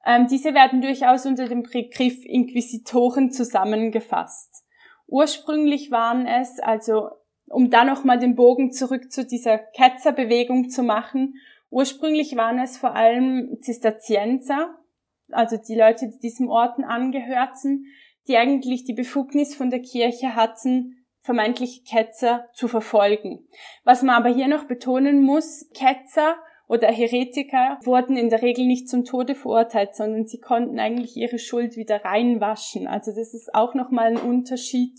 Ähm, 0.05 0.27
diese 0.27 0.53
werden 0.53 0.81
durchaus 0.81 1.25
unter 1.25 1.47
dem 1.47 1.63
Begriff 1.63 2.25
Inquisitoren 2.25 3.31
zusammengefasst. 3.31 4.63
Ursprünglich 5.07 5.91
waren 5.91 6.25
es, 6.25 6.59
also 6.59 7.09
um 7.49 7.69
da 7.69 7.83
nochmal 7.83 8.19
den 8.19 8.35
Bogen 8.35 8.71
zurück 8.71 9.11
zu 9.11 9.25
dieser 9.25 9.57
Ketzerbewegung 9.57 10.69
zu 10.69 10.83
machen, 10.83 11.35
ursprünglich 11.69 12.35
waren 12.35 12.59
es 12.59 12.77
vor 12.77 12.95
allem 12.95 13.57
Zisterzienser, 13.61 14.75
also 15.31 15.57
die 15.57 15.75
Leute, 15.75 16.09
die 16.09 16.19
diesem 16.19 16.49
Orden 16.49 16.83
angehörten, 16.83 17.85
die 18.27 18.37
eigentlich 18.37 18.83
die 18.83 18.93
Befugnis 18.93 19.55
von 19.55 19.69
der 19.69 19.81
Kirche 19.81 20.35
hatten, 20.35 20.96
vermeintliche 21.27 21.83
Ketzer 21.83 22.47
zu 22.53 22.69
verfolgen. 22.69 23.47
Was 23.83 24.01
man 24.01 24.15
aber 24.15 24.29
hier 24.29 24.47
noch 24.47 24.63
betonen 24.63 25.21
muss, 25.21 25.69
Ketzer 25.73 26.37
oder 26.69 26.87
Heretiker 26.87 27.79
wurden 27.83 28.15
in 28.15 28.29
der 28.29 28.41
Regel 28.41 28.65
nicht 28.65 28.87
zum 28.89 29.03
Tode 29.03 29.35
verurteilt, 29.35 29.93
sondern 29.93 30.25
sie 30.25 30.39
konnten 30.39 30.79
eigentlich 30.79 31.17
ihre 31.17 31.37
Schuld 31.37 31.75
wieder 31.75 32.03
reinwaschen. 32.05 32.87
Also 32.87 33.11
das 33.11 33.33
ist 33.33 33.53
auch 33.53 33.75
nochmal 33.75 34.07
ein 34.07 34.17
Unterschied 34.17 34.97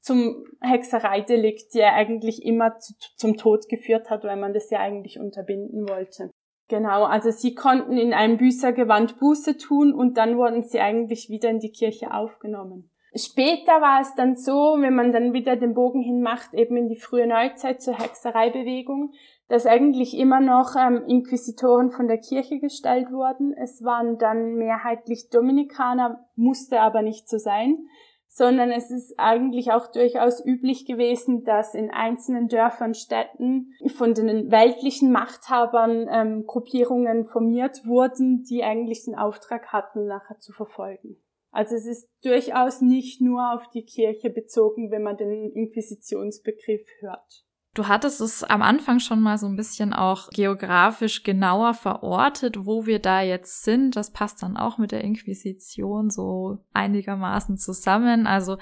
zum 0.00 0.44
Hexereidelikt, 0.60 1.74
der 1.74 1.94
eigentlich 1.94 2.44
immer 2.44 2.78
zu, 2.78 2.92
zum 3.16 3.38
Tod 3.38 3.68
geführt 3.70 4.10
hat, 4.10 4.24
weil 4.24 4.36
man 4.36 4.52
das 4.52 4.68
ja 4.68 4.78
eigentlich 4.78 5.18
unterbinden 5.18 5.88
wollte. 5.88 6.30
Genau, 6.68 7.04
also 7.04 7.30
sie 7.30 7.54
konnten 7.54 7.96
in 7.96 8.12
einem 8.12 8.36
Büßergewand 8.36 9.18
Buße 9.18 9.56
tun 9.56 9.94
und 9.94 10.18
dann 10.18 10.36
wurden 10.36 10.62
sie 10.62 10.80
eigentlich 10.80 11.30
wieder 11.30 11.48
in 11.48 11.60
die 11.60 11.72
Kirche 11.72 12.12
aufgenommen. 12.12 12.91
Später 13.14 13.82
war 13.82 14.00
es 14.00 14.14
dann 14.14 14.36
so, 14.36 14.76
wenn 14.78 14.94
man 14.94 15.12
dann 15.12 15.34
wieder 15.34 15.56
den 15.56 15.74
Bogen 15.74 16.00
hinmacht, 16.00 16.54
eben 16.54 16.76
in 16.78 16.88
die 16.88 16.96
frühe 16.96 17.26
Neuzeit 17.26 17.82
zur 17.82 17.98
Hexereibewegung, 17.98 19.12
dass 19.48 19.66
eigentlich 19.66 20.16
immer 20.16 20.40
noch 20.40 20.76
ähm, 20.76 21.04
Inquisitoren 21.06 21.90
von 21.90 22.08
der 22.08 22.16
Kirche 22.16 22.58
gestellt 22.58 23.12
wurden. 23.12 23.52
Es 23.52 23.84
waren 23.84 24.16
dann 24.16 24.54
mehrheitlich 24.54 25.28
Dominikaner, 25.28 26.26
musste 26.36 26.80
aber 26.80 27.02
nicht 27.02 27.28
so 27.28 27.36
sein, 27.36 27.86
sondern 28.28 28.70
es 28.70 28.90
ist 28.90 29.18
eigentlich 29.18 29.72
auch 29.72 29.92
durchaus 29.92 30.42
üblich 30.42 30.86
gewesen, 30.86 31.44
dass 31.44 31.74
in 31.74 31.90
einzelnen 31.90 32.48
Dörfern, 32.48 32.94
Städten 32.94 33.74
von 33.94 34.14
den 34.14 34.50
weltlichen 34.50 35.12
Machthabern 35.12 36.08
ähm, 36.10 36.46
Gruppierungen 36.46 37.26
formiert 37.26 37.84
wurden, 37.84 38.44
die 38.44 38.64
eigentlich 38.64 39.04
den 39.04 39.16
Auftrag 39.16 39.66
hatten, 39.66 40.06
nachher 40.06 40.38
zu 40.38 40.54
verfolgen. 40.54 41.21
Also 41.52 41.76
es 41.76 41.86
ist 41.86 42.08
durchaus 42.24 42.80
nicht 42.80 43.20
nur 43.20 43.52
auf 43.52 43.68
die 43.70 43.84
Kirche 43.84 44.30
bezogen, 44.30 44.90
wenn 44.90 45.02
man 45.02 45.18
den 45.18 45.52
Inquisitionsbegriff 45.52 46.86
hört. 47.00 47.44
Du 47.74 47.88
hattest 47.88 48.20
es 48.20 48.42
am 48.42 48.60
Anfang 48.60 49.00
schon 49.00 49.20
mal 49.20 49.38
so 49.38 49.46
ein 49.46 49.56
bisschen 49.56 49.94
auch 49.94 50.28
geografisch 50.30 51.22
genauer 51.22 51.74
verortet, 51.74 52.66
wo 52.66 52.84
wir 52.86 52.98
da 52.98 53.22
jetzt 53.22 53.64
sind. 53.64 53.96
Das 53.96 54.12
passt 54.12 54.42
dann 54.42 54.56
auch 54.56 54.76
mit 54.76 54.92
der 54.92 55.02
Inquisition 55.02 56.10
so 56.10 56.58
einigermaßen 56.72 57.56
zusammen. 57.56 58.26
Also 58.26 58.58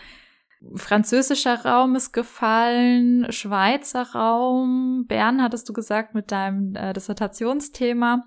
französischer 0.74 1.64
Raum 1.64 1.96
ist 1.96 2.12
gefallen, 2.12 3.32
Schweizer 3.32 4.12
Raum, 4.14 5.06
Bern 5.08 5.42
hattest 5.42 5.68
du 5.68 5.72
gesagt 5.72 6.14
mit 6.14 6.30
deinem 6.30 6.74
äh, 6.76 6.92
Dissertationsthema. 6.92 8.24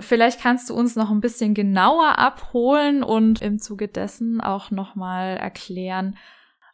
Vielleicht 0.00 0.40
kannst 0.40 0.70
du 0.70 0.74
uns 0.74 0.96
noch 0.96 1.10
ein 1.10 1.20
bisschen 1.20 1.54
genauer 1.54 2.18
abholen 2.18 3.02
und 3.02 3.42
im 3.42 3.58
Zuge 3.58 3.88
dessen 3.88 4.40
auch 4.40 4.70
nochmal 4.70 5.36
erklären, 5.36 6.16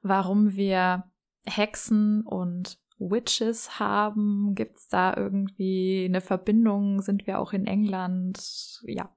warum 0.03 0.55
wir 0.55 1.05
Hexen 1.45 2.22
und 2.22 2.79
Witches 2.99 3.79
haben. 3.79 4.55
Gibt 4.55 4.77
es 4.77 4.89
da 4.89 5.14
irgendwie 5.16 6.05
eine 6.09 6.20
Verbindung? 6.20 7.03
Sind 7.03 7.27
wir 7.27 7.39
auch 7.39 7.53
in 7.53 7.66
England? 7.66 8.81
Ja, 8.85 9.11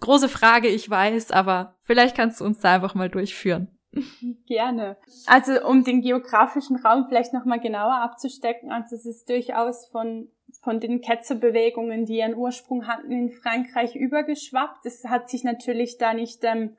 große 0.00 0.28
Frage, 0.28 0.68
ich 0.68 0.88
weiß, 0.88 1.30
aber 1.30 1.76
vielleicht 1.82 2.16
kannst 2.16 2.40
du 2.40 2.44
uns 2.44 2.60
da 2.60 2.74
einfach 2.74 2.94
mal 2.94 3.08
durchführen. 3.08 3.68
Gerne. 4.46 4.96
Also 5.26 5.64
um 5.66 5.84
den 5.84 6.00
geografischen 6.00 6.76
Raum 6.76 7.06
vielleicht 7.08 7.32
nochmal 7.32 7.60
genauer 7.60 8.00
abzustecken, 8.02 8.70
also 8.70 8.96
es 8.96 9.06
ist 9.06 9.28
durchaus 9.28 9.86
von 9.86 10.28
von 10.60 10.80
den 10.80 11.00
Ketzerbewegungen, 11.00 12.04
die 12.04 12.18
ihren 12.18 12.34
Ursprung 12.34 12.86
hatten, 12.86 13.10
in 13.10 13.30
Frankreich 13.30 13.96
übergeschwappt. 13.96 14.84
Es 14.86 15.04
hat 15.04 15.30
sich 15.30 15.44
natürlich 15.44 15.98
da 15.98 16.14
nicht, 16.14 16.44
ähm, 16.44 16.76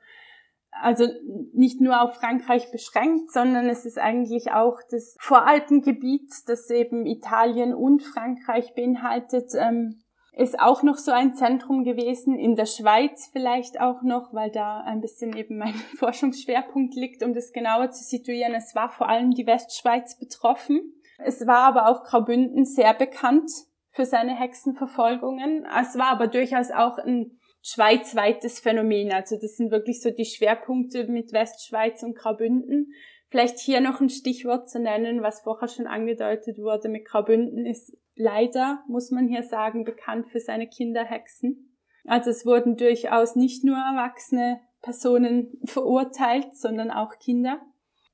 also 0.70 1.06
nicht 1.52 1.80
nur 1.80 2.02
auf 2.02 2.14
Frankreich 2.14 2.70
beschränkt, 2.70 3.30
sondern 3.32 3.68
es 3.68 3.84
ist 3.84 3.98
eigentlich 3.98 4.52
auch 4.52 4.80
das 4.90 5.16
Voralpengebiet, 5.20 6.32
das 6.46 6.70
eben 6.70 7.06
Italien 7.06 7.74
und 7.74 8.02
Frankreich 8.02 8.74
beinhaltet, 8.74 9.52
ähm, 9.56 10.00
ist 10.36 10.58
auch 10.58 10.82
noch 10.82 10.96
so 10.96 11.12
ein 11.12 11.34
Zentrum 11.34 11.84
gewesen, 11.84 12.36
in 12.36 12.56
der 12.56 12.66
Schweiz 12.66 13.28
vielleicht 13.32 13.80
auch 13.80 14.02
noch, 14.02 14.32
weil 14.32 14.50
da 14.50 14.80
ein 14.80 15.00
bisschen 15.00 15.36
eben 15.36 15.58
mein 15.58 15.74
Forschungsschwerpunkt 15.98 16.94
liegt, 16.94 17.22
um 17.22 17.34
das 17.34 17.52
genauer 17.52 17.90
zu 17.92 18.02
situieren. 18.02 18.54
Es 18.54 18.74
war 18.74 18.90
vor 18.90 19.08
allem 19.08 19.30
die 19.30 19.46
Westschweiz 19.46 20.18
betroffen. 20.18 20.94
Es 21.18 21.46
war 21.46 21.60
aber 21.60 21.88
auch 21.88 22.04
Graubünden 22.04 22.64
sehr 22.64 22.94
bekannt 22.94 23.50
für 23.90 24.04
seine 24.04 24.34
Hexenverfolgungen. 24.34 25.66
Es 25.80 25.96
war 25.96 26.08
aber 26.08 26.26
durchaus 26.26 26.70
auch 26.70 26.98
ein 26.98 27.38
schweizweites 27.62 28.60
Phänomen. 28.60 29.12
Also 29.12 29.36
das 29.40 29.56
sind 29.56 29.70
wirklich 29.70 30.02
so 30.02 30.10
die 30.10 30.24
Schwerpunkte 30.24 31.06
mit 31.06 31.32
Westschweiz 31.32 32.02
und 32.02 32.16
Graubünden. 32.16 32.92
Vielleicht 33.28 33.58
hier 33.58 33.80
noch 33.80 34.00
ein 34.00 34.10
Stichwort 34.10 34.68
zu 34.68 34.78
nennen, 34.80 35.22
was 35.22 35.40
vorher 35.40 35.68
schon 35.68 35.86
angedeutet 35.86 36.58
wurde 36.58 36.88
mit 36.88 37.06
Graubünden, 37.06 37.66
ist 37.66 37.96
leider, 38.14 38.84
muss 38.86 39.10
man 39.10 39.28
hier 39.28 39.42
sagen, 39.42 39.84
bekannt 39.84 40.28
für 40.28 40.40
seine 40.40 40.68
Kinderhexen. 40.68 41.76
Also 42.04 42.30
es 42.30 42.44
wurden 42.44 42.76
durchaus 42.76 43.34
nicht 43.34 43.64
nur 43.64 43.76
erwachsene 43.76 44.60
Personen 44.82 45.58
verurteilt, 45.64 46.54
sondern 46.54 46.90
auch 46.90 47.18
Kinder. 47.18 47.60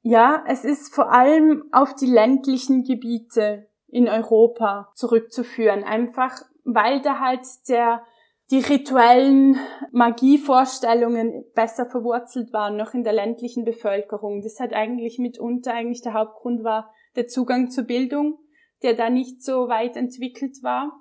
Ja, 0.02 0.44
es 0.46 0.64
ist 0.64 0.94
vor 0.94 1.12
allem 1.12 1.64
auf 1.72 1.94
die 1.94 2.06
ländlichen 2.06 2.84
Gebiete 2.84 3.68
in 3.88 4.08
Europa 4.08 4.90
zurückzuführen. 4.94 5.84
Einfach 5.84 6.42
weil 6.64 7.00
da 7.02 7.18
halt 7.20 7.46
der, 7.68 8.02
die 8.50 8.58
rituellen 8.58 9.56
Magievorstellungen 9.92 11.44
besser 11.54 11.86
verwurzelt 11.86 12.52
waren, 12.52 12.76
noch 12.76 12.94
in 12.94 13.04
der 13.04 13.12
ländlichen 13.12 13.64
Bevölkerung. 13.64 14.42
Das 14.42 14.58
hat 14.60 14.72
eigentlich 14.72 15.18
mitunter 15.18 15.74
eigentlich 15.74 16.02
der 16.02 16.14
Hauptgrund 16.14 16.64
war 16.64 16.92
der 17.16 17.26
Zugang 17.26 17.70
zur 17.70 17.84
Bildung, 17.84 18.38
der 18.82 18.94
da 18.94 19.10
nicht 19.10 19.42
so 19.42 19.68
weit 19.68 19.96
entwickelt 19.96 20.62
war. 20.62 20.92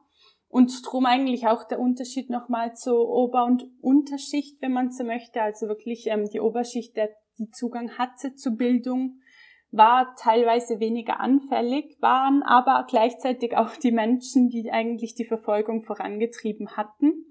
Und 0.48 0.82
drum 0.84 1.06
eigentlich 1.06 1.48
auch 1.48 1.64
der 1.66 1.80
Unterschied 1.80 2.32
nochmal 2.32 2.74
zur 2.74 3.08
Ober- 3.08 3.46
und 3.46 3.68
Unterschicht, 3.82 4.60
wenn 4.62 4.74
man 4.74 4.92
so 4.92 5.04
möchte. 5.04 5.42
Also 5.44 5.68
wirklich 5.68 6.08
ähm, 6.08 6.28
die 6.34 6.40
Oberschicht, 6.40 6.98
der 6.98 7.10
die 7.40 7.50
Zugang 7.52 7.98
hatte 7.98 8.36
zur 8.36 8.58
Bildung, 8.58 9.22
war 9.72 10.16
teilweise 10.16 10.80
weniger 10.80 11.20
anfällig, 11.20 11.98
waren 12.02 12.44
aber 12.44 12.86
gleichzeitig 12.88 13.56
auch 13.56 13.76
die 13.76 13.92
Menschen, 13.92 14.50
die 14.50 14.72
eigentlich 14.72 15.16
die 15.16 15.26
Verfolgung 15.26 15.84
vorangetrieben 15.84 16.76
hatten. 16.76 17.26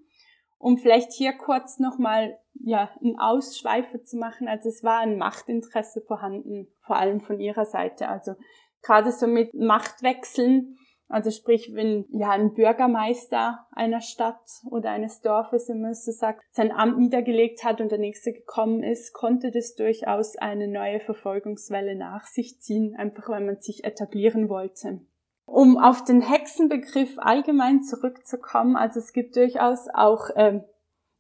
Um 0.59 0.77
vielleicht 0.77 1.13
hier 1.13 1.33
kurz 1.33 1.79
nochmal 1.79 2.37
ja, 2.55 2.91
einen 3.01 3.19
Ausschweifer 3.19 4.03
zu 4.03 4.17
machen, 4.17 4.49
also 4.49 4.69
es 4.69 4.83
war 4.83 5.01
ein 5.01 5.17
Machtinteresse 5.17 6.01
vorhanden, 6.01 6.67
vor 6.81 6.97
allem 6.97 7.21
von 7.21 7.39
ihrer 7.39 7.65
Seite. 7.65 8.09
Also 8.09 8.35
gerade 8.83 9.13
so 9.13 9.27
mit 9.27 9.55
Machtwechseln 9.55 10.77
Also 11.09 11.31
sprich, 11.31 11.75
wenn 11.75 12.05
ja 12.11 12.31
ein 12.31 12.53
Bürgermeister 12.53 13.67
einer 13.73 14.03
Stadt 14.03 14.45
oder 14.71 14.91
eines 14.91 15.23
Dorfes, 15.23 15.69
wenn 15.69 15.81
man 15.81 15.95
so 15.95 16.13
sagt, 16.13 16.45
sein 16.51 16.71
Amt 16.71 16.99
niedergelegt 16.99 17.65
hat 17.65 17.81
und 17.81 17.91
der 17.91 17.99
nächste 17.99 18.33
gekommen 18.33 18.83
ist, 18.83 19.15
konnte 19.15 19.51
das 19.51 19.75
durchaus 19.75 20.37
eine 20.37 20.69
neue 20.69 21.01
Verfolgungswelle 21.01 21.97
nach 21.97 22.27
sich 22.27 22.61
ziehen, 22.61 22.95
einfach 22.97 23.31
weil 23.31 23.45
man 23.45 23.59
sich 23.61 23.85
etablieren 23.85 24.51
wollte. 24.51 25.01
Um 25.47 25.79
auf 25.79 26.05
den 26.05 26.21
Hexenbegriff 26.21 27.19
allgemein 27.19 27.81
zurückzukommen, 27.83 28.77
also 28.77 28.99
es 28.99 29.15
gibt 29.15 29.35
durchaus 29.35 29.89
auch 29.95 30.29
ähm, 30.37 30.63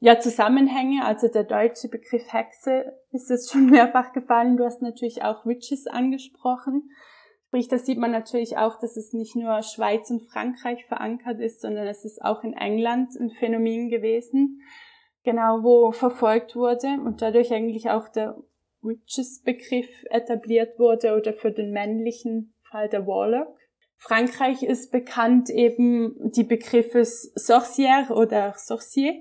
ja, 0.01 0.20
Zusammenhänge, 0.20 1.05
also 1.05 1.28
der 1.28 1.45
deutsche 1.45 1.89
Begriff 1.89 2.32
Hexe 2.32 2.93
ist 3.11 3.30
es 3.30 3.51
schon 3.51 3.66
mehrfach 3.70 4.12
gefallen. 4.12 4.57
Du 4.57 4.64
hast 4.64 4.82
natürlich 4.82 5.22
auch 5.22 5.47
Witches 5.47 5.86
angesprochen. 5.86 6.91
Sprich, 7.49 7.69
da 7.69 7.79
sieht 7.79 7.97
man 7.97 8.11
natürlich 8.11 8.59
auch, 8.59 8.79
dass 8.79 8.99
es 8.99 9.15
nicht 9.15 9.35
nur 9.35 9.63
Schweiz 9.63 10.11
und 10.11 10.21
Frankreich 10.31 10.85
verankert 10.85 11.41
ist, 11.41 11.63
sondern 11.63 11.87
es 11.87 12.05
ist 12.05 12.23
auch 12.23 12.45
in 12.45 12.53
England 12.53 13.17
ein 13.19 13.31
Phänomen 13.31 13.89
gewesen, 13.89 14.61
genau 15.25 15.63
wo 15.63 15.91
verfolgt 15.91 16.55
wurde 16.57 17.01
und 17.03 17.23
dadurch 17.23 17.51
eigentlich 17.51 17.89
auch 17.89 18.11
der 18.11 18.37
Witches-Begriff 18.83 19.89
etabliert 20.11 20.79
wurde 20.79 21.17
oder 21.17 21.33
für 21.33 21.51
den 21.51 21.73
männlichen 21.73 22.55
Fall 22.61 22.91
der 22.91 23.07
Warlock. 23.07 23.57
Frankreich 23.97 24.63
ist 24.63 24.93
bekannt 24.93 25.49
eben 25.49 26.31
die 26.33 26.45
Begriffe 26.45 27.01
Sorcière 27.01 28.11
oder 28.11 28.53
Sorcier 28.59 29.15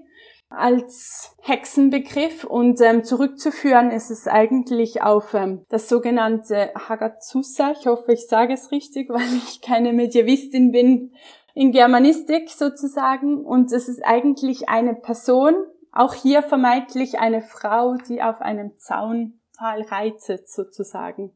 als 0.50 1.36
Hexenbegriff 1.42 2.44
und 2.46 2.80
ähm, 2.82 3.04
zurückzuführen 3.04 3.92
ist 3.92 4.10
es 4.10 4.28
eigentlich 4.28 5.02
auf 5.02 5.34
ähm, 5.34 5.66
das 5.70 5.90
sogenannte 5.90 6.72
Hagazusa. 6.74 7.74
Ich 7.78 7.86
hoffe, 7.86 8.14
ich 8.14 8.28
sage 8.28 8.54
es 8.54 8.72
richtig, 8.72 9.10
weil 9.10 9.28
ich 9.46 9.62
keine 9.62 9.94
Medievistin 9.94 10.72
bin 10.72 11.14
in 11.54 11.72
Germanistik 11.72 12.50
sozusagen. 12.50 13.44
Und 13.44 13.72
es 13.74 13.90
ist 13.90 14.06
eigentlich 14.06 14.70
eine 14.70 14.96
Person, 14.96 15.56
auch 15.92 16.14
hier 16.14 16.44
vermeintlich 16.44 17.20
eine 17.20 17.42
Frau, 17.42 17.96
die 18.08 18.22
auf 18.22 18.42
einem 18.42 18.78
Zaunpfahl 18.78 19.82
reitet 19.82 20.48
sozusagen. 20.48 21.36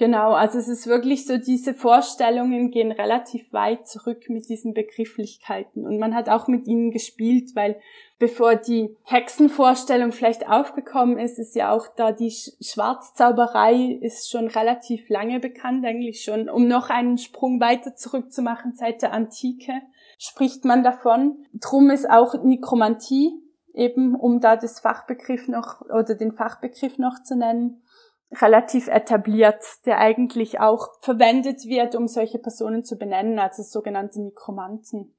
Genau, 0.00 0.32
also 0.32 0.56
es 0.56 0.66
ist 0.66 0.86
wirklich 0.86 1.26
so, 1.26 1.36
diese 1.36 1.74
Vorstellungen 1.74 2.70
gehen 2.70 2.90
relativ 2.90 3.52
weit 3.52 3.86
zurück 3.86 4.30
mit 4.30 4.48
diesen 4.48 4.72
Begrifflichkeiten. 4.72 5.86
Und 5.86 5.98
man 5.98 6.14
hat 6.14 6.30
auch 6.30 6.48
mit 6.48 6.66
ihnen 6.66 6.90
gespielt, 6.90 7.54
weil 7.54 7.78
bevor 8.18 8.54
die 8.54 8.96
Hexenvorstellung 9.04 10.12
vielleicht 10.12 10.48
aufgekommen 10.48 11.18
ist, 11.18 11.38
ist 11.38 11.54
ja 11.54 11.70
auch 11.70 11.86
da 11.96 12.12
die 12.12 12.30
Schwarzzauberei 12.30 13.98
ist 14.00 14.30
schon 14.30 14.46
relativ 14.46 15.06
lange 15.10 15.38
bekannt, 15.38 15.84
eigentlich 15.84 16.22
schon, 16.22 16.48
um 16.48 16.66
noch 16.66 16.88
einen 16.88 17.18
Sprung 17.18 17.60
weiter 17.60 17.94
zurückzumachen 17.94 18.72
seit 18.72 19.02
der 19.02 19.12
Antike, 19.12 19.82
spricht 20.18 20.64
man 20.64 20.82
davon. 20.82 21.44
Drum 21.52 21.90
ist 21.90 22.08
auch 22.08 22.42
Nekromantie, 22.42 23.32
eben 23.74 24.14
um 24.14 24.40
da 24.40 24.56
das 24.56 24.80
Fachbegriff 24.80 25.46
noch 25.46 25.82
oder 25.82 26.14
den 26.14 26.32
Fachbegriff 26.32 26.96
noch 26.96 27.22
zu 27.22 27.36
nennen, 27.36 27.82
relativ 28.32 28.88
etabliert, 28.88 29.64
der 29.86 29.98
eigentlich 29.98 30.60
auch 30.60 30.88
verwendet 31.00 31.64
wird, 31.66 31.94
um 31.94 32.06
solche 32.06 32.38
Personen 32.38 32.84
zu 32.84 32.96
benennen, 32.96 33.38
also 33.38 33.62
sogenannte 33.62 34.20
Nekromanten. 34.20 35.14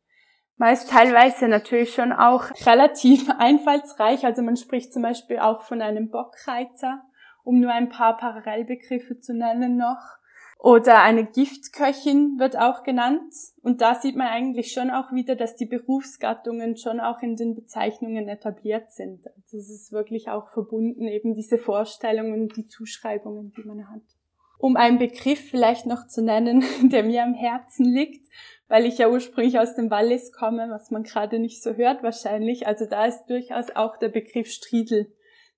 Meist 0.58 0.90
teilweise 0.90 1.48
natürlich 1.48 1.94
schon 1.94 2.14
auch 2.14 2.46
relativ 2.66 3.30
einfallsreich, 3.38 4.26
also 4.26 4.42
man 4.44 4.56
spricht 4.56 4.94
zum 4.94 5.02
Beispiel 5.02 5.40
auch 5.40 5.64
von 5.64 5.82
einem 5.82 6.10
Bockreiter, 6.10 7.02
um 7.44 7.60
nur 7.60 7.72
ein 7.72 7.90
paar 7.90 8.18
Parallelbegriffe 8.18 9.20
zu 9.20 9.34
nennen 9.34 9.76
noch. 9.76 10.21
Oder 10.64 11.02
eine 11.02 11.26
Giftköchin 11.26 12.38
wird 12.38 12.56
auch 12.56 12.84
genannt. 12.84 13.34
Und 13.64 13.82
da 13.82 13.96
sieht 13.96 14.16
man 14.16 14.28
eigentlich 14.28 14.72
schon 14.72 14.92
auch 14.92 15.12
wieder, 15.12 15.36
dass 15.36 15.56
die 15.56 15.66
Berufsgattungen 15.66 16.78
schon 16.78 17.00
auch 17.00 17.24
in 17.24 17.36
den 17.36 17.56
Bezeichnungen 17.56 18.30
etabliert 18.30 18.92
sind. 18.92 19.26
Also 19.26 19.58
es 19.58 19.72
ist 19.72 19.92
wirklich 19.92 20.30
auch 20.30 20.50
verbunden, 20.50 21.08
eben 21.08 21.34
diese 21.34 21.58
Vorstellungen, 21.58 22.48
die 22.50 22.68
Zuschreibungen, 22.68 23.52
die 23.58 23.64
man 23.64 23.90
hat. 23.90 24.04
Um 24.60 24.78
einen 24.78 25.00
Begriff 25.00 25.50
vielleicht 25.50 25.88
noch 25.88 26.06
zu 26.06 26.22
nennen, 26.22 26.64
der 26.92 27.02
mir 27.02 27.24
am 27.24 27.34
Herzen 27.34 27.86
liegt, 27.86 28.24
weil 28.68 28.86
ich 28.86 29.00
ja 29.00 29.10
ursprünglich 29.10 29.58
aus 29.58 29.74
dem 29.74 29.90
Wallis 29.90 30.32
komme, 30.32 30.68
was 30.70 30.92
man 30.92 31.02
gerade 31.02 31.40
nicht 31.40 31.64
so 31.64 31.74
hört 31.74 32.04
wahrscheinlich. 32.04 32.68
Also 32.68 32.86
da 32.86 33.06
ist 33.06 33.26
durchaus 33.26 33.76
auch 33.76 33.98
der 33.98 34.10
Begriff 34.10 34.52
Striedel, 34.52 35.12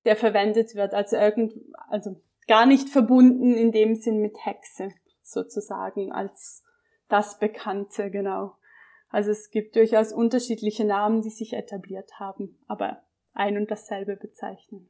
der 0.06 0.16
verwendet 0.16 0.76
wird. 0.76 0.94
Also 0.94 1.18
irgend, 1.18 1.56
also 1.90 2.22
gar 2.48 2.66
nicht 2.66 2.90
verbunden 2.90 3.56
in 3.56 3.72
dem 3.72 3.96
Sinn 3.96 4.22
mit 4.22 4.38
Hexe 4.46 4.90
sozusagen 5.22 6.12
als 6.12 6.64
das 7.10 7.40
Bekannte, 7.40 8.10
genau. 8.10 8.56
Also 9.10 9.32
es 9.32 9.52
gibt 9.52 9.76
durchaus 9.76 10.12
unterschiedliche 10.12 10.86
Namen, 10.86 11.22
die 11.22 11.30
sich 11.30 11.54
etabliert 11.54 12.20
haben, 12.20 12.58
aber 12.68 13.04
ein 13.34 13.58
und 13.58 13.70
dasselbe 13.70 14.16
bezeichnen. 14.16 14.90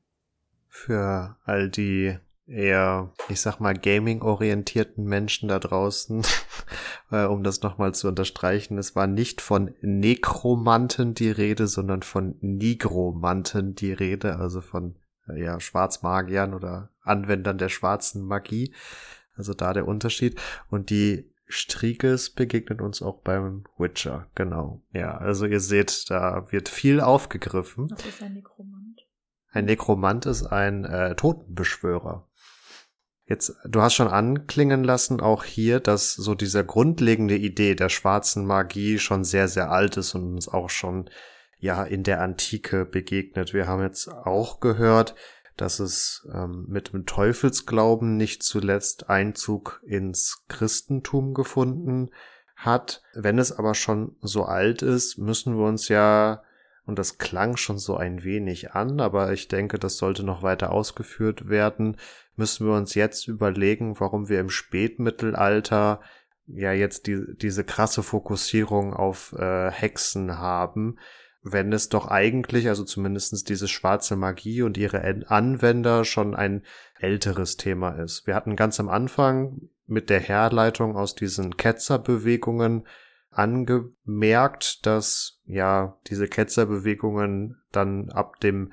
Für 0.67 1.37
all 1.43 1.69
die 1.69 2.17
eher, 2.47 3.11
ich 3.29 3.41
sag 3.41 3.59
mal, 3.59 3.73
gaming-orientierten 3.73 5.05
Menschen 5.05 5.49
da 5.49 5.59
draußen, 5.59 6.23
äh, 7.11 7.25
um 7.25 7.43
das 7.43 7.61
nochmal 7.61 7.93
zu 7.93 8.07
unterstreichen, 8.07 8.77
es 8.77 8.95
war 8.95 9.07
nicht 9.07 9.41
von 9.41 9.75
Nekromanten 9.81 11.13
die 11.13 11.31
Rede, 11.31 11.67
sondern 11.67 12.03
von 12.03 12.35
Nigromanten 12.41 13.75
die 13.75 13.93
Rede, 13.93 14.37
also 14.37 14.61
von 14.61 14.95
ja, 15.35 15.59
Schwarzmagiern 15.59 16.53
oder 16.53 16.89
Anwendern 17.01 17.57
der 17.57 17.69
schwarzen 17.69 18.25
Magie. 18.25 18.73
Also 19.35 19.53
da 19.53 19.73
der 19.73 19.87
Unterschied. 19.87 20.39
Und 20.69 20.89
die 20.89 21.31
Striegels 21.47 22.29
begegnet 22.29 22.81
uns 22.81 23.01
auch 23.01 23.21
beim 23.21 23.65
Witcher, 23.77 24.27
genau. 24.35 24.81
Ja, 24.91 25.17
also 25.17 25.45
ihr 25.45 25.59
seht, 25.59 26.09
da 26.09 26.51
wird 26.51 26.69
viel 26.69 26.99
aufgegriffen. 26.99 27.89
Was 27.91 28.05
ist 28.05 28.23
ein 28.23 28.33
Nekromant? 28.33 29.01
Ein 29.51 29.65
Nekromant 29.65 30.25
ist 30.25 30.45
ein 30.45 30.85
äh, 30.85 31.15
Totenbeschwörer. 31.15 32.27
Jetzt, 33.25 33.55
du 33.65 33.81
hast 33.81 33.93
schon 33.93 34.07
anklingen 34.07 34.83
lassen, 34.83 35.21
auch 35.21 35.43
hier, 35.43 35.79
dass 35.79 36.13
so 36.13 36.35
diese 36.35 36.65
grundlegende 36.65 37.37
Idee 37.37 37.75
der 37.75 37.89
schwarzen 37.89 38.45
Magie 38.45 38.99
schon 38.99 39.23
sehr, 39.23 39.47
sehr 39.47 39.71
alt 39.71 39.95
ist 39.97 40.13
und 40.15 40.33
uns 40.33 40.49
auch 40.49 40.69
schon 40.69 41.09
ja 41.63 41.81
in 41.83 42.03
der 42.03 42.21
Antike 42.21 42.85
begegnet. 42.85 43.53
Wir 43.53 43.67
haben 43.67 43.81
jetzt 43.81 44.09
auch 44.09 44.59
gehört, 44.59 45.15
dass 45.55 45.79
es 45.79 46.27
ähm, 46.33 46.65
mit 46.67 46.91
dem 46.91 47.05
Teufelsglauben 47.05 48.17
nicht 48.17 48.43
zuletzt 48.43 49.09
Einzug 49.09 49.81
ins 49.85 50.43
Christentum 50.49 51.33
gefunden 51.33 52.09
hat. 52.57 53.01
Wenn 53.13 53.39
es 53.39 53.53
aber 53.53 53.75
schon 53.75 54.17
so 54.21 54.43
alt 54.43 54.81
ist, 54.81 55.17
müssen 55.17 55.57
wir 55.57 55.65
uns 55.65 55.87
ja, 55.87 56.43
und 56.85 56.99
das 56.99 57.17
klang 57.17 57.55
schon 57.55 57.77
so 57.77 57.95
ein 57.95 58.25
wenig 58.25 58.73
an, 58.73 58.99
aber 58.99 59.31
ich 59.31 59.47
denke, 59.47 59.79
das 59.79 59.95
sollte 59.95 60.23
noch 60.23 60.43
weiter 60.43 60.73
ausgeführt 60.73 61.47
werden, 61.47 61.95
müssen 62.35 62.67
wir 62.67 62.73
uns 62.75 62.93
jetzt 62.93 63.29
überlegen, 63.29 63.97
warum 64.01 64.27
wir 64.27 64.41
im 64.41 64.49
Spätmittelalter 64.49 66.01
ja 66.45 66.73
jetzt 66.73 67.07
die, 67.07 67.23
diese 67.37 67.63
krasse 67.63 68.03
Fokussierung 68.03 68.93
auf 68.93 69.31
äh, 69.39 69.71
Hexen 69.71 70.39
haben 70.39 70.97
wenn 71.43 71.73
es 71.73 71.89
doch 71.89 72.07
eigentlich, 72.07 72.69
also 72.69 72.83
zumindestens 72.83 73.43
diese 73.43 73.67
schwarze 73.67 74.15
Magie 74.15 74.61
und 74.61 74.77
ihre 74.77 75.03
Anwender 75.27 76.05
schon 76.05 76.35
ein 76.35 76.63
älteres 76.99 77.57
Thema 77.57 77.91
ist. 77.91 78.25
Wir 78.25 78.35
hatten 78.35 78.55
ganz 78.55 78.79
am 78.79 78.89
Anfang 78.89 79.69
mit 79.85 80.09
der 80.09 80.21
Herleitung 80.21 80.95
aus 80.95 81.15
diesen 81.15 81.57
Ketzerbewegungen 81.57 82.87
angemerkt, 83.29 84.85
dass 84.85 85.41
ja 85.45 85.97
diese 86.07 86.27
Ketzerbewegungen 86.27 87.61
dann 87.71 88.09
ab 88.09 88.39
dem 88.39 88.71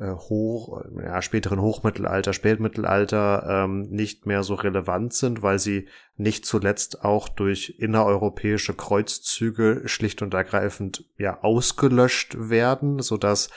hoch, 0.00 0.82
ja, 0.96 1.20
späteren 1.20 1.60
Hochmittelalter, 1.60 2.32
Spätmittelalter 2.32 3.64
ähm, 3.64 3.82
nicht 3.90 4.26
mehr 4.26 4.42
so 4.42 4.54
relevant 4.54 5.12
sind, 5.12 5.42
weil 5.42 5.58
sie 5.58 5.88
nicht 6.16 6.46
zuletzt 6.46 7.04
auch 7.04 7.28
durch 7.28 7.76
innereuropäische 7.78 8.74
Kreuzzüge 8.74 9.82
schlicht 9.84 10.22
und 10.22 10.32
ergreifend 10.32 11.04
ja 11.18 11.42
ausgelöscht 11.42 12.36
werden, 12.38 13.00
so 13.00 13.16
dass 13.16 13.50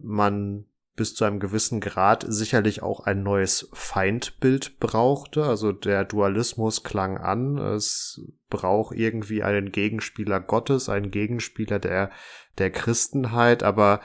man 0.00 0.66
bis 0.96 1.14
zu 1.14 1.24
einem 1.24 1.40
gewissen 1.40 1.80
Grad 1.80 2.26
sicherlich 2.28 2.82
auch 2.82 3.00
ein 3.00 3.22
neues 3.22 3.70
Feindbild 3.72 4.78
brauchte. 4.80 5.44
Also 5.44 5.72
der 5.72 6.04
Dualismus 6.04 6.82
klang 6.82 7.16
an. 7.16 7.56
Es 7.56 8.20
braucht 8.50 8.94
irgendwie 8.94 9.42
einen 9.42 9.72
Gegenspieler 9.72 10.40
Gottes, 10.40 10.90
einen 10.90 11.10
Gegenspieler 11.10 11.78
der, 11.78 12.10
der 12.58 12.70
Christenheit, 12.70 13.62
aber 13.62 14.00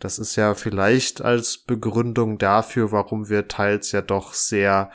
das 0.00 0.18
ist 0.18 0.34
ja 0.36 0.54
vielleicht 0.54 1.22
als 1.22 1.58
Begründung 1.58 2.38
dafür, 2.38 2.90
warum 2.90 3.28
wir 3.28 3.48
teils 3.48 3.92
ja 3.92 4.00
doch 4.02 4.34
sehr 4.34 4.90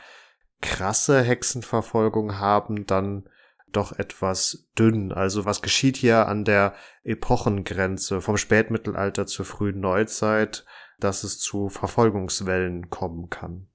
krasse 0.61 1.21
Hexenverfolgung 1.21 2.39
haben, 2.39 2.85
dann 2.85 3.29
doch 3.71 3.97
etwas 3.97 4.67
dünn. 4.77 5.11
Also 5.11 5.45
was 5.45 5.61
geschieht 5.61 5.97
hier 5.97 6.27
an 6.27 6.43
der 6.43 6.73
Epochengrenze 7.03 8.21
vom 8.21 8.37
Spätmittelalter 8.37 9.27
zur 9.27 9.45
frühen 9.45 9.79
Neuzeit, 9.79 10.65
dass 10.99 11.23
es 11.23 11.39
zu 11.39 11.69
Verfolgungswellen 11.69 12.89
kommen 12.89 13.29
kann? 13.29 13.67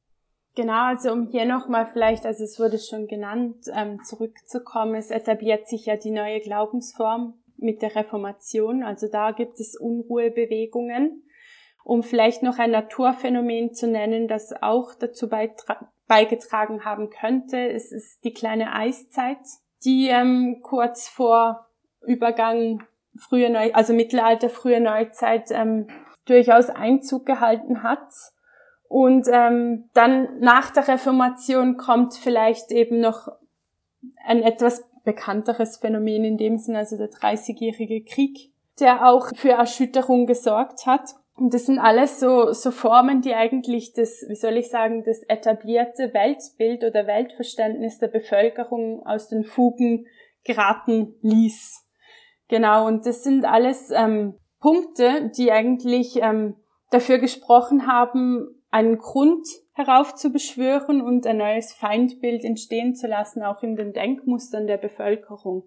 Genau, 0.56 0.86
also 0.88 1.12
um 1.12 1.28
hier 1.28 1.46
nochmal 1.46 1.86
vielleicht, 1.92 2.26
also 2.26 2.42
es 2.42 2.58
wurde 2.58 2.78
schon 2.78 3.06
genannt, 3.06 3.66
ähm, 3.72 4.02
zurückzukommen, 4.04 4.96
es 4.96 5.10
etabliert 5.10 5.68
sich 5.68 5.86
ja 5.86 5.96
die 5.96 6.10
neue 6.10 6.40
Glaubensform 6.40 7.34
mit 7.60 7.82
der 7.82 7.94
Reformation, 7.94 8.82
also 8.82 9.08
da 9.08 9.32
gibt 9.32 9.60
es 9.60 9.76
Unruhebewegungen. 9.76 11.24
Um 11.82 12.02
vielleicht 12.02 12.42
noch 12.42 12.58
ein 12.58 12.72
Naturphänomen 12.72 13.72
zu 13.72 13.88
nennen, 13.88 14.28
das 14.28 14.52
auch 14.62 14.94
dazu 14.94 15.28
beigetragen 16.06 16.84
haben 16.84 17.08
könnte, 17.10 17.58
es 17.70 17.90
ist 17.90 18.22
die 18.22 18.32
kleine 18.32 18.74
Eiszeit, 18.74 19.38
die 19.84 20.08
ähm, 20.08 20.60
kurz 20.62 21.08
vor 21.08 21.66
Übergang 22.02 22.82
frühe 23.16 23.50
Neu 23.50 23.72
also 23.72 23.92
Mittelalter, 23.92 24.50
frühe 24.50 24.80
Neuzeit 24.80 25.50
ähm, 25.50 25.88
durchaus 26.26 26.70
Einzug 26.70 27.26
gehalten 27.26 27.82
hat 27.82 28.08
und 28.88 29.28
ähm, 29.30 29.88
dann 29.94 30.40
nach 30.40 30.70
der 30.70 30.88
Reformation 30.88 31.76
kommt 31.76 32.14
vielleicht 32.14 32.72
eben 32.72 33.00
noch 33.00 33.28
ein 34.24 34.42
etwas 34.42 34.89
bekannteres 35.04 35.78
Phänomen 35.78 36.24
in 36.24 36.36
dem 36.36 36.58
Sinn, 36.58 36.76
also 36.76 36.96
der 36.96 37.08
Dreißigjährige 37.08 38.02
Krieg, 38.02 38.52
der 38.78 39.06
auch 39.06 39.28
für 39.34 39.52
Erschütterung 39.52 40.26
gesorgt 40.26 40.86
hat. 40.86 41.10
Und 41.36 41.54
das 41.54 41.66
sind 41.66 41.78
alles 41.78 42.20
so, 42.20 42.52
so 42.52 42.70
Formen, 42.70 43.22
die 43.22 43.34
eigentlich 43.34 43.92
das, 43.94 44.24
wie 44.28 44.34
soll 44.34 44.56
ich 44.56 44.68
sagen, 44.68 45.04
das 45.04 45.22
etablierte 45.22 46.12
Weltbild 46.12 46.84
oder 46.84 47.06
Weltverständnis 47.06 47.98
der 47.98 48.08
Bevölkerung 48.08 49.04
aus 49.06 49.28
den 49.28 49.44
Fugen 49.44 50.06
geraten 50.44 51.14
ließ. 51.22 51.86
Genau, 52.48 52.86
und 52.86 53.06
das 53.06 53.22
sind 53.22 53.44
alles 53.44 53.90
ähm, 53.90 54.34
Punkte, 54.60 55.30
die 55.36 55.50
eigentlich 55.50 56.16
ähm, 56.20 56.56
dafür 56.90 57.18
gesprochen 57.18 57.86
haben, 57.86 58.59
einen 58.70 58.98
Grund 58.98 59.46
heraufzubeschwören 59.72 61.00
und 61.00 61.26
ein 61.26 61.38
neues 61.38 61.72
Feindbild 61.72 62.44
entstehen 62.44 62.94
zu 62.94 63.06
lassen, 63.06 63.42
auch 63.42 63.62
in 63.62 63.76
den 63.76 63.92
Denkmustern 63.92 64.66
der 64.66 64.76
Bevölkerung. 64.76 65.64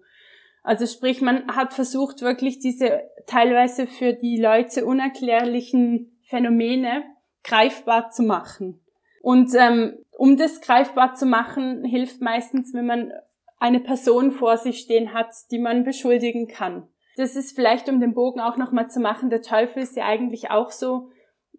Also 0.62 0.86
sprich, 0.86 1.20
man 1.20 1.54
hat 1.54 1.74
versucht, 1.74 2.22
wirklich 2.22 2.58
diese 2.58 3.02
teilweise 3.26 3.86
für 3.86 4.14
die 4.14 4.40
Leute 4.40 4.86
unerklärlichen 4.86 6.18
Phänomene 6.22 7.02
greifbar 7.42 8.10
zu 8.10 8.22
machen. 8.22 8.80
Und 9.20 9.54
ähm, 9.54 9.98
um 10.16 10.36
das 10.36 10.60
greifbar 10.60 11.14
zu 11.14 11.26
machen, 11.26 11.84
hilft 11.84 12.22
meistens, 12.22 12.72
wenn 12.72 12.86
man 12.86 13.12
eine 13.58 13.80
Person 13.80 14.32
vor 14.32 14.56
sich 14.56 14.78
stehen 14.78 15.12
hat, 15.12 15.32
die 15.50 15.58
man 15.58 15.84
beschuldigen 15.84 16.48
kann. 16.48 16.88
Das 17.16 17.36
ist 17.36 17.54
vielleicht, 17.54 17.88
um 17.88 18.00
den 18.00 18.14
Bogen 18.14 18.40
auch 18.40 18.56
nochmal 18.56 18.90
zu 18.90 19.00
machen, 19.00 19.30
der 19.30 19.42
Teufel 19.42 19.82
ist 19.82 19.96
ja 19.96 20.04
eigentlich 20.04 20.50
auch 20.50 20.70
so 20.70 21.10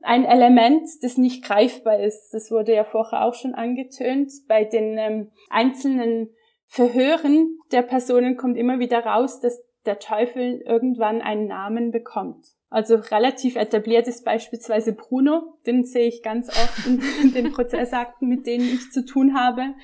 ein 0.06 0.26
Element, 0.26 0.88
das 1.02 1.18
nicht 1.18 1.44
greifbar 1.44 2.00
ist. 2.00 2.30
Das 2.32 2.52
wurde 2.52 2.74
ja 2.74 2.84
vorher 2.84 3.26
auch 3.26 3.34
schon 3.34 3.56
angetönt. 3.56 4.32
Bei 4.48 4.64
den 4.64 4.98
ähm, 4.98 5.32
einzelnen 5.50 6.30
Verhören 6.66 7.58
der 7.72 7.82
Personen 7.82 8.38
kommt 8.38 8.58
immer 8.58 8.80
wieder 8.80 9.00
raus, 9.00 9.40
dass 9.40 9.64
der 9.86 10.00
Teufel 10.00 10.62
irgendwann 10.66 11.22
einen 11.22 11.48
Namen 11.48 11.92
bekommt. 11.92 12.46
Also 12.70 12.96
relativ 12.96 13.56
etabliert 13.56 14.08
ist 14.08 14.26
beispielsweise 14.26 14.94
Bruno, 14.94 15.58
den 15.66 15.84
sehe 15.86 16.08
ich 16.08 16.24
ganz 16.24 16.50
oft 16.50 16.88
in 16.88 17.32
den 17.34 17.52
Prozessakten, 17.52 18.28
mit 18.28 18.46
denen 18.48 18.66
ich 18.66 18.92
zu 18.92 19.06
tun 19.06 19.36
habe. 19.40 19.76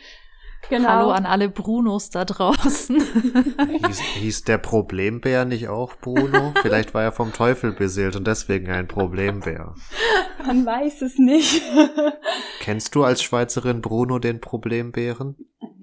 Genau. 0.69 0.89
Hallo 0.89 1.11
an 1.11 1.25
alle 1.25 1.49
Brunos 1.49 2.09
da 2.09 2.23
draußen. 2.23 3.01
Hieß, 3.85 3.99
hieß 3.99 4.43
der 4.43 4.57
Problembär 4.57 5.45
nicht 5.45 5.67
auch 5.67 5.95
Bruno? 5.97 6.53
Vielleicht 6.61 6.93
war 6.93 7.03
er 7.03 7.11
vom 7.11 7.33
Teufel 7.33 7.73
beseelt 7.73 8.15
und 8.15 8.25
deswegen 8.25 8.71
ein 8.71 8.87
Problembär. 8.87 9.75
Man 10.45 10.65
weiß 10.65 11.01
es 11.01 11.17
nicht. 11.17 11.61
Kennst 12.59 12.95
du 12.95 13.03
als 13.03 13.21
Schweizerin 13.21 13.81
Bruno 13.81 14.19
den 14.19 14.39
Problembären? 14.39 15.35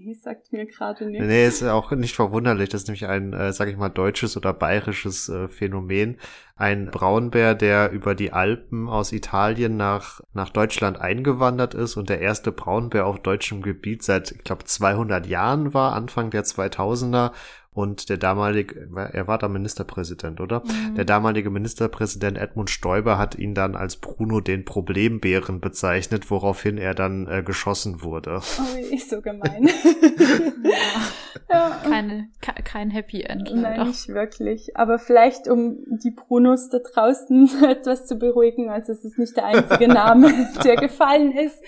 Nee, 0.08 0.14
sagt 0.14 0.52
mir 0.54 0.64
gerade 0.64 1.04
nichts. 1.04 1.26
Nee, 1.26 1.46
ist 1.46 1.62
auch 1.62 1.90
nicht 1.90 2.14
verwunderlich. 2.14 2.70
Das 2.70 2.82
ist 2.82 2.88
nämlich 2.88 3.06
ein, 3.06 3.34
äh, 3.34 3.52
sag 3.52 3.68
ich 3.68 3.76
mal, 3.76 3.90
deutsches 3.90 4.38
oder 4.38 4.54
bayerisches 4.54 5.28
äh, 5.28 5.48
Phänomen. 5.48 6.16
Ein 6.56 6.86
Braunbär, 6.90 7.54
der 7.54 7.90
über 7.90 8.14
die 8.14 8.32
Alpen 8.32 8.88
aus 8.88 9.12
Italien 9.12 9.76
nach, 9.76 10.22
nach 10.32 10.48
Deutschland 10.48 10.98
eingewandert 10.98 11.74
ist 11.74 11.98
und 11.98 12.08
der 12.08 12.22
erste 12.22 12.52
Braunbär 12.52 13.04
auf 13.04 13.20
deutschem 13.20 13.60
Gebiet 13.60 14.02
seit, 14.02 14.30
ich 14.30 14.44
glaube, 14.44 14.64
200 14.64 15.26
Jahren 15.26 15.74
war, 15.74 15.92
Anfang 15.92 16.30
der 16.30 16.44
2000er 16.44 17.32
und 17.78 18.08
der 18.08 18.16
damalige, 18.16 18.88
er 19.12 19.28
war 19.28 19.38
da 19.38 19.46
Ministerpräsident, 19.46 20.40
oder? 20.40 20.64
Mhm. 20.64 20.96
Der 20.96 21.04
damalige 21.04 21.48
Ministerpräsident 21.48 22.36
Edmund 22.36 22.70
Stoiber 22.70 23.18
hat 23.18 23.36
ihn 23.36 23.54
dann 23.54 23.76
als 23.76 23.98
Bruno 23.98 24.40
den 24.40 24.64
Problembären 24.64 25.60
bezeichnet, 25.60 26.28
woraufhin 26.28 26.76
er 26.76 26.94
dann 26.94 27.28
äh, 27.28 27.44
geschossen 27.44 28.02
wurde. 28.02 28.40
Oh, 28.58 28.92
ist 28.92 29.10
so 29.10 29.20
gemein. 29.20 29.68
ja. 31.48 31.80
Keine, 31.84 32.30
kein 32.40 32.90
Happy 32.90 33.22
End. 33.22 33.48
Leider. 33.48 33.76
Nein, 33.76 33.86
nicht 33.86 34.08
wirklich. 34.08 34.76
Aber 34.76 34.98
vielleicht, 34.98 35.46
um 35.46 35.78
die 36.02 36.10
Brunos 36.10 36.70
da 36.70 36.80
draußen 36.80 37.62
etwas 37.70 38.06
zu 38.06 38.16
beruhigen, 38.18 38.70
also 38.70 38.90
es 38.90 39.04
ist 39.04 39.20
nicht 39.20 39.36
der 39.36 39.44
einzige 39.44 39.86
Name, 39.94 40.32
der 40.64 40.74
gefallen 40.74 41.30
ist. 41.30 41.62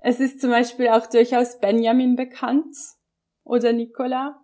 Es 0.00 0.18
ist 0.18 0.40
zum 0.40 0.48
Beispiel 0.48 0.88
auch 0.88 1.08
durchaus 1.08 1.60
Benjamin 1.60 2.16
bekannt 2.16 2.74
oder 3.44 3.74
Nicola. 3.74 4.41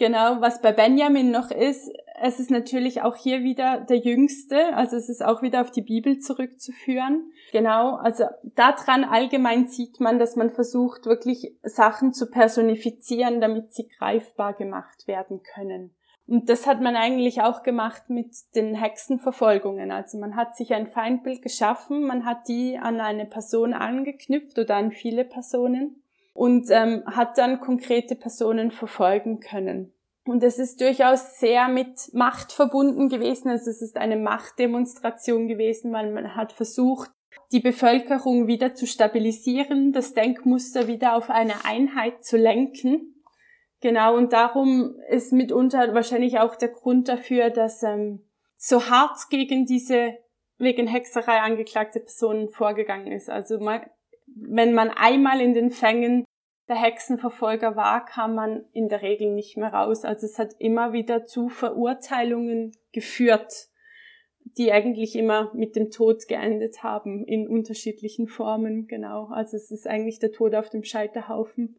Genau, 0.00 0.40
was 0.40 0.62
bei 0.62 0.72
Benjamin 0.72 1.30
noch 1.30 1.50
ist, 1.50 1.92
es 2.22 2.40
ist 2.40 2.50
natürlich 2.50 3.02
auch 3.02 3.16
hier 3.16 3.42
wieder 3.42 3.82
der 3.82 3.98
Jüngste, 3.98 4.74
also 4.74 4.96
es 4.96 5.10
ist 5.10 5.22
auch 5.22 5.42
wieder 5.42 5.60
auf 5.60 5.70
die 5.72 5.82
Bibel 5.82 6.18
zurückzuführen. 6.20 7.30
Genau, 7.52 7.96
also 7.96 8.24
daran 8.54 9.04
allgemein 9.04 9.68
sieht 9.68 10.00
man, 10.00 10.18
dass 10.18 10.36
man 10.36 10.48
versucht, 10.48 11.04
wirklich 11.04 11.54
Sachen 11.62 12.14
zu 12.14 12.30
personifizieren, 12.30 13.42
damit 13.42 13.74
sie 13.74 13.88
greifbar 13.98 14.54
gemacht 14.54 15.06
werden 15.06 15.42
können. 15.42 15.94
Und 16.26 16.48
das 16.48 16.66
hat 16.66 16.80
man 16.80 16.96
eigentlich 16.96 17.42
auch 17.42 17.62
gemacht 17.62 18.08
mit 18.08 18.34
den 18.54 18.74
Hexenverfolgungen. 18.74 19.90
Also 19.90 20.16
man 20.16 20.34
hat 20.34 20.56
sich 20.56 20.72
ein 20.72 20.86
Feindbild 20.86 21.42
geschaffen, 21.42 22.06
man 22.06 22.24
hat 22.24 22.48
die 22.48 22.78
an 22.78 23.02
eine 23.02 23.26
Person 23.26 23.74
angeknüpft 23.74 24.58
oder 24.58 24.76
an 24.76 24.92
viele 24.92 25.26
Personen 25.26 25.99
und 26.32 26.68
ähm, 26.70 27.02
hat 27.06 27.38
dann 27.38 27.60
konkrete 27.60 28.14
Personen 28.14 28.70
verfolgen 28.70 29.40
können. 29.40 29.92
Und 30.26 30.44
es 30.44 30.58
ist 30.58 30.80
durchaus 30.80 31.40
sehr 31.40 31.68
mit 31.68 32.12
Macht 32.12 32.52
verbunden 32.52 33.08
gewesen. 33.08 33.48
Also 33.48 33.70
es 33.70 33.82
ist 33.82 33.96
eine 33.96 34.16
Machtdemonstration 34.16 35.48
gewesen, 35.48 35.92
weil 35.92 36.12
man 36.12 36.36
hat 36.36 36.52
versucht, 36.52 37.10
die 37.52 37.60
Bevölkerung 37.60 38.46
wieder 38.46 38.74
zu 38.74 38.86
stabilisieren, 38.86 39.92
das 39.92 40.14
Denkmuster 40.14 40.86
wieder 40.86 41.14
auf 41.14 41.30
eine 41.30 41.64
Einheit 41.64 42.24
zu 42.24 42.36
lenken. 42.36 43.22
Genau, 43.80 44.16
und 44.16 44.32
darum 44.32 44.94
ist 45.08 45.32
mitunter 45.32 45.94
wahrscheinlich 45.94 46.38
auch 46.38 46.54
der 46.54 46.68
Grund 46.68 47.08
dafür, 47.08 47.50
dass 47.50 47.82
ähm, 47.82 48.28
so 48.56 48.90
hart 48.90 49.30
gegen 49.30 49.64
diese 49.64 50.18
wegen 50.58 50.86
Hexerei 50.86 51.40
angeklagte 51.40 52.00
Personen 52.00 52.50
vorgegangen 52.50 53.10
ist. 53.10 53.30
Also 53.30 53.58
man, 53.58 53.80
wenn 54.36 54.74
man 54.74 54.90
einmal 54.90 55.40
in 55.40 55.54
den 55.54 55.70
Fängen 55.70 56.24
der 56.68 56.76
Hexenverfolger 56.76 57.74
war, 57.74 58.04
kam 58.04 58.36
man 58.36 58.64
in 58.72 58.88
der 58.88 59.02
Regel 59.02 59.32
nicht 59.32 59.56
mehr 59.56 59.72
raus. 59.72 60.04
Also 60.04 60.26
es 60.26 60.38
hat 60.38 60.54
immer 60.58 60.92
wieder 60.92 61.24
zu 61.24 61.48
Verurteilungen 61.48 62.72
geführt, 62.92 63.68
die 64.56 64.72
eigentlich 64.72 65.16
immer 65.16 65.50
mit 65.54 65.76
dem 65.76 65.90
Tod 65.90 66.28
geendet 66.28 66.82
haben, 66.82 67.24
in 67.24 67.48
unterschiedlichen 67.48 68.28
Formen, 68.28 68.86
genau. 68.86 69.26
Also 69.26 69.56
es 69.56 69.70
ist 69.70 69.86
eigentlich 69.86 70.18
der 70.18 70.32
Tod 70.32 70.54
auf 70.54 70.70
dem 70.70 70.84
Scheiterhaufen, 70.84 71.76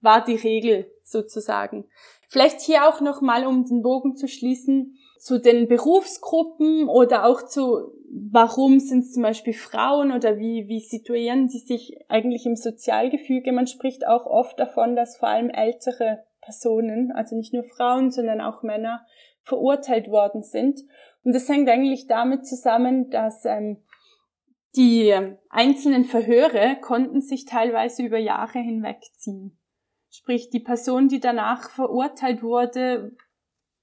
war 0.00 0.24
die 0.24 0.36
Regel 0.36 0.90
sozusagen. 1.04 1.86
Vielleicht 2.28 2.60
hier 2.60 2.88
auch 2.88 3.00
nochmal, 3.00 3.46
um 3.46 3.64
den 3.64 3.82
Bogen 3.82 4.16
zu 4.16 4.28
schließen, 4.28 4.96
zu 5.18 5.38
den 5.38 5.68
Berufsgruppen 5.68 6.88
oder 6.88 7.26
auch 7.26 7.42
zu, 7.42 7.92
warum 8.12 8.80
sind 8.80 9.00
es 9.00 9.12
zum 9.12 9.22
Beispiel 9.22 9.52
Frauen 9.52 10.12
oder 10.12 10.38
wie, 10.38 10.68
wie 10.68 10.80
situieren 10.80 11.46
die 11.46 11.58
sich 11.58 11.96
eigentlich 12.08 12.44
im 12.46 12.56
Sozialgefüge. 12.56 13.52
Man 13.52 13.66
spricht 13.66 14.06
auch 14.06 14.26
oft 14.26 14.58
davon, 14.58 14.96
dass 14.96 15.16
vor 15.16 15.28
allem 15.28 15.50
ältere 15.50 16.24
Personen, 16.40 17.12
also 17.12 17.36
nicht 17.36 17.52
nur 17.52 17.64
Frauen, 17.64 18.10
sondern 18.10 18.40
auch 18.40 18.62
Männer, 18.62 19.06
verurteilt 19.42 20.08
worden 20.08 20.42
sind. 20.42 20.80
Und 21.22 21.34
das 21.34 21.48
hängt 21.48 21.68
eigentlich 21.68 22.06
damit 22.06 22.46
zusammen, 22.46 23.10
dass 23.10 23.44
ähm, 23.44 23.82
die 24.76 25.14
einzelnen 25.48 26.04
Verhöre 26.04 26.78
konnten 26.80 27.20
sich 27.20 27.44
teilweise 27.44 28.02
über 28.02 28.18
Jahre 28.18 28.58
hinwegziehen. 28.58 29.58
Sprich, 30.10 30.50
die 30.50 30.60
Person, 30.60 31.08
die 31.08 31.20
danach 31.20 31.70
verurteilt 31.70 32.42
wurde, 32.42 33.16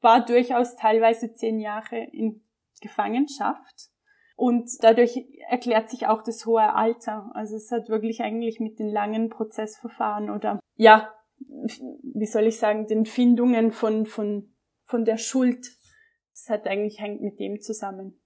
war 0.02 0.26
durchaus 0.26 0.76
teilweise 0.76 1.34
zehn 1.34 1.60
Jahre 1.60 2.04
in 2.12 2.44
Gefangenschaft. 2.82 3.90
Und 4.38 4.70
dadurch 4.82 5.26
erklärt 5.50 5.90
sich 5.90 6.06
auch 6.06 6.22
das 6.22 6.46
hohe 6.46 6.76
Alter. 6.76 7.32
Also 7.34 7.56
es 7.56 7.72
hat 7.72 7.90
wirklich 7.90 8.22
eigentlich 8.22 8.60
mit 8.60 8.78
den 8.78 8.88
langen 8.88 9.30
Prozessverfahren 9.30 10.30
oder 10.30 10.60
ja, 10.76 11.12
wie 11.40 12.26
soll 12.28 12.46
ich 12.46 12.60
sagen, 12.60 12.86
den 12.86 13.08
Findungen 13.08 13.72
von, 13.72 14.06
von, 14.06 14.54
von 14.84 15.06
der 15.06 15.18
Schuld. 15.18 15.66
Es 16.32 16.50
hat 16.50 16.68
eigentlich 16.68 17.02
hängt 17.02 17.22
mit 17.22 17.40
dem 17.40 17.62
zusammen. 17.62 18.22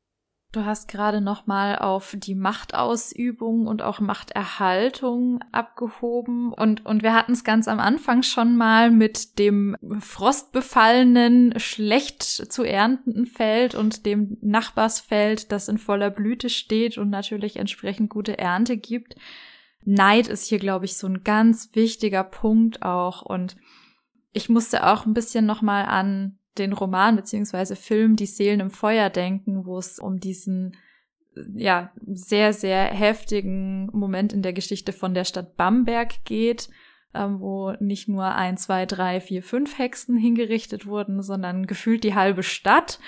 Du 0.51 0.65
hast 0.65 0.89
gerade 0.89 1.21
noch 1.21 1.47
mal 1.47 1.77
auf 1.77 2.13
die 2.17 2.35
Machtausübung 2.35 3.67
und 3.67 3.81
auch 3.81 4.01
Machterhaltung 4.01 5.39
abgehoben 5.53 6.51
und 6.51 6.85
und 6.85 7.03
wir 7.03 7.13
hatten 7.13 7.31
es 7.31 7.45
ganz 7.45 7.69
am 7.69 7.79
Anfang 7.79 8.21
schon 8.21 8.57
mal 8.57 8.91
mit 8.91 9.39
dem 9.39 9.77
frostbefallenen, 10.01 11.57
schlecht 11.57 12.23
zu 12.23 12.63
erntenden 12.63 13.27
Feld 13.27 13.75
und 13.75 14.05
dem 14.05 14.37
Nachbarsfeld, 14.41 15.53
das 15.53 15.69
in 15.69 15.77
voller 15.77 16.09
Blüte 16.09 16.49
steht 16.49 16.97
und 16.97 17.09
natürlich 17.09 17.55
entsprechend 17.55 18.09
gute 18.09 18.37
Ernte 18.37 18.75
gibt. 18.75 19.15
Neid 19.85 20.27
ist 20.27 20.47
hier, 20.47 20.59
glaube 20.59 20.83
ich, 20.83 20.97
so 20.97 21.07
ein 21.07 21.23
ganz 21.23 21.69
wichtiger 21.75 22.25
Punkt 22.25 22.83
auch 22.83 23.21
und 23.21 23.55
ich 24.33 24.49
musste 24.49 24.85
auch 24.85 25.05
ein 25.05 25.13
bisschen 25.13 25.45
noch 25.45 25.61
mal 25.61 25.85
an 25.85 26.37
den 26.57 26.73
Roman 26.73 27.15
beziehungsweise 27.15 27.75
Film 27.75 28.15
Die 28.15 28.25
Seelen 28.25 28.59
im 28.59 28.71
Feuer 28.71 29.09
denken, 29.09 29.65
wo 29.65 29.77
es 29.77 29.99
um 29.99 30.19
diesen 30.19 30.75
ja 31.55 31.91
sehr 32.05 32.51
sehr 32.51 32.85
heftigen 32.85 33.87
Moment 33.93 34.33
in 34.33 34.41
der 34.41 34.53
Geschichte 34.53 34.91
von 34.91 35.13
der 35.13 35.23
Stadt 35.23 35.55
Bamberg 35.55 36.25
geht, 36.25 36.69
ähm, 37.13 37.39
wo 37.39 37.71
nicht 37.79 38.07
nur 38.07 38.35
ein, 38.35 38.57
zwei, 38.57 38.85
drei, 38.85 39.21
vier, 39.21 39.43
fünf 39.43 39.77
Hexen 39.77 40.17
hingerichtet 40.17 40.85
wurden, 40.85 41.21
sondern 41.21 41.67
gefühlt 41.67 42.03
die 42.03 42.15
halbe 42.15 42.43
Stadt 42.43 42.99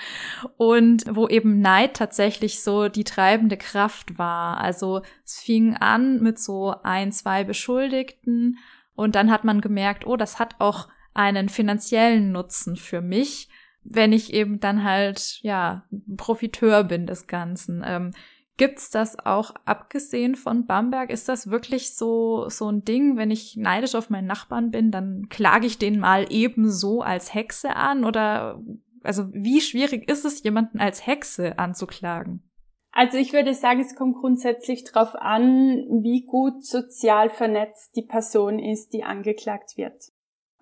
und 0.56 1.04
wo 1.10 1.28
eben 1.28 1.60
Neid 1.60 1.94
tatsächlich 1.94 2.62
so 2.62 2.88
die 2.88 3.04
treibende 3.04 3.56
Kraft 3.56 4.18
war. 4.18 4.58
Also 4.58 5.02
es 5.24 5.38
fing 5.38 5.74
an 5.76 6.22
mit 6.22 6.38
so 6.38 6.74
ein, 6.82 7.12
zwei 7.12 7.44
Beschuldigten 7.44 8.58
und 8.94 9.14
dann 9.14 9.30
hat 9.30 9.44
man 9.44 9.60
gemerkt, 9.60 10.06
oh, 10.06 10.16
das 10.16 10.38
hat 10.38 10.56
auch 10.58 10.88
einen 11.14 11.48
finanziellen 11.48 12.32
Nutzen 12.32 12.76
für 12.76 13.00
mich, 13.00 13.48
wenn 13.82 14.12
ich 14.12 14.34
eben 14.34 14.60
dann 14.60 14.84
halt, 14.84 15.38
ja, 15.42 15.84
Profiteur 16.16 16.84
bin 16.84 17.06
des 17.06 17.26
Ganzen. 17.26 17.82
Ähm, 17.86 18.12
Gibt's 18.56 18.90
das 18.90 19.18
auch 19.18 19.52
abgesehen 19.64 20.36
von 20.36 20.66
Bamberg? 20.66 21.10
Ist 21.10 21.28
das 21.28 21.50
wirklich 21.50 21.96
so, 21.96 22.48
so 22.48 22.68
ein 22.68 22.84
Ding, 22.84 23.16
wenn 23.16 23.32
ich 23.32 23.56
neidisch 23.56 23.96
auf 23.96 24.10
meinen 24.10 24.28
Nachbarn 24.28 24.70
bin, 24.70 24.92
dann 24.92 25.28
klage 25.28 25.66
ich 25.66 25.78
den 25.78 25.98
mal 25.98 26.26
ebenso 26.30 27.00
als 27.00 27.34
Hexe 27.34 27.74
an? 27.74 28.04
Oder, 28.04 28.62
also, 29.02 29.24
wie 29.32 29.60
schwierig 29.60 30.08
ist 30.08 30.24
es, 30.24 30.44
jemanden 30.44 30.78
als 30.78 31.04
Hexe 31.04 31.58
anzuklagen? 31.58 32.48
Also 32.92 33.18
ich 33.18 33.32
würde 33.32 33.54
sagen, 33.54 33.80
es 33.80 33.96
kommt 33.96 34.14
grundsätzlich 34.14 34.84
darauf 34.84 35.16
an, 35.16 35.84
wie 36.02 36.24
gut 36.24 36.64
sozial 36.64 37.28
vernetzt 37.28 37.96
die 37.96 38.06
Person 38.06 38.60
ist, 38.60 38.92
die 38.92 39.02
angeklagt 39.02 39.76
wird. 39.76 40.12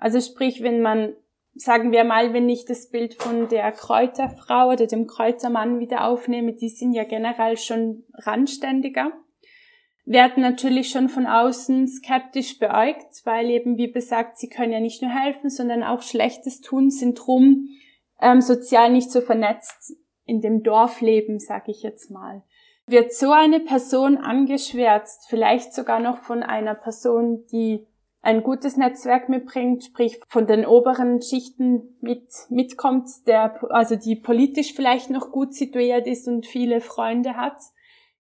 Also 0.03 0.21
sprich, 0.21 0.65
wenn 0.65 0.83
man, 0.83 1.15
sagen 1.55 1.93
wir 1.93 2.03
mal, 2.03 2.33
wenn 2.33 2.49
ich 2.49 2.65
das 2.65 2.91
Bild 2.91 3.15
von 3.15 3.49
der 3.49 3.71
Kräuterfrau 3.71 4.71
oder 4.73 4.89
dem 4.89 5.07
Kräutermann 5.07 5.79
wieder 5.79 6.09
aufnehme, 6.09 6.55
die 6.55 6.71
sind 6.71 6.93
ja 6.93 7.05
generell 7.05 7.57
schon 7.57 8.03
randständiger, 8.15 9.13
werden 10.05 10.43
natürlich 10.43 10.91
schon 10.91 11.09
von 11.09 11.29
außen 11.29 11.87
skeptisch 11.87 12.59
beäugt, 12.59 13.23
weil 13.23 13.49
eben, 13.49 13.79
wie 13.79 13.87
besagt, 13.87 14.39
sie 14.39 14.49
können 14.49 14.73
ja 14.73 14.81
nicht 14.81 15.03
nur 15.03 15.13
helfen, 15.13 15.51
sondern 15.51 15.85
auch 15.85 16.03
Schlechtes 16.03 16.63
tun, 16.63 16.91
sind 16.91 17.15
drum 17.15 17.69
ähm, 18.21 18.41
sozial 18.41 18.91
nicht 18.91 19.13
so 19.13 19.21
vernetzt 19.21 19.97
in 20.25 20.41
dem 20.41 20.65
Dorfleben, 20.65 21.39
sage 21.39 21.71
ich 21.71 21.85
jetzt 21.85 22.11
mal. 22.11 22.43
Wird 22.89 23.13
so 23.13 23.31
eine 23.31 23.61
Person 23.61 24.17
angeschwärzt, 24.17 25.27
vielleicht 25.29 25.73
sogar 25.73 26.01
noch 26.01 26.19
von 26.19 26.43
einer 26.43 26.75
Person, 26.75 27.47
die 27.53 27.87
ein 28.23 28.45
gutes 28.45 28.77
Netzwerk 28.77 29.29
mitbringt, 29.29 29.85
sprich 29.85 30.21
von 30.29 30.47
den 30.47 30.65
oberen 30.65 31.21
Schichten 31.21 31.97
mit, 32.01 32.29
mitkommt, 32.51 33.09
der, 33.27 33.61
also 33.71 33.97
die 33.97 34.15
politisch 34.15 34.75
vielleicht 34.75 35.11
noch 35.11 35.33
gut 35.33 35.55
situiert 35.55 36.07
ist 36.07 36.29
und 36.29 36.47
viele 36.47 36.81
Freunde 36.81 37.37
hat, 37.37 37.57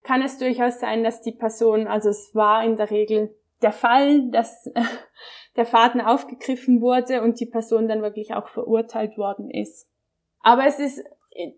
kann 0.03 0.20
es 0.20 0.38
durchaus 0.38 0.80
sein, 0.80 1.05
dass 1.05 1.22
die 1.22 1.30
Person, 1.30 1.86
also 1.86 2.09
es 2.09 2.34
war 2.34 2.64
in 2.64 2.76
der 2.76 2.90
Regel 2.90 3.32
der 3.62 3.70
Fall, 3.70 4.28
dass 4.30 4.68
der 5.57 5.66
Faden 5.66 6.00
aufgegriffen 6.00 6.80
wurde 6.80 7.22
und 7.22 7.38
die 7.38 7.46
Person 7.46 7.86
dann 7.86 8.03
wirklich 8.03 8.34
auch 8.34 8.48
verurteilt 8.48 9.16
worden 9.16 9.50
ist. 9.50 9.88
Aber 10.40 10.66
es 10.66 10.80
ist 10.80 11.05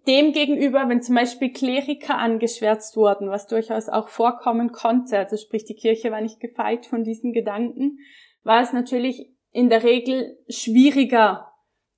dem 0.07 0.32
gegenüber, 0.32 0.88
wenn 0.88 1.01
zum 1.01 1.14
Beispiel 1.14 1.51
Kleriker 1.51 2.18
angeschwärzt 2.18 2.97
wurden, 2.97 3.30
was 3.30 3.47
durchaus 3.47 3.88
auch 3.88 4.09
vorkommen 4.09 4.70
konnte, 4.70 5.18
also 5.18 5.38
sprich 5.38 5.64
die 5.64 5.74
Kirche 5.74 6.12
war 6.12 6.20
nicht 6.20 6.40
gefeit 6.40 6.84
von 6.84 7.03
diesen 7.05 7.32
Gedanken, 7.32 7.99
war 8.45 8.62
es 8.62 8.72
natürlich 8.72 9.30
in 9.51 9.68
der 9.68 9.82
Regel 9.82 10.38
schwieriger, 10.49 11.51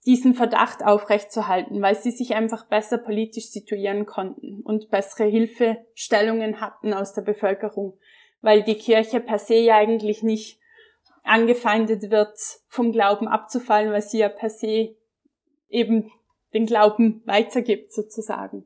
diesen 0.07 0.35
Verdacht 0.35 0.85
aufrechtzuerhalten, 0.85 1.83
weil 1.83 1.97
sie 1.97 2.13
sich 2.13 2.37
einfach 2.37 2.67
besser 2.67 2.97
politisch 2.97 3.47
situieren 3.47 4.07
konnten 4.07 4.63
und 4.63 4.89
bessere 4.89 5.25
Hilfestellungen 5.25 6.61
hatten 6.61 6.95
aus 6.95 7.13
der 7.13 7.23
Bevölkerung, 7.23 7.99
weil 8.41 8.63
die 8.63 8.77
Kirche 8.77 9.19
per 9.19 9.41
se 9.41 9.57
ja 9.57 9.77
eigentlich 9.77 10.23
nicht 10.23 10.61
angefeindet 11.25 12.11
wird, 12.13 12.39
vom 12.69 12.93
Glauben 12.93 13.27
abzufallen, 13.27 13.91
weil 13.91 14.03
sie 14.03 14.19
ja 14.19 14.29
per 14.29 14.49
se 14.49 14.95
eben 15.69 16.13
den 16.55 16.67
Glauben 16.67 17.23
weitergibt 17.27 17.93
sozusagen. 17.93 18.65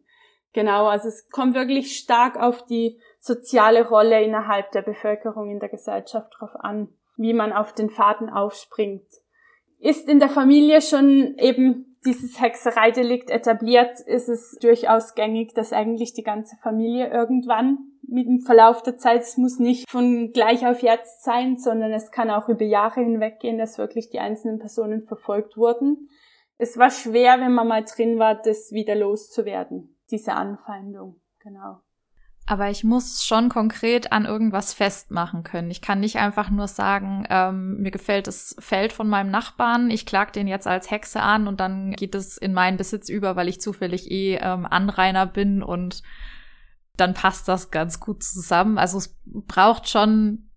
Genau, 0.52 0.88
also 0.88 1.08
es 1.08 1.30
kommt 1.30 1.54
wirklich 1.54 1.96
stark 1.96 2.36
auf 2.36 2.66
die 2.66 3.00
soziale 3.18 3.88
Rolle 3.88 4.22
innerhalb 4.22 4.72
der 4.72 4.82
Bevölkerung 4.82 5.50
in 5.50 5.58
der 5.58 5.70
Gesellschaft 5.70 6.34
drauf 6.38 6.54
an 6.56 6.92
wie 7.16 7.32
man 7.32 7.52
auf 7.52 7.72
den 7.72 7.90
Faden 7.90 8.30
aufspringt. 8.30 9.06
Ist 9.78 10.08
in 10.08 10.18
der 10.18 10.28
Familie 10.28 10.82
schon 10.82 11.36
eben 11.38 11.96
dieses 12.04 12.40
Hexereidelikt 12.40 13.30
etabliert, 13.30 14.00
ist 14.00 14.28
es 14.28 14.56
durchaus 14.60 15.14
gängig, 15.14 15.54
dass 15.54 15.72
eigentlich 15.72 16.14
die 16.14 16.22
ganze 16.22 16.56
Familie 16.56 17.08
irgendwann 17.08 17.78
mit 18.02 18.26
dem 18.26 18.40
Verlauf 18.40 18.82
der 18.82 18.96
Zeit, 18.96 19.22
es 19.22 19.36
muss 19.36 19.58
nicht 19.58 19.88
von 19.88 20.32
gleich 20.32 20.66
auf 20.66 20.82
jetzt 20.82 21.22
sein, 21.22 21.56
sondern 21.56 21.92
es 21.92 22.10
kann 22.10 22.30
auch 22.30 22.48
über 22.48 22.64
Jahre 22.64 23.00
hinweg 23.00 23.38
gehen, 23.40 23.58
dass 23.58 23.78
wirklich 23.78 24.10
die 24.10 24.18
einzelnen 24.18 24.58
Personen 24.58 25.02
verfolgt 25.02 25.56
wurden. 25.56 26.08
Es 26.56 26.76
war 26.76 26.90
schwer, 26.90 27.40
wenn 27.40 27.52
man 27.52 27.68
mal 27.68 27.84
drin 27.84 28.18
war, 28.18 28.34
das 28.34 28.72
wieder 28.72 28.94
loszuwerden, 28.94 29.96
diese 30.10 30.32
Anfeindung, 30.32 31.20
genau. 31.38 31.80
Aber 32.50 32.68
ich 32.68 32.82
muss 32.82 33.24
schon 33.24 33.48
konkret 33.48 34.10
an 34.10 34.24
irgendwas 34.24 34.74
festmachen 34.74 35.44
können. 35.44 35.70
Ich 35.70 35.80
kann 35.80 36.00
nicht 36.00 36.16
einfach 36.16 36.50
nur 36.50 36.66
sagen, 36.66 37.24
ähm, 37.30 37.76
mir 37.76 37.92
gefällt 37.92 38.26
das 38.26 38.56
Feld 38.58 38.92
von 38.92 39.08
meinem 39.08 39.30
Nachbarn, 39.30 39.88
ich 39.88 40.04
klag 40.04 40.32
den 40.32 40.48
jetzt 40.48 40.66
als 40.66 40.90
Hexe 40.90 41.20
an 41.20 41.46
und 41.46 41.60
dann 41.60 41.92
geht 41.92 42.16
es 42.16 42.36
in 42.36 42.52
meinen 42.52 42.76
Besitz 42.76 43.08
über, 43.08 43.36
weil 43.36 43.46
ich 43.46 43.60
zufällig 43.60 44.10
eh 44.10 44.34
ähm, 44.34 44.66
Anrainer 44.66 45.26
bin 45.26 45.62
und 45.62 46.02
dann 46.96 47.14
passt 47.14 47.46
das 47.46 47.70
ganz 47.70 48.00
gut 48.00 48.24
zusammen. 48.24 48.78
Also 48.78 48.98
es 48.98 49.16
braucht 49.24 49.88
schon 49.88 50.50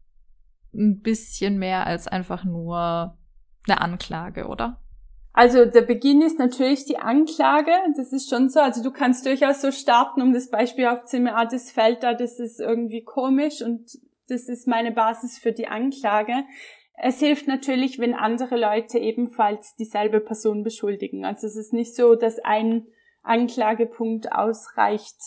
ein 0.74 1.02
bisschen 1.02 1.60
mehr 1.60 1.86
als 1.86 2.08
einfach 2.08 2.44
nur 2.44 3.20
eine 3.68 3.82
Anklage, 3.82 4.48
oder? 4.48 4.82
Also 5.34 5.66
der 5.66 5.82
Beginn 5.82 6.22
ist 6.22 6.38
natürlich 6.38 6.86
die 6.86 7.00
Anklage, 7.00 7.72
das 7.98 8.14
ist 8.14 8.30
schon 8.30 8.50
so. 8.50 8.60
Also 8.60 8.84
du 8.84 8.92
kannst 8.92 9.26
durchaus 9.26 9.62
so 9.62 9.72
starten, 9.72 10.22
um 10.22 10.32
das 10.32 10.50
Beispiel 10.50 10.86
aufzunehmen, 10.86 11.34
ah, 11.36 11.46
das 11.46 11.72
fällt 11.72 12.04
da, 12.04 12.14
das 12.14 12.40
ist 12.40 12.60
irgendwie 12.60 13.04
komisch 13.04 13.64
und 13.64 13.98
das 14.30 14.48
ist 14.48 14.68
meine 14.68 14.92
Basis 14.92 15.40
für 15.40 15.52
die 15.52 15.68
Anklage. 15.68 16.46
Es 16.96 17.20
hilft 17.20 17.48
natürlich, 17.48 17.98
wenn 17.98 18.14
andere 18.14 18.58
Leute 18.58 19.00
ebenfalls 19.00 19.76
dieselbe 19.76 20.20
Person 20.20 20.64
beschuldigen. 20.64 21.26
Also 21.26 21.48
es 21.48 21.56
ist 21.56 21.74
nicht 21.74 21.96
so, 21.96 22.14
dass 22.14 22.38
ein 22.40 22.86
Anklagepunkt 23.24 24.32
ausreicht, 24.32 25.18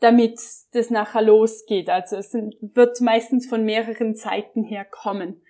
damit 0.00 0.40
das 0.72 0.88
nachher 0.88 1.22
losgeht. 1.22 1.90
Also 1.90 2.16
es 2.16 2.32
wird 2.32 3.00
meistens 3.02 3.46
von 3.46 3.64
mehreren 3.64 4.14
Seiten 4.14 4.64
her 4.64 4.86
kommen. 4.86 5.42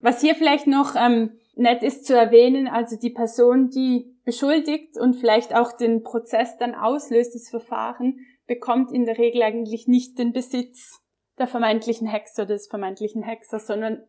Was 0.00 0.20
hier 0.20 0.34
vielleicht 0.34 0.66
noch 0.66 0.94
ähm, 0.94 1.32
nett 1.58 1.82
ist 1.82 2.06
zu 2.06 2.16
erwähnen, 2.16 2.68
also 2.68 2.96
die 2.96 3.10
Person, 3.10 3.68
die 3.70 4.14
beschuldigt 4.24 4.96
und 4.96 5.14
vielleicht 5.14 5.54
auch 5.54 5.72
den 5.72 6.02
Prozess 6.02 6.56
dann 6.56 6.74
auslöst, 6.74 7.34
das 7.34 7.50
Verfahren, 7.50 8.20
bekommt 8.46 8.92
in 8.92 9.04
der 9.04 9.18
Regel 9.18 9.42
eigentlich 9.42 9.88
nicht 9.88 10.18
den 10.18 10.32
Besitz 10.32 11.02
der 11.38 11.46
vermeintlichen 11.46 12.06
Hexer 12.06 12.46
des 12.46 12.68
vermeintlichen 12.68 13.22
Hexers, 13.22 13.66
sondern 13.66 14.02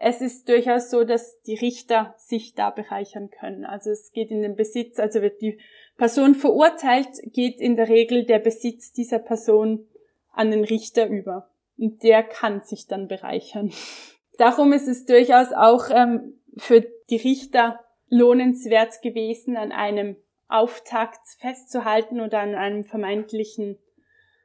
es 0.00 0.20
ist 0.20 0.48
durchaus 0.48 0.90
so, 0.90 1.04
dass 1.04 1.40
die 1.42 1.54
Richter 1.54 2.14
sich 2.18 2.54
da 2.54 2.70
bereichern 2.70 3.30
können. 3.30 3.64
Also 3.64 3.90
es 3.90 4.12
geht 4.12 4.30
in 4.30 4.42
den 4.42 4.56
Besitz, 4.56 4.98
also 4.98 5.22
wird 5.22 5.40
die 5.40 5.58
Person 5.96 6.34
verurteilt, 6.34 7.08
geht 7.32 7.60
in 7.60 7.76
der 7.76 7.88
Regel 7.88 8.24
der 8.24 8.38
Besitz 8.38 8.92
dieser 8.92 9.18
Person 9.18 9.86
an 10.32 10.50
den 10.50 10.64
Richter 10.64 11.08
über. 11.08 11.50
Und 11.76 12.02
der 12.02 12.22
kann 12.22 12.60
sich 12.60 12.86
dann 12.86 13.08
bereichern. 13.08 13.72
Darum 14.38 14.72
ist 14.72 14.88
es 14.88 15.04
durchaus 15.04 15.52
auch 15.52 15.90
ähm, 15.90 16.40
für 16.56 16.84
die 17.10 17.16
Richter 17.16 17.80
lohnenswert 18.08 19.02
gewesen, 19.02 19.56
an 19.56 19.72
einem 19.72 20.16
Auftakt 20.48 21.26
festzuhalten 21.38 22.20
oder 22.20 22.40
an 22.40 22.54
einem 22.54 22.84
vermeintlichen, 22.84 23.78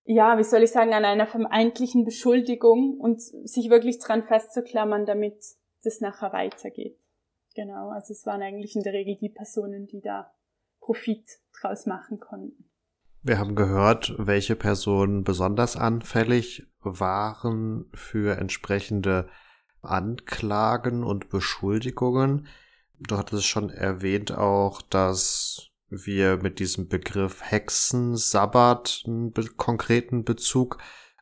ja, 0.06 0.38
wie 0.38 0.44
soll 0.44 0.64
ich 0.64 0.72
sagen, 0.72 0.94
an 0.94 1.06
einer 1.06 1.28
vermeintlichen 1.28 2.06
Beschuldigung 2.06 2.98
und 3.00 3.22
sich 3.22 3.70
wirklich 3.70 4.00
dran 4.00 4.24
festzuklammern, 4.24 5.06
damit 5.06 5.38
das 5.84 6.02
nachher 6.02 6.34
weitergeht. 6.34 7.00
Genau, 7.56 7.90
also 7.90 8.14
es 8.14 8.26
waren 8.26 8.42
eigentlich 8.42 8.76
in 8.76 8.84
der 8.84 8.94
Regel 8.94 9.18
die 9.22 9.30
Personen, 9.30 9.88
die 9.88 10.02
da 10.02 10.32
Profit 10.80 11.26
draus 11.62 11.86
machen 11.86 12.20
konnten. 12.20 12.70
Wir 13.22 13.38
haben 13.38 13.56
gehört, 13.56 14.16
welche 14.18 14.56
Personen 14.56 15.24
besonders 15.24 15.76
anfällig 15.76 16.68
waren 16.80 17.90
für 17.94 18.38
entsprechende 18.38 19.30
Anklagen 19.82 21.04
und 21.04 21.30
Beschuldigungen. 21.30 22.48
Du 23.00 23.18
hattest 23.18 23.46
schon 23.46 23.70
erwähnt 23.70 24.32
auch, 24.32 24.82
dass 24.82 25.70
wir 25.90 26.38
mit 26.38 26.60
diesem 26.60 26.88
Begriff 26.88 27.42
Hexen, 27.42 28.16
Sabbat 28.16 29.04
einen 29.06 29.32
be 29.32 29.46
konkreten 29.46 30.24
Bezug 30.24 30.78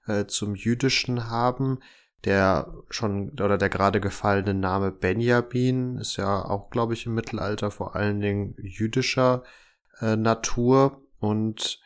äh, 0.08 0.26
zum 0.26 0.56
Jüdischen 0.56 1.30
haben. 1.30 1.80
Der 2.26 2.74
schon 2.90 3.32
oder 3.40 3.58
der 3.58 3.70
gerade 3.70 4.02
gefallene 4.02 4.56
Name 4.56 4.92
Benjamin 4.92 5.98
ist 5.98 6.18
ja 6.18 6.44
auch, 6.44 6.72
glaube 6.72 6.94
ich, 6.94 7.06
im 7.06 7.14
Mittelalter 7.14 7.70
vor 7.70 7.96
allen 7.96 8.20
Dingen 8.20 8.56
jüdischer 8.58 9.44
äh, 10.02 10.16
Natur 10.16 11.04
und 11.20 11.80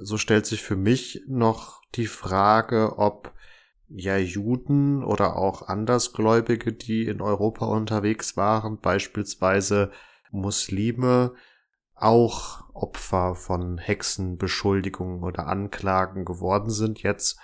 so 0.00 0.16
stellt 0.16 0.46
sich 0.46 0.62
für 0.62 0.76
mich 0.76 1.22
noch 1.26 1.82
die 1.94 2.06
Frage, 2.06 2.98
ob 2.98 3.34
ja 3.94 4.16
Juden 4.16 5.04
oder 5.04 5.36
auch 5.36 5.68
Andersgläubige, 5.68 6.72
die 6.72 7.06
in 7.06 7.20
Europa 7.20 7.66
unterwegs 7.66 8.36
waren, 8.36 8.78
beispielsweise 8.78 9.90
Muslime, 10.30 11.34
auch 11.94 12.64
Opfer 12.74 13.34
von 13.34 13.78
Hexenbeschuldigungen 13.78 15.22
oder 15.22 15.46
Anklagen 15.46 16.24
geworden 16.24 16.70
sind, 16.70 17.02
jetzt 17.02 17.38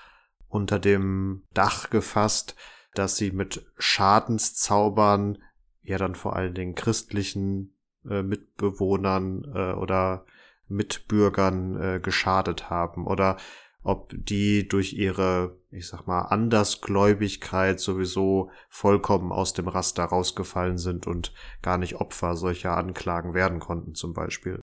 unter 0.49 0.79
dem 0.79 1.45
Dach 1.53 1.91
gefasst, 1.91 2.57
dass 2.95 3.17
sie 3.17 3.31
mit 3.31 3.67
Schadenszaubern 3.79 5.39
ja 5.83 5.99
dann 5.99 6.15
vor 6.15 6.37
allen 6.37 6.55
Dingen 6.55 6.75
christlichen 6.75 7.75
äh, 8.09 8.23
Mitbewohnern 8.23 9.45
äh, 9.55 9.73
oder 9.73 10.25
Mitbürgern 10.67 11.81
äh, 11.81 12.01
geschadet 12.01 12.71
haben. 12.71 13.07
Oder 13.07 13.37
ob 13.83 14.13
die 14.17 14.69
durch 14.69 14.93
ihre, 14.93 15.58
ich 15.71 15.89
sag 15.89 16.07
mal, 16.07 16.23
Andersgläubigkeit 16.23 17.79
sowieso 17.79 18.51
vollkommen 18.69 19.33
aus 19.33 19.53
dem 19.53 19.69
Raster 19.69 20.05
rausgefallen 20.05 20.79
sind 20.79 21.07
und 21.07 21.33
gar 21.63 21.79
nicht 21.79 21.97
Opfer 21.97 22.37
solcher 22.37 22.77
Anklagen 22.77 23.35
werden 23.35 23.61
konnten 23.61 23.95
zum 23.95 24.15
Beispiel. 24.15 24.61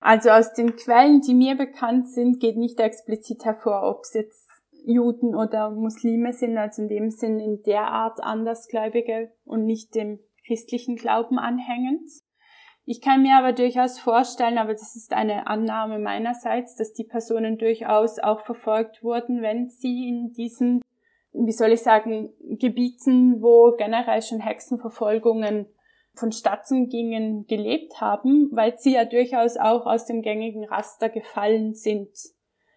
Also 0.00 0.30
aus 0.30 0.52
den 0.52 0.76
Quellen, 0.76 1.20
die 1.20 1.34
mir 1.34 1.56
bekannt 1.56 2.08
sind, 2.10 2.38
geht 2.38 2.56
nicht 2.56 2.78
explizit 2.78 3.44
hervor, 3.44 3.82
ob 3.82 4.02
es 4.02 4.14
jetzt 4.14 4.46
Juden 4.84 5.34
oder 5.34 5.70
Muslime 5.70 6.32
sind, 6.32 6.56
also 6.56 6.82
in 6.82 6.88
dem 6.88 7.10
Sinn 7.10 7.40
in 7.40 7.62
der 7.64 7.88
Art 7.88 8.22
Andersgläubige 8.22 9.32
und 9.44 9.64
nicht 9.64 9.96
dem 9.96 10.20
christlichen 10.46 10.94
Glauben 10.94 11.40
anhängend. 11.40 12.08
Ich 12.88 13.00
kann 13.00 13.22
mir 13.22 13.36
aber 13.36 13.52
durchaus 13.52 13.98
vorstellen, 13.98 14.58
aber 14.58 14.72
das 14.72 14.94
ist 14.94 15.12
eine 15.12 15.48
Annahme 15.48 15.98
meinerseits, 15.98 16.76
dass 16.76 16.92
die 16.92 17.02
Personen 17.02 17.58
durchaus 17.58 18.20
auch 18.20 18.42
verfolgt 18.42 19.02
wurden, 19.02 19.42
wenn 19.42 19.68
sie 19.68 20.08
in 20.08 20.32
diesen, 20.32 20.82
wie 21.32 21.52
soll 21.52 21.72
ich 21.72 21.82
sagen, 21.82 22.32
Gebieten, 22.60 23.42
wo 23.42 23.74
generell 23.76 24.22
schon 24.22 24.38
Hexenverfolgungen 24.38 25.66
vonstatten 26.14 26.88
gingen, 26.88 27.46
gelebt 27.48 28.00
haben, 28.00 28.50
weil 28.52 28.78
sie 28.78 28.94
ja 28.94 29.04
durchaus 29.04 29.56
auch 29.56 29.84
aus 29.84 30.06
dem 30.06 30.22
gängigen 30.22 30.64
Raster 30.64 31.08
gefallen 31.08 31.74
sind, 31.74 32.10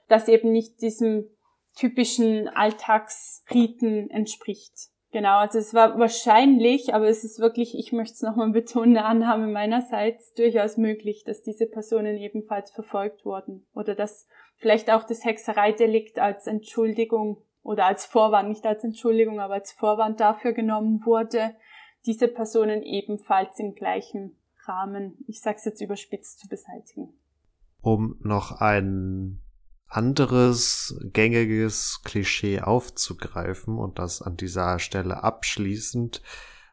das 0.08 0.28
eben 0.28 0.52
nicht 0.52 0.82
diesem 0.82 1.30
typischen 1.78 2.48
Alltagsriten 2.48 4.10
entspricht. 4.10 4.90
Genau, 5.12 5.40
also 5.40 5.58
es 5.58 5.74
war 5.74 5.98
wahrscheinlich, 5.98 6.94
aber 6.94 7.08
es 7.08 7.24
ist 7.24 7.40
wirklich, 7.40 7.76
ich 7.76 7.92
möchte 7.92 8.14
es 8.14 8.22
nochmal 8.22 8.52
betonen, 8.52 8.96
eine 8.96 9.06
Annahme 9.06 9.48
meinerseits 9.48 10.34
durchaus 10.36 10.78
möglich, 10.78 11.24
dass 11.26 11.42
diese 11.42 11.66
Personen 11.66 12.16
ebenfalls 12.18 12.70
verfolgt 12.70 13.26
wurden 13.26 13.66
oder 13.74 13.96
dass 13.96 14.28
vielleicht 14.58 14.92
auch 14.92 15.04
das 15.04 15.26
Hexereidelikt 15.26 16.20
als 16.20 16.46
Entschuldigung 16.46 17.42
oder 17.64 17.86
als 17.86 18.06
Vorwand, 18.06 18.50
nicht 18.50 18.66
als 18.68 18.84
Entschuldigung, 18.84 19.40
aber 19.40 19.56
als 19.56 19.72
Vorwand 19.72 20.20
dafür 20.20 20.54
genommen 20.54 21.04
wurde, 21.06 21.56
diese 22.06 22.28
Personen 22.28 22.84
ebenfalls 22.84 23.60
im 23.60 23.74
gleichen 23.74 24.38
Rahmen, 24.66 25.18
ich 25.28 25.42
sag's 25.42 25.66
jetzt 25.66 25.82
überspitzt, 25.82 26.40
zu 26.40 26.48
beseitigen. 26.48 27.14
Um 27.82 28.18
noch 28.22 28.62
ein 28.62 29.42
anderes 29.90 30.96
gängiges 31.14 32.02
Klischee 32.04 32.62
aufzugreifen 32.62 33.78
und 33.78 34.00
das 34.00 34.22
an 34.22 34.38
dieser 34.38 34.80
Stelle 34.80 35.24
abschließend. 35.24 36.22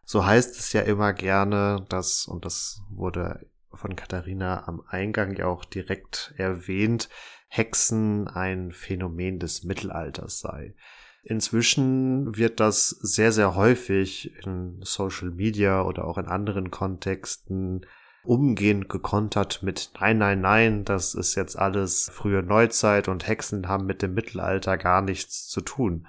So 0.05 0.25
heißt 0.25 0.59
es 0.59 0.73
ja 0.73 0.83
immer 0.83 1.12
gerne, 1.12 1.85
dass, 1.89 2.27
und 2.27 2.45
das 2.45 2.83
wurde 2.91 3.47
von 3.73 3.97
Katharina 3.97 4.69
am 4.69 4.83
Eingang 4.87 5.37
ja 5.37 5.47
auch 5.47 5.64
direkt 5.64 6.35
erwähnt, 6.37 7.09
Hexen 7.49 8.29
ein 8.29 8.73
Phänomen 8.73 9.39
des 9.39 9.64
Mittelalters 9.64 10.41
sei. 10.41 10.75
Inzwischen 11.23 12.37
wird 12.37 12.61
das 12.61 12.89
sehr, 12.89 13.33
sehr 13.33 13.57
häufig 13.57 14.33
in 14.45 14.81
Social 14.83 15.31
Media 15.31 15.83
oder 15.83 16.05
auch 16.05 16.19
in 16.19 16.27
anderen 16.27 16.71
Kontexten 16.71 17.85
umgehend 18.29 18.89
gekontert 18.89 19.62
mit 19.62 19.91
Nein, 20.01 20.18
nein, 20.18 20.41
nein, 20.41 20.85
das 20.85 21.14
ist 21.14 21.35
jetzt 21.35 21.59
alles 21.59 22.11
frühe 22.12 22.43
Neuzeit 22.43 23.09
und 23.09 23.27
Hexen 23.27 23.68
haben 23.68 23.87
mit 23.87 24.03
dem 24.03 24.14
Mittelalter 24.14 24.77
gar 24.77 25.03
nichts 25.03 25.49
zu 25.49 25.61
tun. 25.61 26.07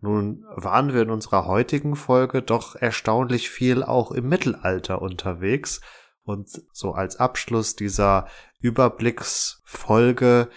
Nun 0.00 0.44
waren 0.54 0.94
wir 0.94 1.02
in 1.02 1.10
unserer 1.10 1.46
heutigen 1.46 1.96
Folge 1.96 2.42
doch 2.42 2.76
erstaunlich 2.76 3.50
viel 3.50 3.82
auch 3.82 4.12
im 4.12 4.28
Mittelalter 4.28 5.02
unterwegs 5.02 5.80
und 6.22 6.62
so 6.72 6.92
als 6.92 7.16
Abschluss 7.16 7.74
dieser 7.74 8.28
Überblicksfolge 8.60 10.50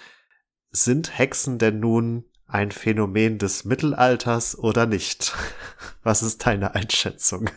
sind 0.70 1.18
Hexen 1.18 1.58
denn 1.58 1.80
nun 1.80 2.26
ein 2.46 2.72
Phänomen 2.72 3.38
des 3.38 3.66
Mittelalters 3.66 4.58
oder 4.58 4.86
nicht? 4.86 5.34
Was 6.04 6.22
ist 6.22 6.46
deine 6.46 6.76
Einschätzung? 6.76 7.50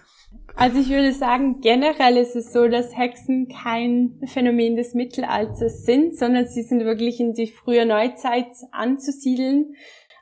Also 0.57 0.79
ich 0.79 0.89
würde 0.89 1.13
sagen, 1.13 1.61
generell 1.61 2.17
ist 2.17 2.37
es 2.37 2.53
so, 2.53 2.69
dass 2.69 2.97
Hexen 2.97 3.49
kein 3.49 4.21
Phänomen 4.25 4.77
des 4.77 4.95
Mittelalters 4.95 5.85
sind, 5.85 6.17
sondern 6.17 6.47
sie 6.47 6.63
sind 6.63 6.85
wirklich 6.85 7.19
in 7.19 7.35
die 7.35 7.49
frühe 7.49 7.85
Neuzeit 7.85 8.53
anzusiedeln. 8.71 9.75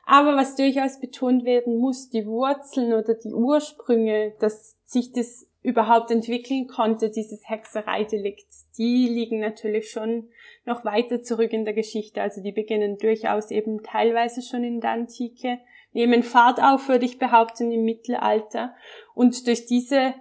Aber 0.05 0.35
was 0.35 0.55
durchaus 0.55 0.99
betont 0.99 1.45
werden 1.45 1.77
muss, 1.77 2.09
die 2.09 2.25
Wurzeln 2.25 2.93
oder 2.93 3.13
die 3.13 3.33
Ursprünge, 3.33 4.33
dass 4.39 4.75
sich 4.85 5.11
das 5.11 5.47
überhaupt 5.61 6.11
entwickeln 6.11 6.67
konnte, 6.67 7.09
dieses 7.09 7.47
Hexereidelikt, 7.47 8.47
die 8.77 9.07
liegen 9.07 9.39
natürlich 9.39 9.91
schon 9.91 10.29
noch 10.65 10.83
weiter 10.83 11.21
zurück 11.21 11.53
in 11.53 11.63
der 11.63 11.73
Geschichte. 11.73 12.21
Also 12.21 12.41
die 12.41 12.51
beginnen 12.51 12.97
durchaus 12.97 13.51
eben 13.51 13.83
teilweise 13.83 14.41
schon 14.41 14.63
in 14.63 14.81
der 14.81 14.91
Antike 14.91 15.59
nehmen 15.93 16.23
Fahrt 16.23 16.61
auf, 16.61 16.89
würde 16.89 17.05
ich 17.05 17.19
behaupten, 17.19 17.71
im 17.71 17.85
Mittelalter. 17.85 18.75
Und 19.13 19.47
durch 19.47 19.65
diese 19.65 20.13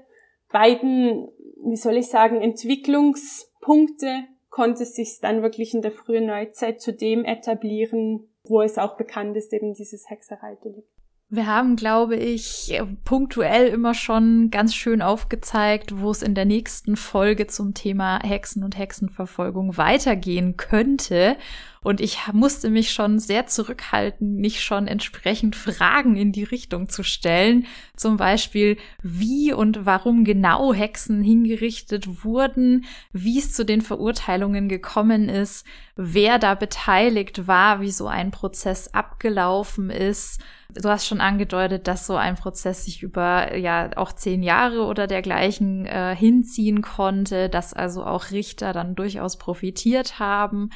beiden, 0.53 1.29
wie 1.65 1.77
soll 1.77 1.97
ich 1.97 2.09
sagen, 2.09 2.41
Entwicklungspunkte 2.41 4.25
konnte 4.51 4.85
sich 4.85 5.19
dann 5.21 5.43
wirklich 5.43 5.75
in 5.75 5.83
der 5.83 5.93
frühen 5.93 6.27
Neuzeit 6.27 6.81
zu 6.81 6.93
dem 6.93 7.25
etablieren, 7.25 8.29
wo 8.45 8.61
es 8.61 8.79
auch 8.79 8.97
bekannt 8.97 9.37
ist, 9.37 9.53
eben 9.53 9.75
dieses 9.75 10.11
Hexereidelikt. 10.11 10.89
Wir 11.35 11.47
haben, 11.47 11.77
glaube 11.77 12.17
ich, 12.17 12.79
punktuell 13.05 13.69
immer 13.69 13.95
schon 13.95 14.51
ganz 14.51 14.75
schön 14.75 15.01
aufgezeigt, 15.01 15.99
wo 15.99 16.11
es 16.11 16.23
in 16.23 16.35
der 16.35 16.45
nächsten 16.45 16.95
Folge 16.95 17.47
zum 17.47 17.73
Thema 17.73 18.21
Hexen 18.23 18.63
und 18.63 18.77
Hexenverfolgung 18.77 19.79
weitergehen 19.79 20.59
könnte. 20.59 21.39
Und 21.85 22.01
ich 22.01 22.18
musste 22.33 22.70
mich 22.70 22.93
schon 22.93 23.18
sehr 23.18 23.49
zurückhalten, 23.49 24.37
nicht 24.37 24.62
schon 24.62 24.87
entsprechend 24.87 25.57
Fragen 25.57 26.16
in 26.16 26.30
die 26.30 26.45
Richtung 26.45 26.89
zu 26.89 27.03
stellen. 27.03 27.66
Zum 27.97 28.16
Beispiel, 28.16 28.76
wie 29.03 29.53
und 29.53 29.85
warum 29.85 30.22
genau 30.22 30.72
Hexen 30.72 31.22
hingerichtet 31.22 32.24
wurden, 32.24 32.85
wie 33.12 33.39
es 33.39 33.53
zu 33.53 33.64
den 33.64 33.80
Verurteilungen 33.80 34.68
gekommen 34.68 35.28
ist, 35.28 35.66
wer 35.97 36.39
da 36.39 36.55
beteiligt 36.55 37.49
war, 37.49 37.80
wie 37.80 37.91
so 37.91 38.07
ein 38.07 38.30
Prozess 38.30 38.95
abgelaufen 38.95 39.91
ist. 39.91 40.41
Du 40.72 40.89
hast 40.89 41.07
schon 41.07 41.20
angedeutet, 41.20 41.89
dass 41.89 42.07
so 42.07 42.14
ein 42.14 42.37
Prozess 42.37 42.85
sich 42.85 43.03
über 43.03 43.57
ja 43.57 43.91
auch 43.97 44.12
zehn 44.12 44.45
Jahre 44.45 44.85
oder 44.85 45.09
dergleichen 45.09 45.85
äh, 45.87 46.14
hinziehen 46.16 46.80
konnte, 46.80 47.49
dass 47.49 47.74
also 47.74 48.05
auch 48.05 48.30
Richter 48.30 48.72
dann 48.72 48.95
durchaus 48.95 49.37
profitiert 49.37 50.20
haben 50.20 50.70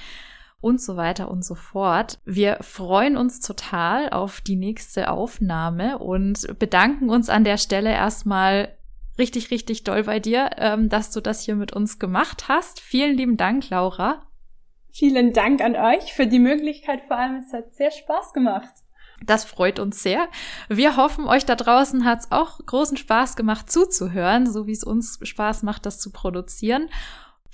und 0.60 0.80
so 0.80 0.96
weiter 0.96 1.30
und 1.30 1.44
so 1.44 1.54
fort. 1.54 2.18
Wir 2.24 2.58
freuen 2.60 3.16
uns 3.16 3.40
total 3.40 4.10
auf 4.10 4.40
die 4.40 4.56
nächste 4.56 5.10
Aufnahme 5.10 5.98
und 5.98 6.58
bedanken 6.58 7.10
uns 7.10 7.28
an 7.28 7.44
der 7.44 7.58
Stelle 7.58 7.90
erstmal 7.90 8.76
richtig, 9.18 9.50
richtig 9.50 9.84
doll 9.84 10.04
bei 10.04 10.20
dir, 10.20 10.50
ähm, 10.56 10.88
dass 10.88 11.10
du 11.10 11.20
das 11.20 11.42
hier 11.42 11.56
mit 11.56 11.72
uns 11.72 11.98
gemacht 11.98 12.48
hast. 12.48 12.80
Vielen 12.80 13.16
lieben 13.16 13.36
Dank, 13.36 13.68
Laura. 13.70 14.22
Vielen 14.90 15.32
Dank 15.32 15.60
an 15.60 15.76
euch 15.76 16.14
für 16.14 16.26
die 16.26 16.38
Möglichkeit. 16.38 17.02
Vor 17.06 17.18
allem, 17.18 17.36
es 17.36 17.52
hat 17.52 17.74
sehr 17.74 17.90
Spaß 17.90 18.32
gemacht. 18.32 18.72
Das 19.24 19.44
freut 19.44 19.78
uns 19.78 20.02
sehr. 20.02 20.28
Wir 20.68 20.96
hoffen, 20.96 21.26
euch 21.26 21.46
da 21.46 21.54
draußen 21.54 22.04
hat 22.04 22.20
es 22.20 22.32
auch 22.32 22.58
großen 22.64 22.96
Spaß 22.96 23.36
gemacht 23.36 23.70
zuzuhören, 23.70 24.50
so 24.50 24.66
wie 24.66 24.72
es 24.72 24.84
uns 24.84 25.18
Spaß 25.22 25.62
macht, 25.62 25.86
das 25.86 25.98
zu 25.98 26.12
produzieren. 26.12 26.88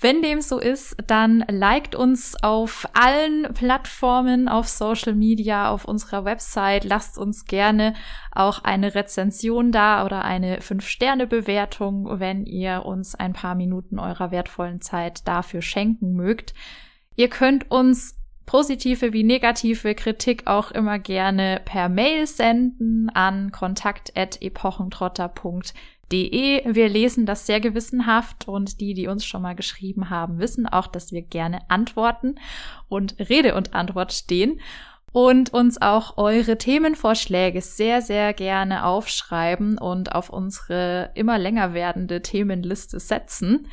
Wenn 0.03 0.21
dem 0.21 0.41
so 0.41 0.59
ist, 0.59 0.97
dann 1.07 1.45
liked 1.49 1.95
uns 1.95 2.35
auf 2.43 2.85
allen 2.91 3.43
Plattformen, 3.53 4.49
auf 4.49 4.67
Social 4.67 5.15
Media, 5.15 5.69
auf 5.69 5.85
unserer 5.85 6.25
Website. 6.25 6.83
Lasst 6.83 7.17
uns 7.17 7.45
gerne 7.45 7.93
auch 8.33 8.65
eine 8.65 8.95
Rezension 8.95 9.71
da 9.71 10.05
oder 10.05 10.25
eine 10.25 10.59
5-Sterne-Bewertung, 10.59 12.19
wenn 12.19 12.45
ihr 12.45 12.85
uns 12.85 13.15
ein 13.15 13.31
paar 13.31 13.55
Minuten 13.55 13.97
eurer 13.97 14.31
wertvollen 14.31 14.81
Zeit 14.81 15.25
dafür 15.25 15.61
schenken 15.61 16.11
mögt. 16.11 16.53
Ihr 17.15 17.29
könnt 17.29 17.71
uns 17.71 18.19
positive 18.45 19.13
wie 19.13 19.23
negative 19.23 19.95
Kritik 19.95 20.47
auch 20.47 20.71
immer 20.71 20.99
gerne 20.99 21.61
per 21.63 21.87
Mail 21.87 22.27
senden 22.27 23.09
an 23.13 23.53
kontakt.epochentrotter.de 23.53 25.63
De. 25.63 25.71
Wir 26.11 26.89
lesen 26.89 27.25
das 27.25 27.45
sehr 27.47 27.59
gewissenhaft 27.59 28.47
und 28.47 28.79
die, 28.81 28.93
die 28.93 29.07
uns 29.07 29.25
schon 29.25 29.41
mal 29.41 29.55
geschrieben 29.55 30.09
haben, 30.09 30.39
wissen 30.39 30.67
auch, 30.67 30.87
dass 30.87 31.11
wir 31.11 31.23
gerne 31.23 31.59
antworten 31.69 32.35
und 32.87 33.15
Rede 33.17 33.55
und 33.55 33.73
Antwort 33.73 34.13
stehen 34.13 34.59
und 35.11 35.53
uns 35.53 35.81
auch 35.81 36.17
eure 36.17 36.57
Themenvorschläge 36.57 37.61
sehr, 37.61 38.01
sehr 38.01 38.33
gerne 38.33 38.85
aufschreiben 38.85 39.77
und 39.77 40.13
auf 40.13 40.29
unsere 40.29 41.11
immer 41.13 41.37
länger 41.37 41.73
werdende 41.73 42.21
Themenliste 42.21 42.99
setzen 42.99 43.67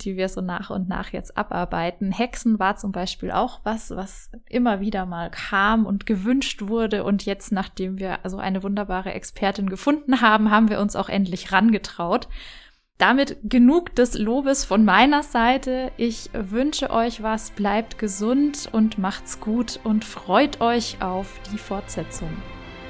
die 0.00 0.16
wir 0.16 0.28
so 0.28 0.40
nach 0.40 0.70
und 0.70 0.88
nach 0.88 1.12
jetzt 1.12 1.36
abarbeiten. 1.36 2.12
Hexen 2.12 2.58
war 2.58 2.76
zum 2.76 2.92
Beispiel 2.92 3.30
auch 3.30 3.60
was, 3.64 3.90
was 3.90 4.30
immer 4.48 4.80
wieder 4.80 5.06
mal 5.06 5.30
kam 5.30 5.86
und 5.86 6.06
gewünscht 6.06 6.62
wurde. 6.62 7.04
Und 7.04 7.24
jetzt, 7.24 7.52
nachdem 7.52 7.98
wir 7.98 8.24
also 8.24 8.38
eine 8.38 8.62
wunderbare 8.62 9.12
Expertin 9.12 9.68
gefunden 9.68 10.20
haben, 10.20 10.50
haben 10.50 10.68
wir 10.68 10.80
uns 10.80 10.96
auch 10.96 11.08
endlich 11.08 11.52
rangetraut. 11.52 12.28
Damit 12.98 13.36
genug 13.42 13.94
des 13.94 14.16
Lobes 14.16 14.64
von 14.64 14.84
meiner 14.84 15.22
Seite. 15.22 15.92
Ich 15.98 16.30
wünsche 16.32 16.90
euch 16.90 17.22
was, 17.22 17.50
bleibt 17.50 17.98
gesund 17.98 18.70
und 18.72 18.96
macht's 18.96 19.38
gut 19.40 19.80
und 19.84 20.04
freut 20.04 20.62
euch 20.62 21.02
auf 21.02 21.28
die 21.52 21.58
Fortsetzung. 21.58 22.30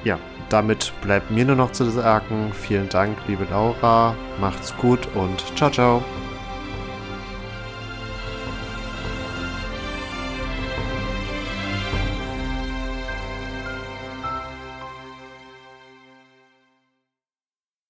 Ja, 0.04 0.20
damit 0.48 0.92
bleibt 1.02 1.32
mir 1.32 1.44
nur 1.44 1.56
noch 1.56 1.72
zu 1.72 1.84
sagen, 1.90 2.52
vielen 2.52 2.88
Dank, 2.88 3.18
liebe 3.26 3.48
Laura, 3.50 4.14
macht's 4.40 4.76
gut 4.76 5.08
und 5.16 5.44
ciao, 5.56 5.70
ciao. 5.70 6.25